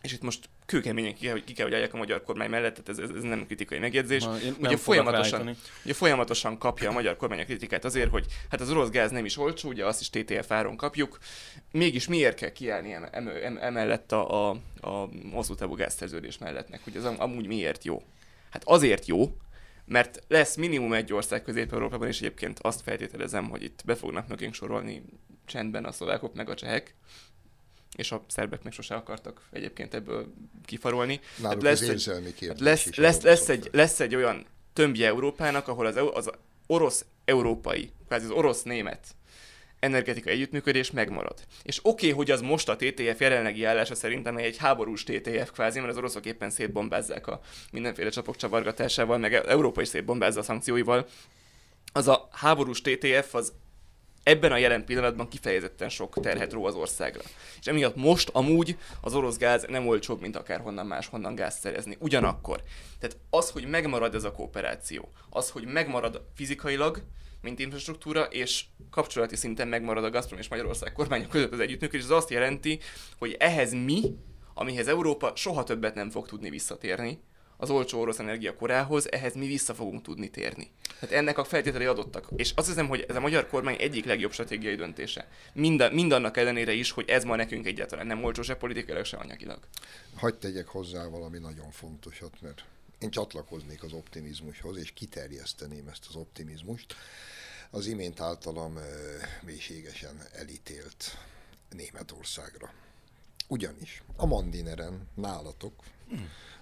és 0.02 0.12
itt 0.12 0.22
most 0.22 0.48
kőkeményen 0.66 1.14
ki 1.14 1.26
kell, 1.26 1.44
ki 1.44 1.52
kell, 1.52 1.64
hogy 1.64 1.74
álljak 1.74 1.94
a 1.94 1.96
magyar 1.96 2.22
kormány 2.22 2.50
mellett, 2.50 2.74
tehát 2.74 2.88
ez, 2.88 3.10
ez, 3.10 3.16
ez 3.16 3.22
nem 3.22 3.46
kritikai 3.46 3.78
megjegyzés. 3.78 4.22
Én 4.22 4.28
nem 4.42 4.54
Ugye 4.58 4.76
folyamatosan, 4.76 5.38
ráállítani. 5.38 5.56
ugye 5.84 5.94
folyamatosan 5.94 6.58
kapja 6.58 6.88
a 6.88 6.92
magyar 6.92 7.16
kormány 7.16 7.40
a 7.40 7.44
kritikát 7.44 7.84
azért, 7.84 8.10
hogy 8.10 8.26
hát 8.50 8.60
az 8.60 8.70
orosz 8.70 8.88
gáz 8.90 9.10
nem 9.10 9.24
is 9.24 9.36
olcsó, 9.36 9.68
ugye 9.68 9.86
azt 9.86 10.00
is 10.00 10.10
TTF 10.10 10.50
áron 10.50 10.76
kapjuk, 10.76 11.18
mégis 11.70 12.08
miért 12.08 12.36
kell 12.36 12.52
kiállni 12.52 12.92
em, 12.92 13.08
em, 13.10 13.28
em, 13.28 13.58
emellett 13.60 14.12
a, 14.12 14.50
a, 14.50 14.60
a 14.80 15.08
hosszú 15.32 15.54
távú 15.54 15.74
gázszerződés 15.74 16.38
mellettnek, 16.38 16.80
hogy 16.84 16.96
am- 16.96 17.20
amúgy 17.20 17.46
miért 17.46 17.84
jó? 17.84 18.02
Hát 18.50 18.62
azért 18.64 19.06
jó, 19.06 19.36
mert 19.84 20.24
lesz 20.28 20.56
minimum 20.56 20.92
egy 20.92 21.12
ország 21.12 21.42
Közép-Európában, 21.42 22.08
és 22.08 22.18
egyébként 22.18 22.58
azt 22.58 22.80
feltételezem, 22.80 23.48
hogy 23.48 23.62
itt 23.62 23.82
be 23.84 23.94
fognak 23.94 24.28
mögénk 24.28 24.54
sorolni 24.54 25.02
csendben 25.44 25.84
a 25.84 25.92
szlovákok 25.92 26.34
meg 26.34 26.48
a 26.48 26.54
csehek, 26.54 26.94
és 27.96 28.12
a 28.12 28.24
szerbek 28.28 28.62
meg 28.62 28.72
sose 28.72 28.94
akartak 28.94 29.48
egyébként 29.50 29.94
ebből 29.94 30.32
kifarolni. 30.64 31.20
Náluk 31.36 31.62
lesz 31.62 31.80
az 31.80 31.82
egy- 31.82 31.92
érzelmi 31.92 32.24
Hát 32.24 32.34
kérdés 32.34 32.60
lesz, 32.60 32.86
is 32.86 32.96
lesz, 32.96 33.20
lesz, 33.20 33.48
egy, 33.48 33.68
lesz 33.72 34.00
egy 34.00 34.14
olyan 34.14 34.46
tömbje 34.72 35.06
Európának, 35.06 35.68
ahol 35.68 35.86
az, 35.86 35.96
az 36.12 36.30
orosz-európai, 36.66 37.92
kvázi 38.06 38.24
az 38.24 38.30
orosz-német 38.30 39.16
energetikai 39.80 40.32
együttműködés 40.32 40.90
megmarad. 40.90 41.38
És 41.62 41.78
oké, 41.82 42.06
okay, 42.06 42.10
hogy 42.18 42.30
az 42.30 42.40
most 42.40 42.68
a 42.68 42.76
TTF 42.76 43.20
jelenlegi 43.20 43.64
állása 43.64 43.94
szerintem 43.94 44.36
egy 44.36 44.56
háborús 44.56 45.04
TTF 45.04 45.50
kvázi, 45.52 45.78
mert 45.78 45.90
az 45.90 45.98
oroszok 45.98 46.26
éppen 46.26 46.50
szétbombázzák 46.50 47.26
a 47.26 47.40
mindenféle 47.72 48.10
csapok 48.10 48.36
csavargatásával, 48.36 49.18
meg 49.18 49.34
Európa 49.34 49.80
is 49.80 49.88
szétbombázza 49.88 50.40
a 50.40 50.42
szankcióival. 50.42 51.06
Az 51.92 52.08
a 52.08 52.28
háborús 52.32 52.80
TTF 52.80 53.34
az 53.34 53.52
ebben 54.28 54.52
a 54.52 54.56
jelen 54.56 54.84
pillanatban 54.84 55.28
kifejezetten 55.28 55.88
sok 55.88 56.20
terhet 56.20 56.52
ró 56.52 56.64
az 56.64 56.74
országra. 56.74 57.22
És 57.60 57.66
emiatt 57.66 57.96
most 57.96 58.28
amúgy 58.32 58.76
az 59.00 59.14
orosz 59.14 59.36
gáz 59.36 59.66
nem 59.68 59.86
olcsóbb, 59.86 60.20
mint 60.20 60.36
akárhonnan 60.36 60.86
máshonnan 60.86 61.34
gáz 61.34 61.58
szerezni. 61.58 61.96
Ugyanakkor. 62.00 62.62
Tehát 62.98 63.16
az, 63.30 63.50
hogy 63.50 63.66
megmarad 63.66 64.14
ez 64.14 64.24
a 64.24 64.32
kooperáció, 64.32 65.12
az, 65.30 65.50
hogy 65.50 65.64
megmarad 65.64 66.22
fizikailag, 66.34 67.02
mint 67.42 67.58
infrastruktúra, 67.58 68.22
és 68.22 68.64
kapcsolati 68.90 69.36
szinten 69.36 69.68
megmarad 69.68 70.04
a 70.04 70.10
Gazprom 70.10 70.38
és 70.38 70.48
Magyarország 70.48 70.92
kormányok 70.92 71.28
között 71.28 71.52
az 71.52 71.60
együttműködés, 71.60 72.04
az 72.04 72.10
azt 72.10 72.30
jelenti, 72.30 72.80
hogy 73.18 73.36
ehhez 73.38 73.72
mi, 73.72 74.00
amihez 74.54 74.88
Európa 74.88 75.32
soha 75.34 75.64
többet 75.64 75.94
nem 75.94 76.10
fog 76.10 76.26
tudni 76.26 76.50
visszatérni, 76.50 77.20
az 77.60 77.70
olcsó 77.70 78.00
orosz 78.00 78.18
energia 78.18 78.54
korához, 78.54 79.12
ehhez 79.12 79.34
mi 79.34 79.46
vissza 79.46 79.74
fogunk 79.74 80.02
tudni 80.02 80.30
térni. 80.30 80.70
Tehát 81.00 81.14
ennek 81.14 81.38
a 81.38 81.44
feltételei 81.44 81.86
adottak. 81.86 82.28
És 82.36 82.52
azt 82.54 82.66
hiszem, 82.66 82.88
hogy 82.88 83.04
ez 83.08 83.16
a 83.16 83.20
magyar 83.20 83.46
kormány 83.46 83.76
egyik 83.78 84.04
legjobb 84.04 84.32
stratégiai 84.32 84.74
döntése. 84.74 85.28
Minden, 85.52 85.92
mindannak 85.92 86.36
ellenére 86.36 86.72
is, 86.72 86.90
hogy 86.90 87.08
ez 87.08 87.24
ma 87.24 87.36
nekünk 87.36 87.66
egyáltalán 87.66 88.06
nem 88.06 88.24
olcsó 88.24 88.42
se 88.42 88.54
politikailag, 88.54 89.04
se 89.04 89.16
anyagilag. 89.16 89.58
Hagy 90.14 90.34
tegyek 90.34 90.66
hozzá 90.66 91.06
valami 91.06 91.38
nagyon 91.38 91.70
fontosat, 91.70 92.40
mert 92.40 92.64
én 92.98 93.10
csatlakoznék 93.10 93.82
az 93.82 93.92
optimizmushoz, 93.92 94.76
és 94.76 94.92
kiterjeszteném 94.92 95.88
ezt 95.88 96.06
az 96.08 96.14
optimizmust. 96.14 96.94
Az 97.70 97.86
imént 97.86 98.20
általam 98.20 98.76
ö, 98.76 98.80
mélységesen 99.42 100.22
elítélt 100.32 101.18
Németországra. 101.70 102.70
Ugyanis 103.48 104.02
a 104.16 104.26
Mandineren 104.26 105.08
nálatok 105.14 105.72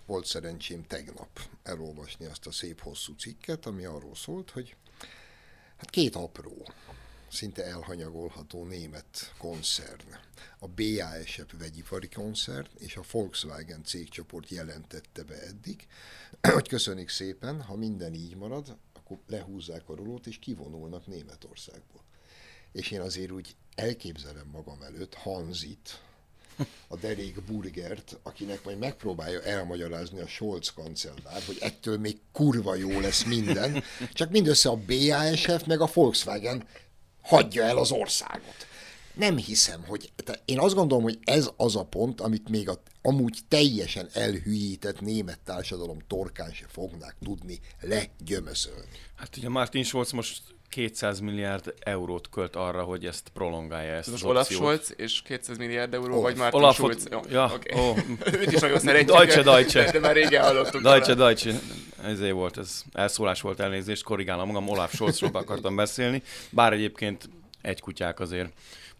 volt 0.07 0.27
szerencsém 0.27 0.87
tegnap 0.87 1.41
elolvasni 1.63 2.27
azt 2.27 2.47
a 2.47 2.53
szép 2.53 2.81
hosszú 2.81 3.15
cikket, 3.15 3.67
ami 3.67 3.85
arról 3.85 4.15
szólt, 4.15 4.51
hogy 4.51 4.77
hát 5.77 5.91
két 5.91 6.15
apró, 6.15 6.69
szinte 7.31 7.65
elhanyagolható 7.65 8.65
német 8.65 9.35
koncern, 9.39 10.15
a 10.59 10.69
BASF 10.69 11.53
vegyipari 11.59 12.09
koncern 12.09 12.69
és 12.79 12.97
a 12.97 13.05
Volkswagen 13.11 13.85
cégcsoport 13.85 14.49
jelentette 14.49 15.23
be 15.23 15.41
eddig, 15.41 15.87
hogy 16.55 16.69
köszönik 16.69 17.09
szépen, 17.09 17.63
ha 17.63 17.77
minden 17.77 18.15
így 18.15 18.37
marad, 18.37 18.77
akkor 18.93 19.19
lehúzzák 19.27 19.89
a 19.89 19.97
rolót 19.97 20.27
és 20.27 20.39
kivonulnak 20.39 21.07
Németországból. 21.07 22.05
És 22.73 22.91
én 22.91 23.01
azért 23.01 23.31
úgy 23.31 23.57
elképzelem 23.75 24.47
magam 24.47 24.83
előtt 24.83 25.15
Hanzit, 25.15 26.03
a 26.89 26.97
derék 26.97 27.43
burgert, 27.43 28.19
akinek 28.23 28.65
majd 28.65 28.79
megpróbálja 28.79 29.43
elmagyarázni 29.43 30.21
a 30.21 30.27
Scholz 30.27 30.73
kancellár, 30.73 31.43
hogy 31.47 31.57
ettől 31.61 31.99
még 31.99 32.19
kurva 32.33 32.75
jó 32.75 33.01
lesz 33.01 33.25
minden, 33.25 33.83
csak 34.13 34.31
mindössze 34.31 34.69
a 34.69 34.81
BASF 34.87 35.65
meg 35.67 35.81
a 35.81 35.91
Volkswagen 35.95 36.69
hagyja 37.23 37.63
el 37.63 37.77
az 37.77 37.91
országot. 37.91 38.67
Nem 39.15 39.37
hiszem, 39.37 39.85
hogy... 39.87 40.13
Én 40.45 40.59
azt 40.59 40.75
gondolom, 40.75 41.03
hogy 41.03 41.19
ez 41.25 41.51
az 41.57 41.77
a 41.77 41.85
pont, 41.85 42.21
amit 42.21 42.49
még 42.49 42.69
a 42.69 42.83
amúgy 43.07 43.39
teljesen 43.49 44.09
elhülyített 44.13 45.01
német 45.01 45.39
társadalom 45.45 45.99
torkán 46.07 46.53
se 46.53 46.67
fognák 46.69 47.17
tudni 47.25 47.61
legyömöszölni. 47.81 48.99
Hát 49.15 49.37
ugye 49.37 49.49
Martin 49.49 49.85
Scholz 49.85 50.11
most 50.11 50.43
200 50.69 51.21
milliárd 51.21 51.75
eurót 51.79 52.29
költ 52.31 52.57
arra, 52.57 52.83
hogy 52.83 53.07
ezt 53.07 53.29
prolongálja 53.35 53.93
ezt 53.93 54.09
Ez 54.09 54.15
az 54.15 54.23
Olaf 54.23 54.43
opciót. 54.43 54.61
Scholz 54.61 54.95
és 54.97 55.23
200 55.23 55.57
milliárd 55.59 55.95
euró, 55.95 56.13
Olaf. 56.13 56.23
vagy 56.23 56.37
Martin 56.37 56.61
Olafot, 56.61 56.99
Schulz. 56.99 57.09
Jó, 57.11 57.21
ja, 57.31 57.51
oké. 57.55 57.75
ó, 57.79 57.95
Őt 58.41 58.53
is 58.53 58.61
nagyon 58.61 58.79
szeretjük. 58.79 59.17
Deutsche, 59.17 59.43
Deutsche. 59.43 59.85
De, 59.85 59.91
de 59.91 59.99
már 59.99 60.15
régen 60.15 60.43
hallottuk. 60.43 60.83
Deutsche, 60.83 61.13
róla. 61.13 61.27
Deutsche, 61.27 61.53
ezért 62.03 62.33
volt, 62.33 62.59
ez 62.59 62.83
elszólás 62.93 63.41
volt 63.41 63.61
elnézést, 63.61 64.03
korrigálom 64.03 64.47
magam, 64.47 64.69
Olaf 64.69 64.95
Scholzról 64.95 65.31
akartam 65.33 65.77
beszélni, 65.77 66.23
bár 66.51 66.73
egyébként 66.73 67.29
egy 67.63 67.81
kutyák 67.81 68.21
azért 68.21 68.53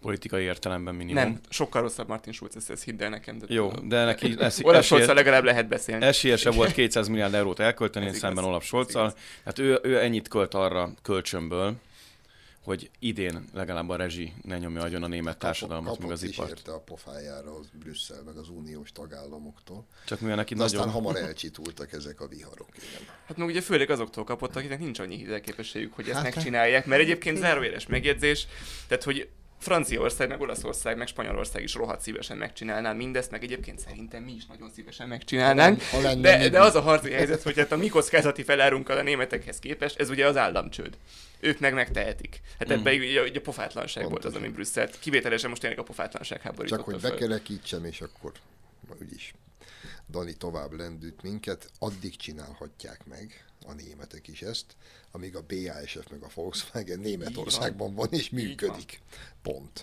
politikai 0.07 0.43
értelemben 0.43 0.95
minimum. 0.95 1.23
Nem, 1.23 1.41
sokkal 1.49 1.83
rosszabb 1.83 2.09
Martin 2.09 2.33
Schulz, 2.33 2.57
ezt, 2.57 2.71
ezt 2.71 2.83
hidd 2.85 3.03
el 3.03 3.09
nekem. 3.09 3.39
De 3.39 3.47
Jó, 3.49 3.71
de 3.71 4.05
neki 4.05 4.35
lesz, 4.39 4.61
Olaf 4.63 4.79
esélye, 4.79 5.01
Scholz 5.03 5.17
legalább 5.17 5.45
lehet 5.45 5.69
beszélni. 5.69 6.05
esélyese 6.05 6.51
volt 6.51 6.73
200 6.73 7.09
milliárd 7.09 7.35
eurót 7.35 7.59
elkölteni 7.61 8.05
Ez 8.05 8.11
igaz, 8.11 8.23
szemben 8.23 8.45
Olaf 8.45 8.73
igaz. 8.73 9.15
Hát 9.45 9.59
ő, 9.59 9.79
ő 9.83 9.99
ennyit 10.01 10.29
költ 10.29 10.55
arra 10.55 10.91
kölcsönből, 11.03 11.75
hogy 12.61 12.91
idén 12.99 13.45
legalább 13.55 13.89
a 13.89 13.97
rezsi 13.97 14.33
ne 14.43 14.59
nyomja 14.59 14.83
agyon 14.83 15.03
a 15.03 15.07
német 15.07 15.39
társadalmat, 15.39 15.87
Kapott 15.89 16.03
meg 16.03 16.11
az 16.11 16.23
ipart. 16.23 16.51
érte 16.51 16.73
a 16.73 16.81
pofájára 16.81 17.55
az 17.59 17.67
Brüsszel, 17.73 18.23
meg 18.27 18.37
az 18.37 18.49
uniós 18.49 18.93
tagállamoktól. 18.93 19.87
Csak 20.07 20.21
mivel 20.21 20.37
neki 20.37 20.55
De 20.55 20.63
aztán 20.63 20.79
nagyon... 20.87 20.95
hamar 20.95 21.17
elcsitultak 21.17 21.93
ezek 21.93 22.21
a 22.21 22.27
viharok. 22.29 22.69
Igen. 22.77 23.09
Hát 23.27 23.37
meg 23.37 23.47
ugye 23.47 23.61
főleg 23.61 23.91
azoktól 23.91 24.25
kapott, 24.25 24.57
akiknek 24.57 24.79
nincs 24.79 24.99
annyi 24.99 25.17
hitelképességük, 25.17 25.95
hogy 25.95 26.09
ezt 26.09 26.15
Hát, 26.15 26.35
megcsinálják, 26.35 26.87
mert 26.87 27.01
egyébként 27.03 27.37
zárójeles 27.39 27.87
megjegyzés, 27.87 28.47
tehát 28.89 29.05
hogy 29.05 29.29
Franciaország, 29.67 30.29
meg 30.29 30.41
Olaszország, 30.41 30.97
meg 30.97 31.07
Spanyolország 31.07 31.63
is 31.63 31.75
rohadt 31.75 32.01
szívesen 32.01 32.37
megcsinálná 32.37 32.93
mindezt, 32.93 33.31
meg 33.31 33.43
egyébként 33.43 33.79
szerintem 33.79 34.23
mi 34.23 34.33
is 34.33 34.47
nagyon 34.47 34.71
szívesen 34.71 35.09
megcsinálnánk. 35.09 35.83
Ha 35.83 36.01
lenne 36.01 36.21
De, 36.39 36.49
de 36.49 36.61
az 36.61 36.75
a 36.75 36.81
harci 36.81 37.11
helyzet, 37.11 37.43
hogy 37.43 37.57
hát 37.57 37.73
a 37.73 37.77
mi 37.77 37.89
kockázati 37.89 38.43
felárunkkal 38.43 38.99
a 38.99 39.03
németekhez 39.03 39.59
képest, 39.59 40.01
ez 40.01 40.11
ugye 40.11 40.27
az 40.27 40.37
államcsőd. 40.37 40.97
Ők 41.41 41.59
meg 41.59 41.75
megtehetik. 41.75 42.41
Hát 42.59 42.71
ebben 42.71 42.95
ugye, 42.95 43.23
ugye 43.23 43.39
a 43.39 43.43
pofátlanság 43.43 44.03
volt 44.03 44.17
az, 44.17 44.23
Pontosan. 44.23 44.47
ami 44.47 44.55
Brüsszelt. 44.55 44.99
Kivételesen 44.99 45.49
most 45.51 45.61
tényleg 45.61 45.79
a 45.79 45.83
pofátlanság 45.83 46.41
háborította 46.41 46.83
Csak 46.83 46.93
hogy 46.93 47.01
föl. 47.01 47.11
bekerekítsem, 47.11 47.85
és 47.85 48.01
akkor 48.01 48.33
úgyis 49.01 49.35
Dani 50.11 50.35
tovább 50.37 50.73
lendült 50.73 51.23
minket, 51.23 51.71
addig 51.79 52.17
csinálhatják 52.17 53.01
meg 53.05 53.45
a 53.67 53.73
németek 53.73 54.29
is 54.29 54.43
ezt, 54.43 54.65
amíg 55.11 55.37
a 55.37 55.45
BASF 55.49 56.11
meg 56.11 56.23
a 56.23 56.29
Volkswagen 56.35 56.99
Németországban 56.99 57.95
van 57.95 58.09
és 58.11 58.31
működik. 58.31 59.01
Pont. 59.43 59.83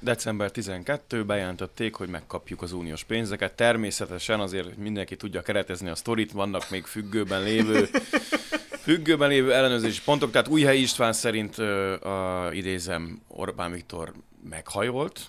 December 0.00 0.50
12 0.50 1.24
bejelentették, 1.24 1.94
hogy 1.94 2.08
megkapjuk 2.08 2.62
az 2.62 2.72
uniós 2.72 3.04
pénzeket. 3.04 3.56
Természetesen 3.56 4.40
azért, 4.40 4.64
hogy 4.64 4.76
mindenki 4.76 5.16
tudja 5.16 5.42
keretezni 5.42 5.88
a 5.88 5.94
sztorit, 5.94 6.32
vannak 6.32 6.70
még 6.70 6.84
függőben 6.84 7.42
lévő 7.42 7.88
függőben 8.84 9.28
lévő 9.28 9.54
ellenőrzési 9.54 10.00
pontok, 10.04 10.30
tehát 10.30 10.48
Újhely 10.48 10.78
István 10.78 11.12
szerint 11.12 11.58
a, 11.58 12.48
idézem 12.52 13.22
Orbán 13.28 13.72
Viktor 13.72 14.14
meghajolt, 14.48 15.20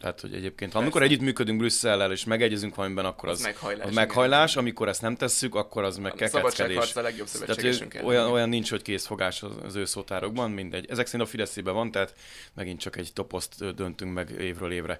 tehát, 0.00 0.20
hogy 0.20 0.34
egyébként, 0.34 0.72
ha 0.72 0.78
amikor 0.78 1.02
együttműködünk 1.02 1.58
Brüsszellel 1.58 2.12
és 2.12 2.24
megegyezünk 2.24 2.74
valamiben, 2.74 3.04
akkor 3.04 3.28
az, 3.28 3.38
Az 3.38 3.44
meghajlás, 3.44 3.84
az 3.86 3.90
igen. 3.92 4.06
meghajlás, 4.06 4.56
amikor 4.56 4.88
ezt 4.88 5.02
nem 5.02 5.16
tesszük, 5.16 5.54
akkor 5.54 5.84
az 5.84 5.96
meg 5.96 6.12
A 6.12 6.14
kekeckedés. 6.14 6.52
szabadságharc 6.54 6.96
a 6.96 7.02
legjobb 7.02 7.28
Tehát 7.28 7.58
ellen. 7.64 8.04
olyan, 8.04 8.30
olyan 8.30 8.48
nincs, 8.48 8.70
hogy 8.70 8.82
készfogás 8.82 9.42
az, 9.42 9.52
az 9.64 9.74
ő 9.74 9.84
szótárokban, 9.84 10.50
mindegy. 10.50 10.86
Ezek 10.90 11.06
szerint 11.06 11.28
a 11.28 11.30
Fideszében 11.30 11.74
van, 11.74 11.90
tehát 11.90 12.14
megint 12.54 12.80
csak 12.80 12.96
egy 12.96 13.12
toposzt 13.12 13.74
döntünk 13.74 14.12
meg 14.14 14.30
évről 14.30 14.72
évre. 14.72 14.98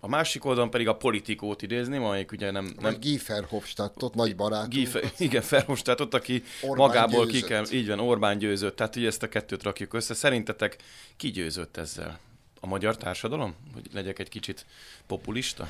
A, 0.00 0.08
másik 0.08 0.44
oldalon 0.44 0.70
pedig 0.70 0.88
a 0.88 0.96
politikót 0.96 1.62
idézném, 1.62 2.02
amelyik 2.04 2.32
ugye 2.32 2.50
nem... 2.50 2.74
nem 2.80 2.96
Guy 3.00 3.20
Verhofstadtot, 3.26 4.14
nagy 4.14 4.36
barátunk. 4.36 4.72
Guy 4.72 4.84
Fe- 4.86 5.20
igen, 5.20 5.42
Verhofstadtot, 5.48 6.14
aki 6.14 6.42
Orbán 6.62 6.86
magából 6.86 7.26
ki 7.26 7.32
győzött. 7.32 7.48
kell, 7.48 7.64
így 7.72 7.88
van, 7.88 8.00
Orbán 8.00 8.38
győzött, 8.38 8.76
tehát 8.76 8.96
ugye 8.96 9.06
ezt 9.06 9.22
a 9.22 9.28
kettőt 9.28 9.62
rakjuk 9.62 9.94
össze. 9.94 10.14
Szerintetek 10.14 10.76
ki 11.16 11.30
győzött 11.30 11.76
ezzel? 11.76 12.18
A 12.64 12.66
magyar 12.66 12.96
társadalom? 12.96 13.56
Hogy 13.72 13.88
legyek 13.92 14.18
egy 14.18 14.28
kicsit 14.28 14.66
populista? 15.06 15.68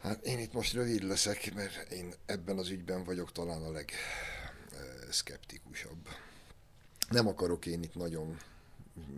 Hát 0.00 0.24
én 0.24 0.38
itt 0.38 0.52
most 0.52 0.72
rövid 0.72 1.02
leszek, 1.02 1.54
mert 1.54 1.92
én 1.92 2.14
ebben 2.26 2.58
az 2.58 2.68
ügyben 2.68 3.04
vagyok 3.04 3.32
talán 3.32 3.62
a 3.62 3.70
legszkeptikusabb. 3.70 6.08
Nem 7.10 7.26
akarok 7.26 7.66
én 7.66 7.82
itt 7.82 7.94
nagyon 7.94 8.38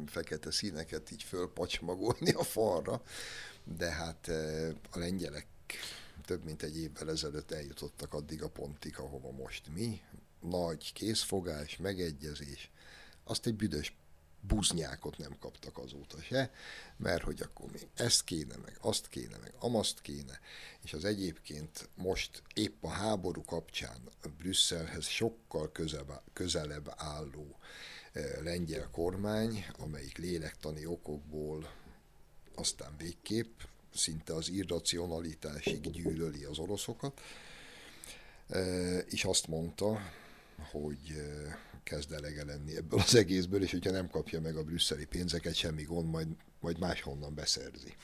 fekete 0.07 0.51
színeket 0.51 1.11
így 1.11 1.23
fölpacsmagolni 1.23 2.33
a 2.33 2.43
falra, 2.43 3.03
de 3.64 3.91
hát 3.91 4.29
a 4.91 4.99
lengyelek 4.99 5.47
több 6.25 6.45
mint 6.45 6.62
egy 6.62 6.79
évvel 6.79 7.11
ezelőtt 7.11 7.53
eljutottak 7.53 8.14
addig 8.14 8.43
a 8.43 8.49
pontig, 8.49 8.99
ahova 8.99 9.31
most 9.31 9.69
mi. 9.75 10.01
Nagy 10.41 10.93
készfogás, 10.93 11.77
megegyezés, 11.77 12.71
azt 13.25 13.47
egy 13.47 13.55
büdös 13.55 13.95
buznyákot 14.41 15.18
nem 15.18 15.37
kaptak 15.41 15.78
azóta 15.78 16.22
se, 16.22 16.51
mert 16.97 17.22
hogy 17.22 17.41
akkor 17.43 17.70
még 17.72 17.87
ezt 17.95 18.24
kéne, 18.24 18.57
meg 18.57 18.76
azt 18.80 19.09
kéne, 19.09 19.37
meg 19.37 19.53
amaszt 19.59 20.01
kéne, 20.01 20.41
és 20.82 20.93
az 20.93 21.05
egyébként 21.05 21.89
most 21.95 22.43
épp 22.55 22.84
a 22.84 22.89
háború 22.89 23.45
kapcsán 23.45 24.01
a 24.22 24.28
Brüsszelhez 24.39 25.07
sokkal 25.07 25.72
közebb, 25.72 26.20
közelebb 26.32 26.93
álló 26.97 27.59
eh, 28.12 28.24
lengyel 28.43 28.89
kormány, 28.91 29.66
amelyik 29.78 30.18
lélektani 30.18 30.87
okokból 30.87 31.72
aztán 32.55 32.95
végképp 32.99 33.61
szinte 33.95 34.34
az 34.34 34.49
irracionalitásig 34.49 35.91
gyűlöli 35.91 36.45
az 36.45 36.59
oroszokat, 36.59 37.20
Eh, 38.49 38.99
és 39.09 39.24
azt 39.24 39.47
mondta, 39.47 40.01
hogy 40.71 41.23
kezd 41.83 42.13
elege 42.13 42.45
lenni 42.45 42.77
ebből 42.77 42.99
az 42.99 43.15
egészből, 43.15 43.63
és 43.63 43.71
hogyha 43.71 43.91
nem 43.91 44.09
kapja 44.09 44.41
meg 44.41 44.57
a 44.57 44.65
brüsszeli 44.65 45.05
pénzeket, 45.05 45.55
semmi 45.55 45.83
gond, 45.83 46.11
majd, 46.11 46.29
majd 46.61 46.79
máshonnan 46.79 47.35
beszerzi. 47.35 47.95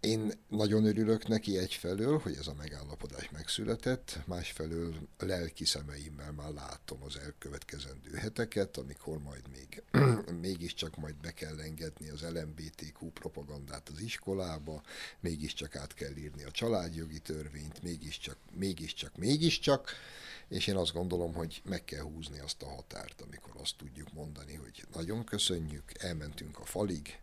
Én 0.00 0.32
nagyon 0.48 0.84
örülök 0.84 1.28
neki 1.28 1.58
egyfelől, 1.58 2.18
hogy 2.18 2.36
ez 2.38 2.46
a 2.46 2.54
megállapodás 2.54 3.30
megszületett, 3.30 4.18
másfelől 4.26 4.94
lelki 5.18 5.64
szemeimmel 5.64 6.32
már 6.32 6.50
látom 6.50 7.02
az 7.02 7.18
elkövetkezendő 7.18 8.14
heteket, 8.14 8.76
amikor 8.76 9.18
majd 9.18 9.42
még 9.52 9.82
mégiscsak 10.40 10.96
majd 10.96 11.14
be 11.14 11.30
kell 11.30 11.60
engedni 11.60 12.08
az 12.08 12.22
LMBTQ 12.22 13.10
propagandát 13.10 13.88
az 13.88 14.00
iskolába, 14.00 14.82
mégiscsak 15.20 15.76
át 15.76 15.94
kell 15.94 16.16
írni 16.16 16.44
a 16.44 16.50
családjogi 16.50 17.18
törvényt, 17.18 17.82
mégiscsak, 17.82 18.36
mégiscsak, 18.54 19.16
mégiscsak, 19.16 19.90
és 20.48 20.66
én 20.66 20.76
azt 20.76 20.92
gondolom, 20.92 21.34
hogy 21.34 21.62
meg 21.64 21.84
kell 21.84 22.02
húzni 22.02 22.38
azt 22.38 22.62
a 22.62 22.68
határt, 22.68 23.20
amikor 23.20 23.52
azt 23.60 23.76
tudjuk 23.76 24.12
mondani, 24.12 24.54
hogy 24.54 24.84
nagyon 24.92 25.24
köszönjük, 25.24 25.92
elmentünk 25.98 26.58
a 26.58 26.64
falig, 26.64 27.18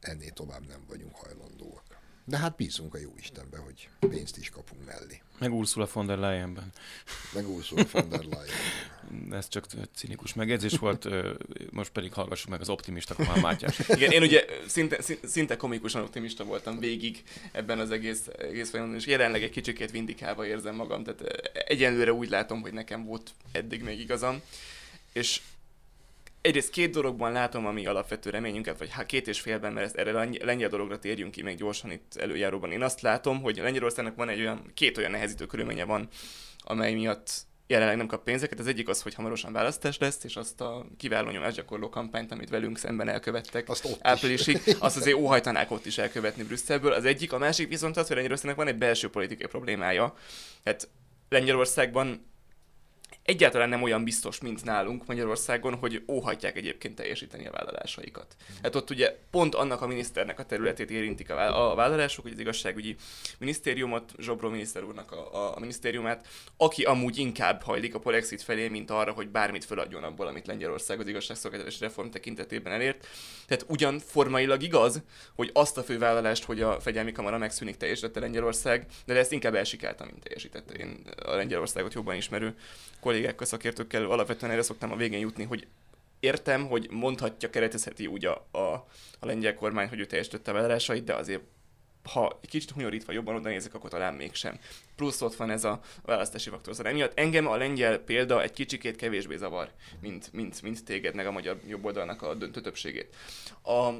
ennél 0.00 0.30
tovább 0.30 0.66
nem 0.66 0.84
vagyunk 0.88 1.14
hajlandóak. 1.16 2.00
De 2.24 2.38
hát 2.38 2.56
bízunk 2.56 2.94
a 2.94 2.98
jó 2.98 3.12
Istenbe, 3.16 3.58
hogy 3.58 3.88
pénzt 3.98 4.36
is 4.36 4.50
kapunk 4.50 4.84
mellé. 4.84 5.22
Meg 5.42 5.52
Ursula 5.52 5.88
von 5.92 6.06
der 6.06 6.18
Leyenben. 6.18 6.72
Meg 7.34 7.48
Ursula 7.48 7.84
von 7.92 8.08
der 8.08 8.24
Leyen. 8.24 8.56
Ez 9.38 9.48
csak 9.48 9.66
cinikus 9.94 10.34
megjegyzés 10.34 10.78
volt, 10.78 11.08
most 11.70 11.90
pedig 11.90 12.12
hallgassuk 12.12 12.50
meg 12.50 12.60
az 12.60 12.68
optimista 12.68 13.14
Komán 13.14 13.40
Mátyás. 13.40 13.78
Igen, 13.88 14.10
én 14.10 14.22
ugye 14.22 14.44
szinte, 14.66 14.98
szinte- 15.24 15.56
komikusan 15.56 16.02
optimista 16.02 16.44
voltam 16.44 16.78
végig 16.78 17.22
ebben 17.52 17.78
az 17.78 17.90
egész, 17.90 18.26
egész 18.38 18.70
folyamaton, 18.70 18.98
és 18.98 19.06
jelenleg 19.06 19.42
egy 19.42 19.50
kicsikét 19.50 19.90
vindikálva 19.90 20.46
érzem 20.46 20.74
magam, 20.74 21.04
tehát 21.04 21.20
eh, 21.20 21.62
egyenlőre 21.66 22.12
úgy 22.12 22.28
látom, 22.28 22.60
hogy 22.60 22.72
nekem 22.72 23.04
volt 23.04 23.30
eddig 23.52 23.82
még 23.82 24.00
igazam, 24.00 24.40
és 25.12 25.40
egyrészt 26.42 26.70
két 26.70 26.92
dologban 26.92 27.32
látom, 27.32 27.66
ami 27.66 27.86
alapvető 27.86 28.30
reményünket, 28.30 28.78
vagy 28.78 28.90
hát 28.90 29.06
két 29.06 29.28
és 29.28 29.40
félben, 29.40 29.72
mert 29.72 29.86
ezt 29.86 29.96
erre 29.96 30.28
lengyel 30.44 30.68
dologra 30.68 30.98
térjünk 30.98 31.30
ki 31.30 31.42
még 31.42 31.56
gyorsan 31.56 31.90
itt 31.90 32.16
előjáróban. 32.16 32.72
Én 32.72 32.82
azt 32.82 33.00
látom, 33.00 33.40
hogy 33.42 33.56
Lengyelországnak 33.56 34.16
van 34.16 34.28
egy 34.28 34.40
olyan, 34.40 34.70
két 34.74 34.98
olyan 34.98 35.10
nehezítő 35.10 35.46
körülménye 35.46 35.84
van, 35.84 36.08
amely 36.58 36.94
miatt 36.94 37.30
jelenleg 37.66 37.96
nem 37.96 38.06
kap 38.06 38.24
pénzeket. 38.24 38.58
Az 38.58 38.66
egyik 38.66 38.88
az, 38.88 39.02
hogy 39.02 39.14
hamarosan 39.14 39.52
választás 39.52 39.98
lesz, 39.98 40.24
és 40.24 40.36
azt 40.36 40.60
a 40.60 40.86
kiváló 40.96 41.30
nyomásgyakorló 41.30 41.88
kampányt, 41.88 42.32
amit 42.32 42.50
velünk 42.50 42.78
szemben 42.78 43.08
elkövettek 43.08 43.68
Azt 43.68 43.84
ott 43.84 43.90
is. 43.90 43.98
áprilisig, 44.00 44.60
azt 44.78 44.96
azért 44.96 45.16
óhajtanák 45.16 45.70
ott 45.70 45.86
is 45.86 45.98
elkövetni 45.98 46.42
Brüsszelből. 46.42 46.92
Az 46.92 47.04
egyik, 47.04 47.32
a 47.32 47.38
másik 47.38 47.68
viszont 47.68 47.96
az, 47.96 48.06
hogy 48.06 48.16
Lengyelországnak 48.16 48.56
van 48.56 48.68
egy 48.68 48.78
belső 48.78 49.10
politikai 49.10 49.46
problémája. 49.46 50.14
Hát 50.64 50.88
Lengyelországban 51.28 52.31
egyáltalán 53.24 53.68
nem 53.68 53.82
olyan 53.82 54.04
biztos, 54.04 54.40
mint 54.40 54.64
nálunk 54.64 55.06
Magyarországon, 55.06 55.74
hogy 55.74 56.02
óhatják 56.08 56.56
egyébként 56.56 56.94
teljesíteni 56.94 57.46
a 57.46 57.50
vállalásaikat. 57.50 58.36
Hát 58.62 58.74
ott 58.74 58.90
ugye 58.90 59.18
pont 59.30 59.54
annak 59.54 59.80
a 59.80 59.86
miniszternek 59.86 60.38
a 60.38 60.44
területét 60.44 60.90
érintik 60.90 61.30
a, 61.30 61.34
vá- 61.34 61.54
a 61.54 61.74
vállalások, 61.74 62.22
hogy 62.22 62.32
az 62.32 62.38
igazságügyi 62.38 62.96
minisztériumot, 63.38 64.12
Zsobró 64.18 64.48
miniszter 64.48 64.82
úrnak 64.82 65.12
a, 65.12 65.54
a, 65.56 65.60
minisztériumát, 65.60 66.26
aki 66.56 66.82
amúgy 66.82 67.18
inkább 67.18 67.62
hajlik 67.62 67.94
a 67.94 67.98
Polexit 67.98 68.42
felé, 68.42 68.68
mint 68.68 68.90
arra, 68.90 69.12
hogy 69.12 69.28
bármit 69.28 69.64
föladjon 69.64 70.02
abból, 70.02 70.26
amit 70.26 70.46
Lengyelország 70.46 71.00
az 71.00 71.06
igazságszolgáltatási 71.06 71.78
reform 71.80 72.08
tekintetében 72.08 72.72
elért. 72.72 73.06
Tehát 73.46 73.64
ugyan 73.68 73.98
formailag 73.98 74.62
igaz, 74.62 75.02
hogy 75.34 75.50
azt 75.52 75.78
a 75.78 75.82
fővállalást, 75.82 76.44
hogy 76.44 76.60
a 76.62 76.80
fegyelmi 76.80 77.12
kamara 77.12 77.38
megszűnik, 77.38 77.76
teljesítette 77.76 78.20
Lengyelország, 78.20 78.86
de 79.06 79.14
ezt 79.14 79.32
inkább 79.32 79.54
elsikálta, 79.54 80.04
mint 80.04 80.22
teljesítette. 80.22 80.74
Én 80.74 81.04
a 81.24 81.34
Lengyelországot 81.34 81.94
jobban 81.94 82.16
ismerő 82.16 82.54
kollégákkal, 83.12 83.46
szakértőkkel 83.46 84.04
alapvetően 84.04 84.52
erre 84.52 84.62
szoktam 84.62 84.92
a 84.92 84.96
végén 84.96 85.18
jutni, 85.18 85.44
hogy 85.44 85.66
értem, 86.20 86.66
hogy 86.68 86.88
mondhatja, 86.90 87.50
keretezheti 87.50 88.06
úgy 88.06 88.24
a, 88.24 88.46
a, 88.50 88.58
a 89.18 89.26
lengyel 89.26 89.54
kormány, 89.54 89.88
hogy 89.88 89.98
ő 89.98 90.06
teljesítette 90.06 90.50
a 90.50 90.54
vállalásait, 90.54 91.04
de 91.04 91.14
azért 91.14 91.42
ha 92.12 92.38
egy 92.42 92.48
kicsit 92.48 92.70
hunyorítva 92.70 93.12
jobban 93.12 93.34
oda 93.34 93.48
nézek, 93.48 93.74
akkor 93.74 93.90
talán 93.90 94.14
mégsem. 94.14 94.58
Plusz 94.96 95.20
ott 95.20 95.34
van 95.34 95.50
ez 95.50 95.64
a 95.64 95.80
választási 96.02 96.48
faktor. 96.50 96.74
Szóval 96.74 96.92
emiatt 96.92 97.18
engem 97.18 97.46
a 97.46 97.56
lengyel 97.56 97.98
példa 97.98 98.42
egy 98.42 98.52
kicsikét 98.52 98.96
kevésbé 98.96 99.36
zavar, 99.36 99.70
mint, 100.00 100.32
mint, 100.32 100.62
mint 100.62 100.84
téged, 100.84 101.14
meg 101.14 101.26
a 101.26 101.30
magyar 101.30 101.60
jobboldalnak 101.66 102.22
a 102.22 102.34
döntő 102.34 102.60
többségét. 102.60 103.16
A 103.64 103.90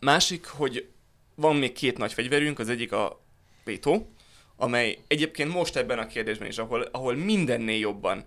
másik, 0.00 0.46
hogy 0.46 0.88
van 1.34 1.56
még 1.56 1.72
két 1.72 1.98
nagy 1.98 2.12
fegyverünk, 2.12 2.58
az 2.58 2.68
egyik 2.68 2.92
a 2.92 3.20
vétó, 3.64 4.12
amely 4.60 4.98
egyébként 5.06 5.52
most 5.52 5.76
ebben 5.76 5.98
a 5.98 6.06
kérdésben 6.06 6.48
is, 6.48 6.58
ahol, 6.58 6.80
ahol 6.80 7.14
mindennél 7.14 7.78
jobban 7.78 8.24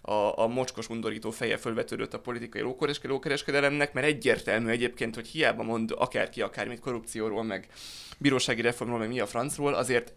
a, 0.00 0.38
a 0.38 0.46
mocskos 0.46 0.88
undorító 0.88 1.30
feje 1.30 1.56
fölvetődött 1.56 2.14
a 2.14 2.20
politikai 2.20 2.60
lókereske- 2.60 3.10
lókereskedelemnek, 3.10 3.92
mert 3.92 4.06
egyértelmű 4.06 4.70
egyébként, 4.70 5.14
hogy 5.14 5.26
hiába 5.26 5.62
mond 5.62 5.94
akárki 5.96 6.42
akármit 6.42 6.80
korrupcióról, 6.80 7.42
meg 7.42 7.68
bírósági 8.18 8.60
reformról, 8.60 8.98
meg 8.98 9.08
mi 9.08 9.20
a 9.20 9.26
francról, 9.26 9.74
azért 9.74 10.12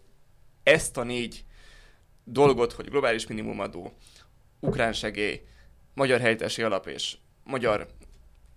ezt 0.62 0.96
a 0.96 1.02
négy 1.02 1.44
dolgot, 2.24 2.72
hogy 2.72 2.88
globális 2.88 3.26
minimumadó, 3.26 3.92
ukrán 4.60 4.92
segély, 4.92 5.42
magyar 5.94 6.20
helytási 6.20 6.62
alap 6.62 6.86
és 6.86 7.16
magyar 7.44 7.86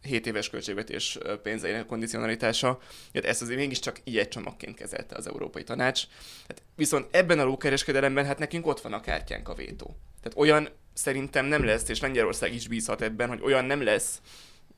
7 0.04 0.28
éves 0.28 0.50
költségvetés 0.50 1.18
pénzeinek 1.44 1.86
kondicionalitása, 1.86 2.80
hát 3.14 3.26
ezt 3.26 3.42
azért 3.42 3.60
mégiscsak 3.60 4.02
egy 4.04 4.28
csomagként 4.28 4.76
kezelte 4.76 5.16
az 5.16 5.28
Európai 5.28 5.64
Tanács. 5.64 6.04
Hát 6.48 6.62
viszont 6.76 7.16
ebben 7.16 7.40
a 7.40 7.44
lókereskedelemben 7.44 8.26
hát 8.26 8.40
nekünk 8.40 8.68
ott 8.68 8.82
van 8.82 8.94
a 8.94 9.02
kártyánk 9.02 9.50
a 9.50 9.54
vétó. 9.54 9.98
Tehát 10.22 10.38
olyan 10.38 10.70
szerintem 10.94 11.46
nem 11.46 11.64
lesz, 11.64 11.90
és 11.90 12.00
Lengyelország 12.00 12.54
is 12.54 12.68
bízhat 12.68 13.02
ebben, 13.02 13.30
hogy 13.30 13.42
olyan 13.42 13.66
nem 13.66 13.84
lesz, 13.84 14.22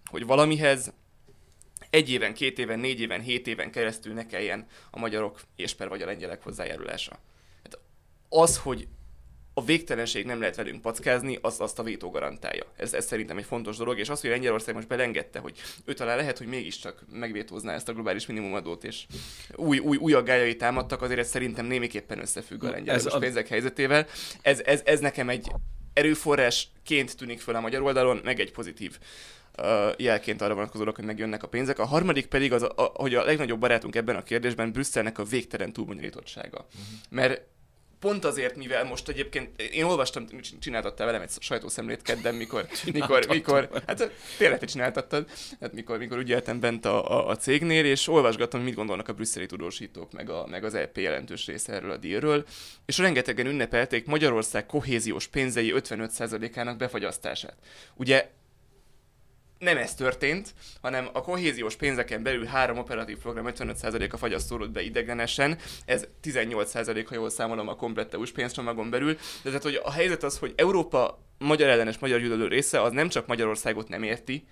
hogy 0.06 0.26
valamihez 0.26 0.94
egy 1.90 2.10
éven, 2.10 2.34
két 2.34 2.60
éven, 2.60 2.80
négy 2.80 3.00
éven, 3.00 3.22
hét 3.22 3.48
éven 3.48 3.72
keresztül 3.72 4.14
ne 4.14 4.26
kelljen 4.26 4.68
a 4.92 5.00
magyarok 5.00 5.42
és 5.56 5.74
per 5.74 5.88
vagy 5.88 6.02
a 6.02 6.06
lengyelek 6.06 6.44
hozzájárulása. 6.44 7.20
Hát 7.64 7.78
az, 8.30 8.58
hogy 8.58 8.88
a 9.58 9.64
végtelenség 9.64 10.26
nem 10.26 10.40
lehet 10.40 10.56
velünk 10.56 10.82
packázni, 10.82 11.38
az 11.42 11.60
azt 11.60 11.80
a 11.80 11.84
vétó 11.84 12.10
garantálja. 12.10 12.64
Ez, 12.76 12.94
ez 12.94 13.06
szerintem 13.06 13.38
egy 13.38 13.46
fontos 13.46 13.78
dolog, 13.78 14.00
és 14.00 14.10
az, 14.10 14.22
hogy 14.22 14.30
Lengyelország 14.30 14.76
most 14.76 14.88
belengedte, 14.88 15.40
hogy 15.40 15.62
ő 15.86 15.94
talán 15.94 16.18
lehet, 16.18 16.38
hogy 16.38 16.48
mégiscsak 16.48 17.04
megvétózná 17.12 17.74
ezt 17.74 17.90
a 17.90 17.94
globális 17.94 18.26
minimumadót, 18.26 18.84
és 18.84 19.06
új, 19.56 19.78
új, 19.80 19.98
új 19.98 20.14
aggályai 20.14 20.56
támadtak, 20.56 21.02
azért 21.02 21.20
ez 21.20 21.30
szerintem 21.30 21.66
némiképpen 21.66 22.20
összefügg 22.20 22.64
a 22.64 22.70
lengyel 22.70 23.00
a... 23.06 23.18
pénzek 23.18 23.48
helyzetével. 23.48 24.08
Ez, 24.42 24.60
ez, 24.60 24.82
ez 24.86 25.00
nekem 25.00 25.30
egy 25.30 25.52
erőforrásként 25.94 27.18
tűnik 27.18 27.40
föl 27.40 27.56
a 27.56 27.60
magyar 27.60 27.82
oldalon, 27.82 28.22
meg 28.24 28.40
egy 28.40 28.52
pozitív 28.52 28.98
uh, 29.58 29.94
jelként 29.98 30.42
arra 30.42 30.54
vonatkozólag, 30.54 30.96
hogy 30.96 31.06
megjönnek 31.06 31.44
a 31.44 31.48
pénzek. 31.48 31.80
A 31.80 31.86
harmadik 31.86 32.26
pedig 32.26 32.54
az, 32.54 32.64
a, 32.64 32.74
a, 32.76 32.82
hogy 32.94 33.16
a 33.16 33.24
legnagyobb 33.24 33.60
barátunk 33.60 33.96
ebben 33.96 34.16
a 34.16 34.24
kérdésben 34.24 34.72
Brüsszelnek 34.72 35.18
a 35.18 35.24
végtelen 35.24 35.74
túlbonyolítottsága. 35.74 36.58
Uh-huh. 36.58 36.84
Mert 37.10 37.42
pont 38.00 38.26
azért, 38.26 38.56
mivel 38.56 38.84
most 38.84 39.10
egyébként, 39.10 39.62
én 39.62 39.84
olvastam, 39.84 40.26
csináltattál 40.60 41.06
velem 41.06 41.22
egy 41.22 41.30
sajtószemlét 41.40 42.02
kedden, 42.02 42.36
mikor, 42.36 42.68
mikor, 42.94 43.26
mikor, 43.30 43.70
hát 43.88 44.12
tényleg 44.38 44.60
te 44.60 44.66
csináltattad, 44.66 45.30
hát 45.62 45.74
mikor, 45.74 45.98
mikor 45.98 46.18
ügyeltem 46.18 46.60
bent 46.60 46.86
a, 46.86 47.12
a, 47.12 47.30
a, 47.30 47.36
cégnél, 47.36 47.86
és 47.86 48.08
olvasgattam, 48.08 48.62
mit 48.62 48.76
gondolnak 48.76 49.08
a 49.08 49.14
brüsszeli 49.14 49.46
tudósítók, 49.46 50.12
meg, 50.12 50.30
a, 50.30 50.46
meg 50.50 50.64
az 50.64 50.74
EP 50.74 50.98
jelentős 50.98 51.46
része 51.46 51.74
erről 51.74 51.92
a 51.92 51.98
díjról, 51.98 52.46
és 52.86 52.98
rengetegen 52.98 53.46
ünnepelték 53.46 54.06
Magyarország 54.06 54.66
kohéziós 54.66 55.28
pénzei 55.28 55.74
55%-ának 55.76 56.78
befagyasztását. 56.78 57.56
Ugye 57.96 58.30
nem 59.60 59.78
ez 59.78 59.94
történt, 59.94 60.54
hanem 60.82 61.10
a 61.14 61.22
kohéziós 61.22 61.76
pénzeken 61.76 62.24
belül 62.24 62.46
három 62.46 62.78
operatív 62.78 63.18
program 63.18 63.46
55%-a 63.48 64.18
fagyasztódott 64.18 64.72
be 64.72 64.82
ideglenesen, 64.82 65.58
ez 65.86 66.08
18% 66.24 67.06
ha 67.08 67.16
jól 67.16 67.30
számolom 67.30 67.68
a 67.68 67.76
komplett 67.76 68.14
EU-s 68.14 68.32
pénzcsomagon 68.32 68.90
belül, 68.90 69.14
de 69.14 69.20
tehát 69.44 69.64
hogy 69.64 69.80
a 69.84 69.92
helyzet 69.92 70.24
az, 70.24 70.38
hogy 70.38 70.54
Európa 70.56 71.20
magyar 71.38 71.70
ellenes 71.70 71.98
magyar 71.98 72.20
gyűlölő 72.20 72.48
része 72.48 72.82
az 72.82 72.92
nem 72.92 73.10
csak 73.10 73.28
Magyarországot 73.28 73.88
nem 73.88 74.04
érti, 74.04 74.48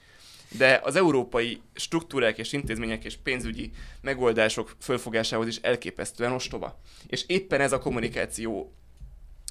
de 0.58 0.80
az 0.84 0.96
európai 0.96 1.62
struktúrák 1.74 2.38
és 2.38 2.54
intézmények 2.54 3.04
és 3.04 3.18
pénzügyi 3.24 3.72
megoldások 4.02 4.76
fölfogásához 4.80 5.48
is 5.48 5.58
elképesztően 5.58 6.32
ostoba. 6.32 6.80
És 7.08 7.24
éppen 7.28 7.62
ez 7.62 7.72
a 7.72 7.80
kommunikáció 7.80 8.74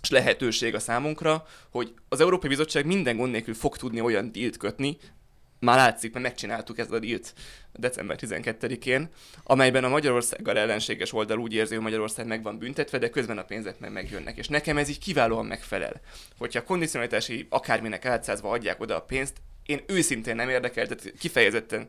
és 0.02 0.10
lehetőség 0.10 0.74
a 0.74 0.78
számunkra, 0.78 1.46
hogy 1.70 1.94
az 2.08 2.20
Európai 2.20 2.48
Bizottság 2.48 2.86
minden 2.86 3.16
gond 3.16 3.30
nélkül 3.32 3.54
fog 3.54 3.76
tudni 3.76 4.00
olyan 4.00 4.32
dílt 4.32 4.56
kötni, 4.56 4.96
már 5.62 5.76
látszik, 5.76 6.12
mert 6.12 6.24
megcsináltuk 6.24 6.78
ezt 6.78 6.90
a 6.90 6.98
dílt 6.98 7.34
december 7.72 8.18
12-én, 8.20 9.08
amelyben 9.42 9.84
a 9.84 9.88
Magyarországgal 9.88 10.58
ellenséges 10.58 11.12
oldal 11.12 11.38
úgy 11.38 11.54
érzi, 11.54 11.74
hogy 11.74 11.82
Magyarország 11.82 12.26
meg 12.26 12.42
van 12.42 12.58
büntetve, 12.58 12.98
de 12.98 13.10
közben 13.10 13.38
a 13.38 13.44
pénzek 13.44 13.78
meg 13.78 13.92
megjönnek. 13.92 14.38
És 14.38 14.48
nekem 14.48 14.78
ez 14.78 14.88
így 14.88 14.98
kiválóan 14.98 15.46
megfelel. 15.46 16.00
Hogyha 16.38 16.60
a 16.60 16.64
kondicionalitási 16.64 17.46
akárminek 17.50 18.04
átszázva 18.04 18.50
adják 18.50 18.80
oda 18.80 18.96
a 18.96 19.02
pénzt, 19.02 19.36
én 19.66 19.80
őszintén 19.86 20.36
nem 20.36 20.48
érdekel, 20.48 20.86
tehát 20.86 21.12
kifejezetten 21.18 21.86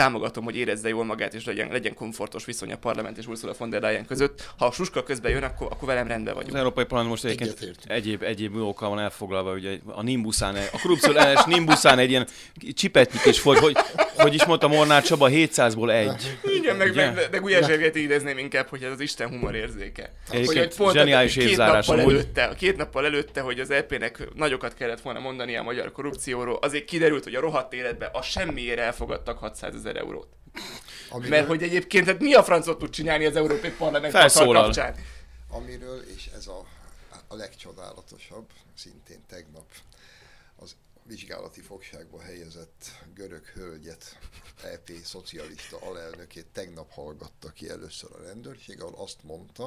támogatom, 0.00 0.44
hogy 0.44 0.56
érezze 0.56 0.88
jól 0.88 1.04
magát, 1.04 1.34
és 1.34 1.44
legyen, 1.44 1.68
legyen 1.70 1.94
komfortos 1.94 2.44
viszony 2.44 2.72
a 2.72 2.76
parlament 2.76 3.18
és 3.18 3.26
Ursula 3.26 3.54
von 3.58 3.70
der 3.70 3.80
Leyen 3.80 4.06
között. 4.06 4.52
Ha 4.58 4.66
a 4.66 4.72
suska 4.72 5.02
közben 5.02 5.30
jön, 5.30 5.42
akkor, 5.42 5.66
akkor 5.70 5.88
velem 5.88 6.06
rendben 6.06 6.34
vagyunk. 6.34 6.52
Az 6.52 6.58
Európai 6.58 6.84
Parlament 6.84 7.22
most 7.22 7.24
egyébként 7.24 7.78
egyéb, 7.86 8.22
egyéb 8.22 8.56
oka 8.56 8.88
van 8.88 8.98
elfoglalva, 8.98 9.52
ugye 9.52 9.78
a 9.86 10.02
Nimbuszán, 10.02 10.56
a 10.72 10.80
korrupció 10.82 11.12
ellenes 11.12 11.44
Nimbuszán 11.44 11.98
egy 11.98 12.10
ilyen 12.10 12.26
csipetnyik 12.74 13.24
is 13.24 13.42
volt, 13.42 13.58
hogy, 13.58 13.76
hogy 14.16 14.34
is 14.34 14.44
mondta 14.44 14.68
Mornár 14.68 15.02
Csaba, 15.02 15.28
700-ból 15.30 15.90
egy. 15.90 16.38
Igen, 16.60 16.76
meg, 16.76 16.94
meg, 16.94 17.14
meg, 17.14 17.28
meg 17.30 17.40
Gulyás 17.40 17.66
Zserget 17.66 17.94
idézném 17.94 18.38
inkább, 18.38 18.68
hogy 18.68 18.82
ez 18.82 18.90
az 18.90 19.00
Isten 19.00 19.28
humor 19.28 19.54
érzéke. 19.54 20.12
Hogy, 20.28 20.72
hogy 20.76 20.92
zseniális 20.92 21.34
két 21.34 21.56
nappal, 21.56 22.00
előtte, 22.00 22.54
két 22.58 22.76
nappal 22.76 23.04
előtte, 23.04 23.40
hogy 23.40 23.60
az 23.60 23.70
EP-nek 23.70 24.28
nagyokat 24.34 24.74
kellett 24.74 25.00
volna 25.00 25.18
mondani 25.18 25.56
a 25.56 25.62
magyar 25.62 25.92
korrupcióról, 25.92 26.58
azért 26.60 26.84
kiderült, 26.84 27.24
hogy 27.24 27.34
a 27.34 27.40
rohadt 27.40 27.72
életbe 27.72 28.10
a 28.12 28.22
semmiért 28.22 28.78
elfogadtak 28.78 29.38
600 29.38 29.74
ezer 29.74 29.89
eurót. 29.96 30.28
Amiről... 31.10 31.30
Mert 31.30 31.46
hogy 31.46 31.62
egyébként 31.62 32.06
hát 32.06 32.20
mi 32.20 32.34
a 32.34 32.44
francot 32.44 32.78
tud 32.78 32.90
csinálni 32.90 33.24
az 33.24 33.36
Európai 33.36 33.70
Parlament 33.70 34.12
kapcsán? 34.12 34.94
Amiről, 35.50 36.02
és 36.16 36.30
ez 36.34 36.46
a, 36.46 36.66
a 37.28 37.34
legcsodálatosabb, 37.34 38.50
szintén 38.74 39.24
tegnap 39.28 39.66
az 40.56 40.74
vizsgálati 41.02 41.60
fogságba 41.60 42.20
helyezett 42.20 42.84
görög 43.14 43.44
hölgyet, 43.44 44.18
EP 44.64 44.90
szocialista 45.04 45.78
alelnökét 45.80 46.46
tegnap 46.52 46.92
hallgatta 46.92 47.50
ki 47.52 47.68
először 47.68 48.10
a 48.12 48.22
rendőrség, 48.22 48.82
ahol 48.82 49.02
azt 49.02 49.22
mondta, 49.22 49.64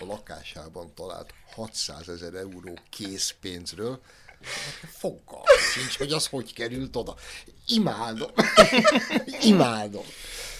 a 0.00 0.04
lakásában 0.04 0.94
talált 0.94 1.34
600 1.50 2.08
ezer 2.08 2.34
euró 2.34 2.78
készpénzről, 2.90 4.00
Fokkal 4.98 5.44
sincs, 5.72 5.98
hogy 5.98 6.12
az 6.12 6.26
hogy 6.26 6.52
került 6.52 6.96
oda. 6.96 7.14
Imádom. 7.66 8.30
Imádom. 9.42 10.04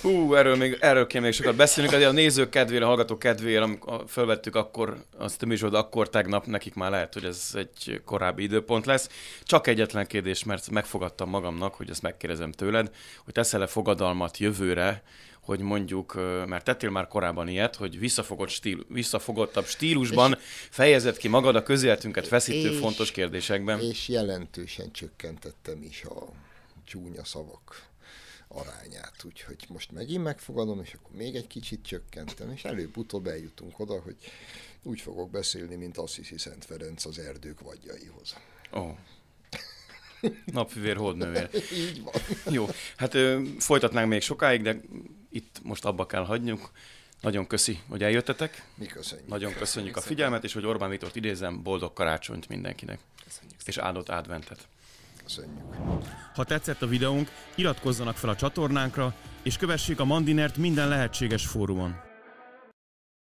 Hú, 0.01 0.35
erről, 0.35 0.57
még, 0.57 0.77
erről 0.81 1.07
kell 1.07 1.21
még 1.21 1.33
sokat 1.33 1.57
beszélnünk, 1.57 1.97
de 1.97 2.09
a 2.09 2.13
nézők 2.13 2.49
kedvére, 2.49 2.85
a 2.85 2.87
hallgatók 2.87 3.19
kedvére, 3.19 3.63
amikor 3.63 4.05
felvettük 4.07 4.57
akkor, 4.57 5.05
azt 5.19 5.43
a 5.43 5.47
műsorod 5.47 5.75
akkor 5.75 6.09
tegnap, 6.09 6.47
nekik 6.47 6.75
már 6.75 6.91
lehet, 6.91 7.13
hogy 7.15 7.25
ez 7.25 7.51
egy 7.55 8.01
korábbi 8.05 8.43
időpont 8.43 8.87
lesz. 8.87 9.09
Csak 9.43 9.67
egyetlen 9.67 10.07
kérdés, 10.07 10.45
mert 10.45 10.71
megfogadtam 10.71 11.29
magamnak, 11.29 11.75
hogy 11.75 11.91
ezt 11.91 12.03
megkérdezem 12.03 12.53
tőled, 12.53 12.91
hogy 13.25 13.35
teszel-e 13.35 13.67
fogadalmat 13.67 14.39
jövőre, 14.39 15.03
hogy 15.47 15.61
mondjuk, 15.61 16.15
mert 16.47 16.65
tettél 16.65 16.91
már 16.91 17.09
korábban 17.09 17.49
ilyet, 17.49 17.77
hogy 17.77 17.99
visszafogott 17.99 18.49
stíl, 18.49 18.85
visszafogottabb 18.89 19.65
stílusban 19.65 20.33
és, 20.33 20.39
fejezett 20.71 21.17
ki 21.17 21.29
magad 21.29 21.57
a 21.57 21.63
közéletünket 21.63 22.27
feszítő 22.27 22.71
és, 22.71 22.79
fontos 22.79 23.11
kérdésekben. 23.11 23.81
És 23.81 24.09
jelentősen 24.09 24.93
csökkentettem 24.93 25.83
is 25.83 26.03
a 26.03 26.29
csúnya 26.85 27.25
szavak 27.25 27.87
arányát, 28.49 29.15
úgyhogy 29.25 29.65
most 29.69 29.93
megint 29.93 30.23
megfogadom, 30.23 30.81
és 30.81 30.93
akkor 30.93 31.17
még 31.17 31.35
egy 31.35 31.47
kicsit 31.47 31.87
csökkentem, 31.87 32.51
és 32.51 32.65
előbb-utóbb 32.65 33.27
eljutunk 33.27 33.79
oda, 33.79 34.01
hogy 34.01 34.17
úgy 34.83 35.01
fogok 35.01 35.31
beszélni, 35.31 35.75
mint 35.75 35.99
Assisi 35.99 36.39
Szent 36.39 36.65
Ferenc 36.65 37.05
az 37.05 37.19
erdők 37.19 37.61
vagyjaihoz. 37.61 38.37
Ó, 38.73 38.79
oh. 38.79 38.97
Napfivér, 40.45 40.97
holdnövér. 40.97 41.51
Így 41.89 42.03
van. 42.03 42.15
Jó, 42.55 42.67
hát 42.97 43.15
ö, 43.15 43.43
folytatnánk 43.59 44.09
még 44.09 44.21
sokáig, 44.21 44.63
de 44.63 44.81
itt 45.37 45.61
most 45.63 45.85
abba 45.85 46.07
kell 46.07 46.25
hagyjuk. 46.25 46.71
Nagyon 47.21 47.47
köszi, 47.47 47.79
hogy 47.89 48.03
eljöttetek. 48.03 48.65
Mi 48.75 48.87
köszönjük. 48.87 49.29
Nagyon 49.29 49.53
köszönjük 49.53 49.97
a 49.97 50.01
figyelmet, 50.01 50.45
és 50.45 50.53
hogy 50.53 50.67
Orbán 50.67 50.91
Viktort 50.91 51.17
idézem, 51.17 51.63
boldog 51.63 51.93
karácsonyt 51.93 52.49
mindenkinek. 52.49 52.99
Köszönjük. 53.25 53.55
És 53.65 53.77
áldott 53.77 54.09
adventet. 54.09 54.67
Köszönjük. 55.23 55.75
Ha 56.35 56.45
tetszett 56.45 56.83
a 56.83 56.87
videónk, 56.87 57.31
iratkozzanak 57.55 58.17
fel 58.17 58.31
a 58.31 58.37
csatornánkra, 58.37 59.15
és 59.43 59.57
kövessék 59.57 60.01
a 60.01 60.05
Mandinert 60.05 60.57
minden 60.57 60.89
lehetséges 60.89 61.47
fórumon. 61.47 62.06